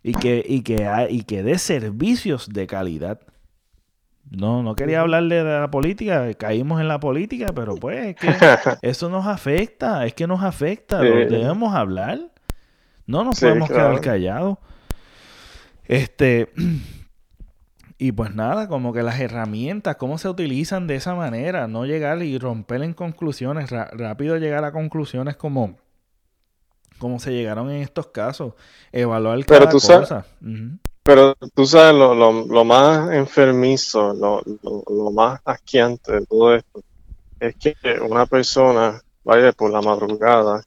Y 0.01 0.13
que, 0.13 0.43
y 0.47 0.61
que, 0.61 1.07
y 1.09 1.23
que 1.23 1.43
dé 1.43 1.57
servicios 1.57 2.47
de 2.49 2.67
calidad. 2.67 3.19
No, 4.31 4.61
no 4.61 4.75
quería 4.75 5.01
hablarle 5.01 5.43
de 5.43 5.59
la 5.59 5.71
política, 5.71 6.31
caímos 6.35 6.79
en 6.79 6.87
la 6.87 6.99
política, 6.99 7.47
pero 7.53 7.75
pues 7.75 8.07
es 8.07 8.15
que 8.15 8.27
eso 8.87 9.09
nos 9.09 9.25
afecta, 9.25 10.05
es 10.05 10.13
que 10.13 10.27
nos 10.27 10.43
afecta, 10.43 10.99
debemos 10.99 11.73
hablar. 11.73 12.19
No 13.07 13.23
nos 13.23 13.39
podemos 13.39 13.69
quedar 13.69 13.99
callados. 14.01 14.59
Este, 15.85 16.51
y 17.97 18.11
pues 18.11 18.35
nada, 18.35 18.67
como 18.67 18.93
que 18.93 19.01
las 19.01 19.19
herramientas, 19.19 19.95
cómo 19.95 20.19
se 20.19 20.29
utilizan 20.29 20.85
de 20.85 20.95
esa 20.95 21.15
manera, 21.15 21.67
no 21.67 21.87
llegar 21.87 22.21
y 22.21 22.37
romper 22.37 22.83
en 22.83 22.93
conclusiones, 22.93 23.71
rápido 23.71 24.37
llegar 24.37 24.63
a 24.63 24.71
conclusiones 24.71 25.37
como, 25.37 25.77
como 26.99 27.19
se 27.19 27.33
llegaron 27.33 27.71
en 27.71 27.81
estos 27.81 28.07
casos, 28.07 28.53
evaluar 28.91 29.43
cada 29.43 29.69
tú 29.69 29.77
cosa. 29.77 30.05
Sabes, 30.05 30.25
pero 31.09 31.33
tú 31.55 31.65
sabes, 31.65 31.95
lo, 31.95 32.13
lo, 32.13 32.63
más 32.63 33.11
enfermizo, 33.13 34.13
lo, 34.13 34.43
lo, 34.61 35.09
más 35.09 35.41
asqueante 35.43 36.11
de 36.11 36.25
todo 36.27 36.53
esto, 36.53 36.83
es 37.39 37.55
que 37.55 37.75
una 37.99 38.27
persona 38.27 39.01
vaya 39.23 39.51
por 39.51 39.71
la 39.71 39.81
madrugada, 39.81 40.61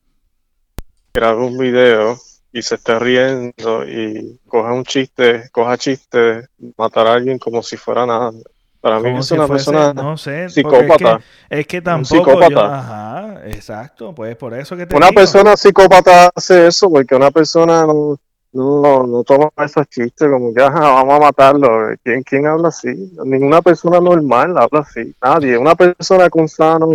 grabe 1.14 1.46
un 1.46 1.56
video 1.56 2.18
y 2.52 2.60
se 2.60 2.74
esté 2.74 2.98
riendo 2.98 3.86
y 3.86 4.40
coja 4.48 4.72
un 4.72 4.82
chiste, 4.82 5.48
coja 5.52 5.78
chiste, 5.78 6.48
matar 6.76 7.06
a 7.06 7.12
alguien 7.12 7.38
como 7.38 7.62
si 7.62 7.76
fuera 7.76 8.04
nada. 8.04 8.32
Para 8.80 8.98
mí 8.98 9.16
es 9.16 9.30
una 9.30 9.46
persona 9.46 9.94
no 9.94 10.18
sé, 10.18 10.48
psicópata. 10.48 11.20
Es 11.48 11.68
que, 11.68 11.80
tampoco. 11.80 12.16
Psicópata. 12.16 12.78
ajá, 12.80 13.40
exacto, 13.46 14.12
pues 14.12 14.34
por 14.34 14.54
eso 14.54 14.76
que 14.76 14.86
te 14.86 14.96
Una 14.96 15.12
persona 15.12 15.56
psicópata 15.56 16.32
hace 16.34 16.66
eso 16.66 16.90
porque 16.90 17.14
una 17.14 17.30
persona 17.30 17.86
no 17.86 18.18
no, 18.52 19.06
no 19.06 19.24
toma 19.24 19.50
esos 19.64 19.88
chistes 19.88 20.28
como 20.30 20.52
que 20.52 20.60
vamos 20.60 21.14
a 21.14 21.20
matarlo. 21.20 21.68
¿Quién, 22.02 22.22
¿Quién 22.22 22.46
habla 22.46 22.68
así? 22.68 23.12
Ninguna 23.24 23.62
persona 23.62 24.00
normal 24.00 24.56
habla 24.58 24.80
así. 24.80 25.14
Nadie. 25.22 25.56
Una 25.56 25.74
persona 25.74 26.28
con 26.28 26.48
sano, 26.48 26.90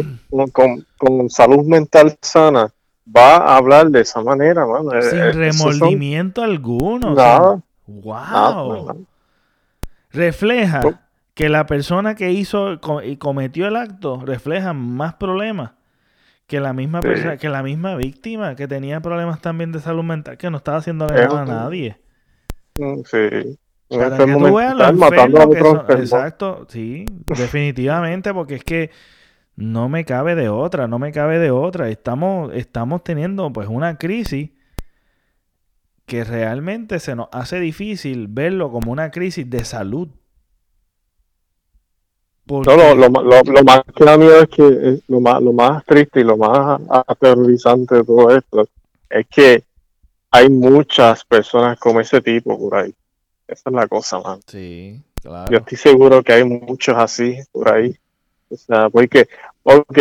con, 0.52 0.86
con 0.98 1.30
salud 1.30 1.66
mental 1.66 2.16
sana, 2.22 2.70
va 3.16 3.38
a 3.38 3.58
hablar 3.58 3.90
de 3.90 4.02
esa 4.02 4.22
manera, 4.22 4.66
mano. 4.66 4.92
Sin 5.02 5.20
eh, 5.20 5.32
remordimiento 5.32 6.44
alguno. 6.44 7.16
Nada. 7.16 7.62
wow. 7.88 9.06
Refleja 10.12 10.82
que 11.34 11.50
la 11.50 11.66
persona 11.66 12.16
que 12.16 12.32
hizo 12.32 12.80
y 13.04 13.18
cometió 13.18 13.68
el 13.68 13.76
acto 13.76 14.22
refleja 14.26 14.74
más 14.74 15.16
problemas 15.16 15.77
que 16.48 16.62
la 16.62 16.74
misma 16.74 17.02
persona, 17.02 17.38
que 17.38 17.50
la 17.50 17.62
misma 17.62 17.96
víctima 17.96 18.56
que 18.56 18.68
tenía 18.68 19.02
problemas 19.02 19.42
también 19.42 19.74
de 19.74 19.80
salud 19.80 20.04
mental 20.04 20.38
que 20.38 20.50
no 20.50 20.58
estaba 20.58 20.78
haciendo 20.78 21.06
daño 21.06 21.38
a 21.38 21.46
nadie. 21.46 21.98
Mm, 22.78 23.02
sí. 23.04 23.60
Para 23.90 24.18
que 24.18 24.34
tú 24.34 24.56
veas 24.56 24.76
lo 24.76 25.50
que 25.50 25.60
son. 25.60 25.86
Exacto, 25.90 26.66
sí, 26.70 27.06
definitivamente, 27.28 28.34
porque 28.34 28.56
es 28.56 28.64
que 28.64 28.92
no 29.56 29.90
me 29.90 30.06
cabe 30.06 30.36
de 30.36 30.50
otra, 30.50 30.88
no 30.88 31.00
me 31.00 31.12
cabe 31.12 31.40
de 31.40 31.52
otra. 31.52 31.90
Estamos, 31.90 32.54
estamos 32.54 33.04
teniendo 33.04 33.52
pues 33.52 33.68
una 33.68 33.98
crisis 33.98 34.52
que 36.06 36.24
realmente 36.24 37.00
se 37.00 37.16
nos 37.16 37.28
hace 37.32 37.60
difícil 37.60 38.28
verlo 38.30 38.72
como 38.72 38.92
una 38.92 39.12
crisis 39.12 39.50
de 39.50 39.66
salud 39.66 40.10
no, 42.48 42.96
lo, 42.96 43.10
lo, 43.10 43.44
lo, 43.44 43.64
más 43.64 43.82
que 43.96 44.06
da 44.06 44.18
miedo 44.18 44.42
es 44.42 44.50
que 44.50 45.00
lo 45.08 45.20
más, 45.20 45.42
lo 45.42 45.54
más 45.54 45.86
triste 45.86 46.22
y 46.22 46.24
lo 46.24 46.38
más 46.38 46.80
aterrorizante 47.08 47.96
de 47.96 48.04
todo 48.04 48.36
esto 48.36 48.68
es 49.10 49.28
que 49.28 49.64
hay 50.32 50.50
muchas 50.50 51.24
personas 51.26 51.80
como 51.80 52.00
ese 52.00 52.22
tipo 52.22 52.58
por 52.58 52.76
ahí. 52.76 52.94
Esa 53.48 53.70
es 53.70 53.76
la 53.76 53.88
cosa, 53.88 54.20
man. 54.20 54.40
Sí, 54.46 55.02
claro. 55.22 55.52
Yo 55.52 55.58
estoy 55.60 55.78
seguro 55.78 56.24
que 56.24 56.34
hay 56.34 56.44
muchos 56.44 56.96
así 56.98 57.38
por 57.52 57.70
ahí. 57.70 57.96
O 58.50 58.58
sea, 58.58 58.90
porque, 58.90 59.28
ok, 59.64 59.98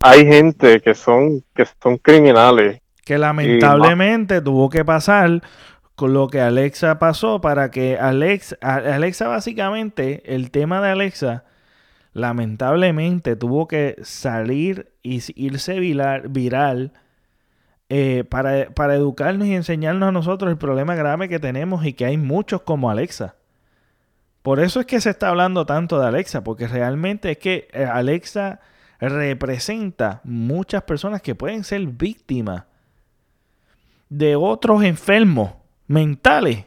hay 0.00 0.26
gente 0.26 0.80
que 0.80 0.94
son, 0.94 1.42
que 1.54 1.66
son 1.82 1.98
criminales. 1.98 2.80
Que 3.04 3.18
lamentablemente 3.18 4.40
tuvo 4.40 4.68
que 4.68 4.84
pasar 4.84 5.42
con 5.98 6.12
lo 6.12 6.28
que 6.28 6.40
Alexa 6.40 7.00
pasó 7.00 7.40
para 7.40 7.72
que 7.72 7.98
Alexa, 7.98 8.56
Alexa 8.60 9.26
básicamente, 9.26 10.32
el 10.32 10.52
tema 10.52 10.80
de 10.80 10.90
Alexa, 10.90 11.42
lamentablemente 12.12 13.34
tuvo 13.34 13.66
que 13.66 13.96
salir 14.04 14.92
y 15.02 15.20
irse 15.34 15.80
viral, 15.80 16.28
viral 16.28 16.92
eh, 17.88 18.22
para, 18.30 18.70
para 18.70 18.94
educarnos 18.94 19.48
y 19.48 19.56
enseñarnos 19.56 20.10
a 20.10 20.12
nosotros 20.12 20.52
el 20.52 20.56
problema 20.56 20.94
grave 20.94 21.28
que 21.28 21.40
tenemos 21.40 21.84
y 21.84 21.94
que 21.94 22.04
hay 22.04 22.16
muchos 22.16 22.62
como 22.62 22.90
Alexa. 22.90 23.34
Por 24.42 24.60
eso 24.60 24.78
es 24.78 24.86
que 24.86 25.00
se 25.00 25.10
está 25.10 25.30
hablando 25.30 25.66
tanto 25.66 25.98
de 25.98 26.06
Alexa, 26.06 26.44
porque 26.44 26.68
realmente 26.68 27.32
es 27.32 27.38
que 27.38 27.66
eh, 27.72 27.84
Alexa 27.84 28.60
representa 29.00 30.20
muchas 30.22 30.84
personas 30.84 31.22
que 31.22 31.34
pueden 31.34 31.64
ser 31.64 31.84
víctimas 31.88 32.66
de 34.08 34.36
otros 34.36 34.84
enfermos 34.84 35.57
mentales 35.88 36.64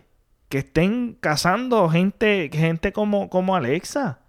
que 0.49 0.57
estén 0.59 1.15
cazando 1.19 1.87
gente, 1.89 2.49
gente 2.51 2.91
como, 2.91 3.29
como 3.29 3.55
Alexa. 3.55 4.19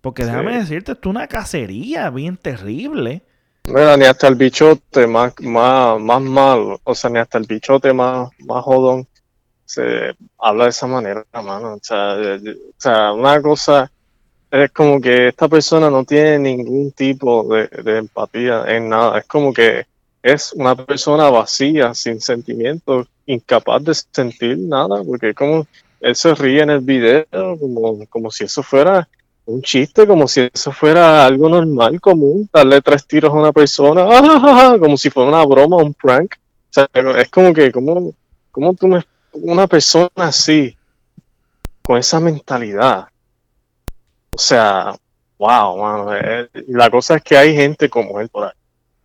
Porque 0.00 0.24
déjame 0.24 0.56
decirte, 0.56 0.92
esto 0.92 1.08
es 1.08 1.10
una 1.10 1.26
cacería 1.26 2.10
bien 2.10 2.36
terrible. 2.36 3.22
Mira, 3.64 3.96
ni 3.96 4.04
hasta 4.04 4.28
el 4.28 4.34
bichote 4.34 5.06
más, 5.06 5.34
más, 5.40 6.00
más 6.00 6.20
malo, 6.22 6.80
o 6.84 6.94
sea, 6.94 7.10
ni 7.10 7.18
hasta 7.18 7.38
el 7.38 7.46
bichote 7.46 7.92
más, 7.92 8.30
más 8.40 8.64
jodón 8.64 9.06
se 9.64 10.14
habla 10.38 10.64
de 10.64 10.70
esa 10.70 10.86
manera, 10.86 11.24
mano. 11.32 11.74
O 11.74 11.80
sea, 11.80 12.14
o 12.14 12.74
sea, 12.76 13.12
una 13.12 13.40
cosa 13.40 13.90
es 14.50 14.70
como 14.72 15.00
que 15.00 15.28
esta 15.28 15.48
persona 15.48 15.88
no 15.88 16.04
tiene 16.04 16.38
ningún 16.38 16.92
tipo 16.92 17.44
de, 17.54 17.68
de 17.68 17.98
empatía 17.98 18.64
en 18.66 18.88
nada. 18.88 19.18
Es 19.18 19.26
como 19.26 19.52
que 19.52 19.86
es 20.22 20.52
una 20.52 20.76
persona 20.76 21.28
vacía, 21.30 21.94
sin 21.94 22.20
sentimientos, 22.20 23.08
incapaz 23.26 23.82
de 23.84 23.94
sentir 23.94 24.58
nada, 24.58 25.02
porque 25.04 25.34
como 25.34 25.66
él 26.00 26.16
se 26.16 26.34
ríe 26.34 26.62
en 26.62 26.70
el 26.70 26.80
video, 26.80 27.26
como, 27.58 28.06
como 28.06 28.30
si 28.30 28.44
eso 28.44 28.62
fuera 28.62 29.08
un 29.44 29.62
chiste, 29.62 30.06
como 30.06 30.28
si 30.28 30.48
eso 30.52 30.70
fuera 30.72 31.26
algo 31.26 31.48
normal, 31.48 32.00
común, 32.00 32.48
darle 32.52 32.80
tres 32.80 33.06
tiros 33.06 33.32
a 33.32 33.36
una 33.36 33.52
persona, 33.52 34.06
como 34.80 34.96
si 34.96 35.10
fuera 35.10 35.28
una 35.28 35.44
broma, 35.44 35.76
un 35.76 35.94
prank. 35.94 36.34
O 36.34 36.72
sea, 36.72 36.88
es 37.18 37.28
como 37.28 37.52
que, 37.52 37.70
como, 37.70 38.14
como 38.50 38.74
tú 38.74 38.88
me, 38.88 39.04
una 39.32 39.66
persona 39.66 40.08
así, 40.16 40.76
con 41.82 41.98
esa 41.98 42.20
mentalidad, 42.20 43.08
o 44.34 44.38
sea, 44.38 44.94
wow, 45.38 46.12
eh, 46.14 46.48
la 46.68 46.88
cosa 46.88 47.16
es 47.16 47.22
que 47.22 47.36
hay 47.36 47.54
gente 47.54 47.90
como 47.90 48.20
él 48.20 48.28
por 48.28 48.46
ahí. 48.46 48.61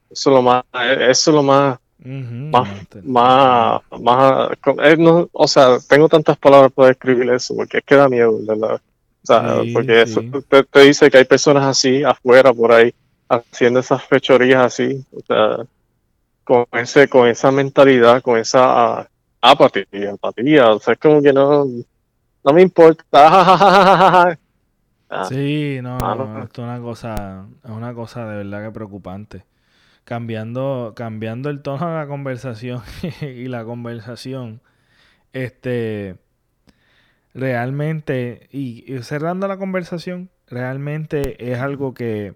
Eso 0.09 0.29
es 0.29 0.35
lo 0.35 0.41
más, 0.41 0.63
eso 0.73 1.31
es 1.31 1.35
lo 1.35 1.43
más, 1.43 1.79
más, 3.03 3.81
más, 3.91 4.51
eh, 4.83 5.27
o 5.31 5.47
sea, 5.47 5.77
tengo 5.87 6.07
tantas 6.07 6.37
palabras 6.37 6.71
para 6.71 6.89
describir 6.89 7.29
eso, 7.31 7.55
porque 7.55 7.79
es 7.79 7.83
que 7.83 7.95
da 7.95 8.07
miedo, 8.07 8.37
¿verdad? 8.45 8.75
O 8.75 9.25
sea, 9.27 9.61
porque 9.73 10.03
eso 10.03 10.21
te, 10.71 10.79
dice 10.81 11.11
que 11.11 11.17
hay 11.17 11.25
personas 11.25 11.65
así 11.65 12.03
afuera 12.03 12.53
por 12.53 12.71
ahí 12.71 12.93
haciendo 13.27 13.81
esas 13.81 14.03
fechorías 14.05 14.65
así, 14.65 15.05
o 15.11 15.19
sea, 15.19 15.65
con 16.43 16.65
ese, 16.71 17.09
con 17.09 17.27
esa 17.27 17.51
mentalidad, 17.51 18.21
con 18.21 18.37
esa 18.37 19.01
uh, 19.01 19.05
apatía, 19.41 20.13
apatía, 20.13 20.71
o 20.71 20.79
sea, 20.79 20.93
es 20.93 20.99
como 20.99 21.21
que 21.21 21.33
no, 21.33 21.65
no 21.65 22.53
me 22.53 22.61
importa. 22.61 24.37
Ah. 25.09 25.23
sí, 25.23 25.79
no, 25.81 25.97
no, 25.97 26.43
esto 26.43 26.61
es 26.61 26.67
una 26.67 26.81
cosa, 26.81 27.45
es 27.63 27.71
una 27.71 27.93
cosa 27.93 28.25
de 28.25 28.43
verdad 28.43 28.65
que 28.65 28.71
preocupante. 28.73 29.45
Cambiando, 30.07 30.93
cambiando 30.95 31.49
el 31.49 31.61
tono 31.61 31.89
de 31.89 31.97
la 31.97 32.07
conversación 32.07 32.81
y 33.21 33.49
la 33.49 33.65
conversación, 33.65 34.61
este, 35.33 36.15
realmente, 37.33 38.47
y 38.53 38.85
cerrando 39.01 39.49
la 39.49 39.57
conversación, 39.57 40.29
realmente 40.47 41.51
es 41.51 41.59
algo 41.59 41.93
que 41.93 42.35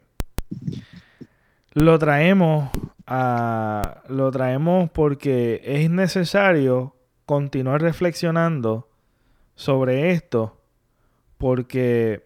lo 1.71 1.97
traemos 1.97 2.69
a, 3.07 4.03
lo 4.09 4.31
traemos 4.31 4.89
porque 4.89 5.61
es 5.63 5.89
necesario 5.89 6.97
continuar 7.25 7.81
reflexionando 7.81 8.89
sobre 9.55 10.11
esto 10.11 10.61
porque 11.37 12.21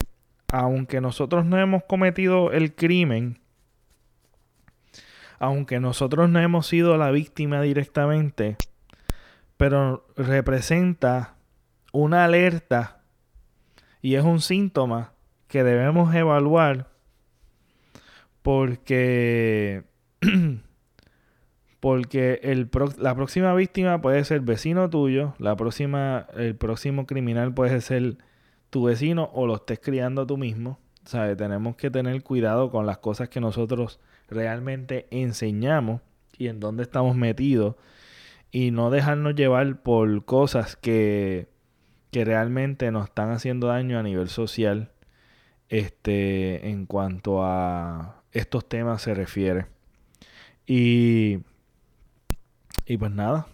aunque 0.52 1.02
nosotros 1.02 1.46
no 1.46 1.60
hemos 1.60 1.84
cometido 1.84 2.52
el 2.52 2.76
crimen, 2.76 3.40
aunque 5.40 5.80
nosotros 5.80 6.30
no 6.30 6.40
hemos 6.40 6.68
sido 6.68 6.98
la 6.98 7.12
víctima 7.12 7.62
directamente, 7.62 8.58
pero 9.58 10.08
representa 10.16 11.36
una 11.92 12.26
alerta 12.26 13.02
y 14.02 14.16
es 14.16 14.24
un 14.24 14.42
síntoma 14.42 15.14
que 15.48 15.64
debemos 15.64 16.14
evaluar 16.14 16.90
porque 18.42 19.84
porque 21.80 22.40
el 22.44 22.70
la 22.98 23.16
próxima 23.16 23.54
víctima 23.54 24.02
puede 24.02 24.24
ser 24.26 24.42
vecino 24.42 24.90
tuyo, 24.90 25.34
la 25.40 25.56
próxima 25.56 26.28
el 26.36 26.56
próximo 26.56 27.06
criminal 27.06 27.54
puede 27.54 27.82
ser 27.82 28.18
tu 28.70 28.84
vecino 28.84 29.30
o 29.34 29.48
lo 29.48 29.56
estés 29.56 29.80
criando 29.80 30.28
tú 30.28 30.38
mismo. 30.38 30.80
¿Sabe? 31.06 31.36
Tenemos 31.36 31.76
que 31.76 31.92
tener 31.92 32.22
cuidado 32.24 32.72
con 32.72 32.86
las 32.86 32.98
cosas 32.98 33.30
que 33.30 33.40
nosotros 33.40 34.00
realmente 34.28 35.08
enseñamos 35.12 36.02
y 36.38 36.48
en 36.48 36.60
dónde 36.60 36.84
estamos 36.84 37.16
metidos 37.16 37.76
y 38.52 38.72
no 38.72 38.90
dejarnos 38.90 39.36
llevar 39.36 39.82
por 39.82 40.26
cosas 40.26 40.76
que, 40.76 41.48
que 42.12 42.26
realmente 42.26 42.92
nos 42.92 43.06
están 43.06 43.32
haciendo 43.32 43.68
daño 43.68 44.00
a 44.00 44.04
nivel 44.04 44.30
social 44.30 44.92
este, 45.70 46.70
en 46.70 46.86
cuanto 46.86 47.44
a 47.44 48.24
estos 48.32 48.68
temas 48.68 49.02
se 49.02 49.14
refiere. 49.14 49.66
Y, 50.66 51.40
y 52.86 52.98
pues 52.98 53.12
nada, 53.12 53.48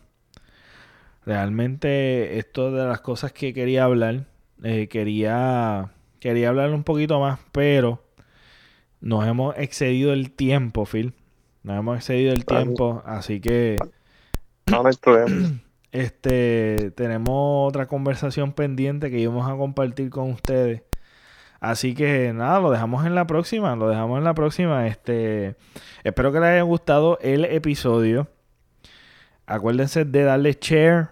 realmente 1.26 2.38
esto 2.38 2.72
de 2.72 2.86
las 2.86 3.02
cosas 3.02 3.34
que 3.34 3.54
quería 3.54 3.86
hablar, 3.86 4.28
eh, 4.64 4.88
quería, 4.88 5.92
quería 6.20 6.50
hablar 6.50 6.72
un 6.72 6.84
poquito 6.84 7.20
más, 7.20 7.40
pero 7.52 8.04
nos 9.02 9.28
hemos 9.28 9.56
excedido 9.58 10.14
el 10.14 10.32
tiempo, 10.32 10.86
Phil. 10.86 11.14
Nos 11.64 11.78
hemos 11.78 11.98
excedido 11.98 12.34
el 12.34 12.46
tiempo, 12.46 13.04
así 13.06 13.40
que... 13.42 13.78
No, 14.68 14.84
Este, 15.92 16.92
tenemos 16.92 17.68
otra 17.68 17.86
conversación 17.86 18.54
pendiente 18.54 19.12
que 19.12 19.20
íbamos 19.20 19.52
a 19.52 19.58
compartir 19.58 20.10
con 20.10 20.32
ustedes 20.32 20.84
Así 21.62 21.94
que 21.94 22.34
nada, 22.34 22.60
lo 22.60 22.72
dejamos 22.72 23.06
en 23.06 23.14
la 23.14 23.28
próxima, 23.28 23.76
lo 23.76 23.88
dejamos 23.88 24.18
en 24.18 24.24
la 24.24 24.34
próxima. 24.34 24.88
Este, 24.88 25.56
espero 26.04 26.32
que 26.32 26.40
les 26.40 26.50
haya 26.50 26.64
gustado 26.64 27.20
el 27.22 27.46
episodio. 27.46 28.28
Acuérdense 29.46 30.04
de 30.04 30.24
darle 30.24 30.58
share, 30.60 31.12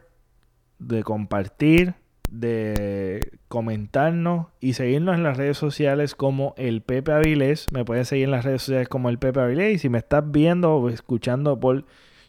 de 0.80 1.03
compartir, 1.03 1.94
de 2.32 3.32
comentarnos 3.48 4.48
y 4.60 4.74
seguirnos 4.74 5.16
en 5.16 5.24
las 5.24 5.38
redes 5.38 5.58
sociales 5.58 6.16
como 6.16 6.54
el 6.58 6.82
Pepe 6.82 7.12
Avilés. 7.12 7.68
Me 7.72 7.86
puedes 7.86 8.08
seguir 8.08 8.26
en 8.26 8.32
las 8.32 8.46
redes 8.46 8.62
sociales 8.64 8.88
como 8.88 9.10
el 9.10 9.20
Pepe 9.20 9.40
Avilés. 9.40 9.76
Y 9.76 9.80
si 9.80 9.90
me 9.90 9.98
estás 9.98 10.30
viendo 10.32 10.76
o 10.76 10.90
escuchando 10.90 11.60
por 11.60 11.86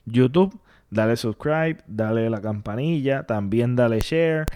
YouTube, 0.06 0.58
dale 0.90 1.16
subscribe, 1.16 1.78
dale 1.86 2.30
la 2.30 2.40
campanilla, 2.40 3.24
también 3.24 3.76
dale 3.76 4.00
share. 4.00 4.46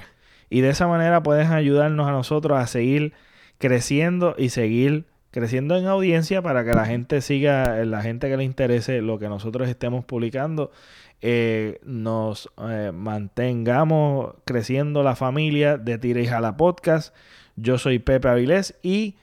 Y 0.50 0.60
de 0.60 0.70
esa 0.70 0.86
manera 0.86 1.22
puedes 1.22 1.48
ayudarnos 1.48 2.08
a 2.08 2.12
nosotros 2.12 2.58
a 2.58 2.66
seguir 2.66 3.12
creciendo 3.58 4.34
y 4.38 4.50
seguir 4.50 5.06
creciendo 5.30 5.76
en 5.76 5.86
audiencia 5.86 6.42
para 6.42 6.64
que 6.64 6.74
la 6.74 6.86
gente 6.86 7.20
siga, 7.20 7.84
la 7.84 8.02
gente 8.02 8.28
que 8.28 8.36
le 8.36 8.44
interese 8.44 9.00
lo 9.00 9.18
que 9.18 9.28
nosotros 9.28 9.68
estemos 9.68 10.04
publicando, 10.04 10.70
eh, 11.20 11.80
nos 11.84 12.50
eh, 12.58 12.92
mantengamos 12.92 14.34
creciendo 14.44 15.02
la 15.02 15.16
familia 15.16 15.78
de 15.78 15.98
Tira 15.98 16.20
y 16.20 16.26
Jala 16.26 16.56
Podcast. 16.56 17.14
Yo 17.56 17.78
soy 17.78 17.98
Pepe 17.98 18.28
Avilés 18.28 18.74
y 18.82 19.16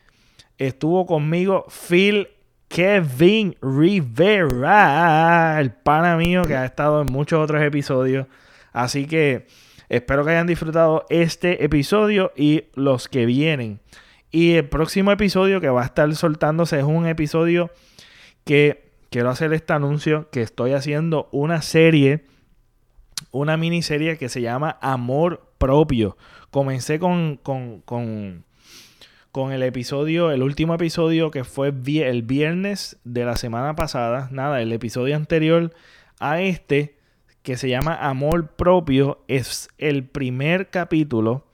estuvo 0.57 1.05
conmigo 1.05 1.65
Phil 1.69 2.27
Kevin 2.67 3.55
Rivera, 3.61 5.59
el 5.59 5.71
pana 5.71 6.15
mío 6.15 6.43
que 6.43 6.55
ha 6.55 6.65
estado 6.65 7.01
en 7.01 7.11
muchos 7.11 7.39
otros 7.39 7.61
episodios. 7.61 8.27
Así 8.71 9.05
que 9.07 9.47
espero 9.89 10.23
que 10.23 10.31
hayan 10.31 10.47
disfrutado 10.47 11.05
este 11.09 11.65
episodio 11.65 12.31
y 12.35 12.63
los 12.75 13.09
que 13.09 13.25
vienen. 13.25 13.81
Y 14.31 14.53
el 14.53 14.69
próximo 14.69 15.11
episodio 15.11 15.59
que 15.59 15.67
va 15.69 15.81
a 15.81 15.85
estar 15.85 16.15
soltándose 16.15 16.79
es 16.79 16.85
un 16.85 17.05
episodio 17.05 17.69
que 18.45 18.90
quiero 19.11 19.29
hacer 19.29 19.53
este 19.53 19.73
anuncio 19.73 20.29
que 20.31 20.41
estoy 20.41 20.71
haciendo 20.71 21.27
una 21.31 21.61
serie, 21.61 22.25
una 23.29 23.57
miniserie 23.57 24.17
que 24.17 24.29
se 24.29 24.41
llama 24.41 24.77
Amor 24.81 25.51
Propio. 25.57 26.17
Comencé 26.49 26.97
con, 26.97 27.35
con, 27.35 27.81
con, 27.81 28.45
con 29.33 29.51
el 29.51 29.63
episodio, 29.63 30.31
el 30.31 30.41
último 30.41 30.73
episodio 30.73 31.29
que 31.29 31.43
fue 31.43 31.67
el 31.67 32.23
viernes 32.23 32.97
de 33.03 33.25
la 33.25 33.35
semana 33.35 33.75
pasada. 33.75 34.29
Nada, 34.31 34.61
el 34.61 34.71
episodio 34.71 35.17
anterior 35.17 35.73
a 36.19 36.41
este 36.41 36.97
que 37.43 37.57
se 37.57 37.67
llama 37.67 37.95
Amor 37.95 38.55
Propio 38.55 39.25
es 39.27 39.67
el 39.77 40.05
primer 40.05 40.69
capítulo 40.69 41.45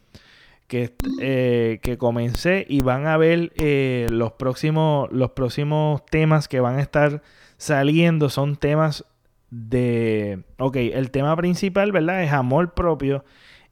que, 0.68 0.94
eh, 1.22 1.80
que 1.82 1.98
comencé 1.98 2.68
y 2.70 2.82
van 2.82 3.08
a 3.08 3.18
ver 3.18 3.52
eh, 3.56 4.06
los, 4.12 4.34
próximos, 4.34 5.10
los 5.12 5.32
próximos 5.32 6.06
temas 6.06 6.48
que 6.48 6.60
van 6.60 6.78
a 6.78 6.82
estar 6.82 7.24
saliendo. 7.58 8.30
Son 8.30 8.56
temas 8.56 9.06
de... 9.50 10.44
Ok, 10.58 10.78
el 10.78 11.12
tema 11.12 11.36
principal, 11.36 11.92
¿verdad? 11.92 12.24
Es 12.24 12.32
amor 12.32 12.74
propio 12.74 13.24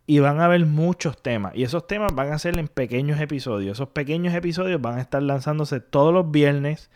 y 0.08 0.20
van 0.20 0.40
a 0.40 0.46
haber 0.46 0.66
muchos 0.66 1.22
temas. 1.22 1.54
Y 1.56 1.64
esos 1.64 1.88
temas 1.88 2.14
van 2.14 2.32
a 2.32 2.40
ser 2.40 2.58
en 2.60 2.68
pequeños 2.68 3.20
episodios. 3.20 3.78
Esos 3.78 3.90
pequeños 3.90 4.34
episodios 4.34 4.82
van 4.82 4.98
a 4.98 5.02
estar 5.02 5.24
lanzándose 5.24 5.80
todos 5.80 6.14
los 6.14 6.30
viernes. 6.30 6.90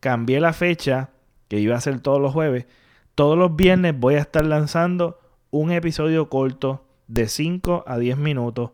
Cambié 0.00 0.40
la 0.40 0.52
fecha, 0.52 1.10
que 1.48 1.58
iba 1.58 1.76
a 1.76 1.80
ser 1.80 2.00
todos 2.00 2.20
los 2.20 2.32
jueves. 2.32 2.66
Todos 3.14 3.36
los 3.36 3.54
viernes 3.54 3.98
voy 3.98 4.14
a 4.14 4.20
estar 4.20 4.44
lanzando 4.44 5.20
un 5.50 5.72
episodio 5.72 6.28
corto 6.28 6.86
de 7.06 7.28
5 7.28 7.84
a 7.86 7.98
10 7.98 8.16
minutos 8.18 8.70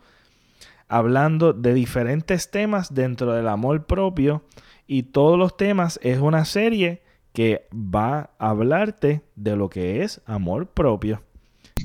hablando 0.88 1.52
de 1.52 1.74
diferentes 1.74 2.50
temas 2.50 2.94
dentro 2.94 3.32
del 3.32 3.48
amor 3.48 3.86
propio 3.86 4.44
y 4.86 5.04
todos 5.04 5.38
los 5.38 5.56
temas 5.56 5.98
es 6.02 6.18
una 6.18 6.44
serie 6.44 7.02
que 7.36 7.68
va 7.70 8.30
a 8.38 8.48
hablarte 8.48 9.20
de 9.34 9.56
lo 9.56 9.68
que 9.68 10.02
es 10.02 10.22
amor 10.24 10.68
propio. 10.68 11.20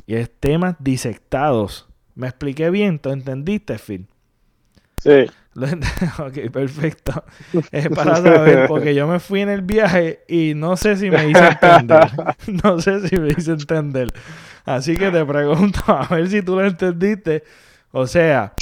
Y 0.06 0.16
es 0.16 0.32
temas 0.40 0.78
disectados. 0.80 1.90
¿Me 2.16 2.28
expliqué 2.28 2.70
bien? 2.70 3.00
¿Tú 3.00 3.10
entendiste, 3.10 3.78
Phil? 3.78 4.08
Sí. 4.96 5.26
ok, 6.20 6.50
perfecto. 6.54 7.26
Es 7.70 7.90
para 7.90 8.16
saber, 8.16 8.66
porque 8.70 8.96
yo 8.96 9.08
me 9.08 9.20
fui 9.20 9.42
en 9.42 9.50
el 9.50 9.62
viaje 9.62 10.24
y 10.30 10.54
no 10.56 10.78
sé 10.78 10.96
si 10.96 11.12
me 11.12 11.30
hice 11.30 11.46
entender. 11.46 12.10
No 12.64 12.80
sé 12.80 13.10
si 13.10 13.18
me 13.18 13.34
hice 13.38 13.52
entender. 13.52 14.14
Así 14.64 14.96
que 14.96 15.12
te 15.12 15.26
pregunto 15.26 15.82
a 15.88 16.08
ver 16.08 16.30
si 16.30 16.42
tú 16.42 16.56
lo 16.56 16.66
entendiste. 16.66 17.44
O 17.92 18.08
sea, 18.08 18.54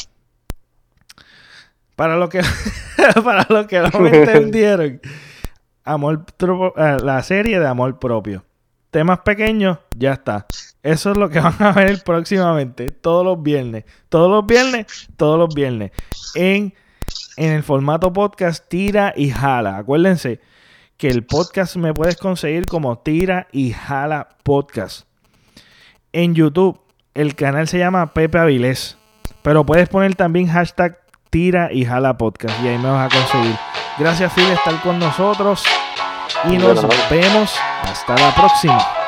para 1.95 2.17
los 2.17 2.31
que, 2.31 2.41
para 3.23 3.45
los 3.47 3.67
que 3.67 3.79
no 3.79 3.99
me 3.99 4.09
entendieron, 4.09 4.99
amor 5.83 6.25
eh, 6.77 6.97
la 7.03 7.21
serie 7.23 7.59
de 7.59 7.67
amor 7.67 7.99
propio. 7.99 8.43
Temas 8.91 9.19
pequeños, 9.19 9.77
ya 9.95 10.13
está. 10.13 10.47
Eso 10.81 11.11
es 11.11 11.17
lo 11.17 11.29
que 11.29 11.39
van 11.41 11.55
a 11.59 11.71
ver 11.71 12.03
próximamente, 12.03 12.87
todos 12.87 13.23
los 13.23 13.41
viernes. 13.41 13.85
Todos 14.09 14.29
los 14.29 14.45
viernes, 14.45 15.09
todos 15.17 15.37
los 15.37 15.53
viernes. 15.53 15.91
En, 16.35 16.73
en 17.37 17.51
el 17.51 17.63
formato 17.63 18.11
podcast 18.11 18.67
Tira 18.67 19.13
y 19.15 19.29
Jala. 19.29 19.77
Acuérdense 19.77 20.39
que 20.97 21.07
el 21.07 21.23
podcast 21.23 21.77
me 21.77 21.93
puedes 21.93 22.17
conseguir 22.17 22.65
como 22.65 22.99
Tira 22.99 23.47
y 23.51 23.71
Jala 23.71 24.29
Podcast. 24.43 25.07
En 26.11 26.35
YouTube, 26.35 26.81
el 27.13 27.35
canal 27.35 27.67
se 27.67 27.77
llama 27.77 28.13
Pepe 28.13 28.37
Avilés. 28.37 28.97
Pero 29.41 29.65
puedes 29.65 29.87
poner 29.87 30.15
también 30.15 30.47
hashtag 30.47 30.99
Tira 31.29 31.71
y 31.71 31.85
Jala 31.85 32.17
Podcast 32.17 32.61
y 32.63 32.67
ahí 32.67 32.77
me 32.77 32.89
vas 32.89 33.13
a 33.13 33.15
conseguir. 33.15 33.68
Gracias, 33.99 34.31
Phil, 34.33 34.49
estar 34.49 34.81
con 34.81 34.97
nosotros. 34.97 35.63
Y 36.49 36.57
nos 36.57 36.85
vemos 37.09 37.53
hasta 37.83 38.15
la 38.15 38.33
próxima. 38.33 38.98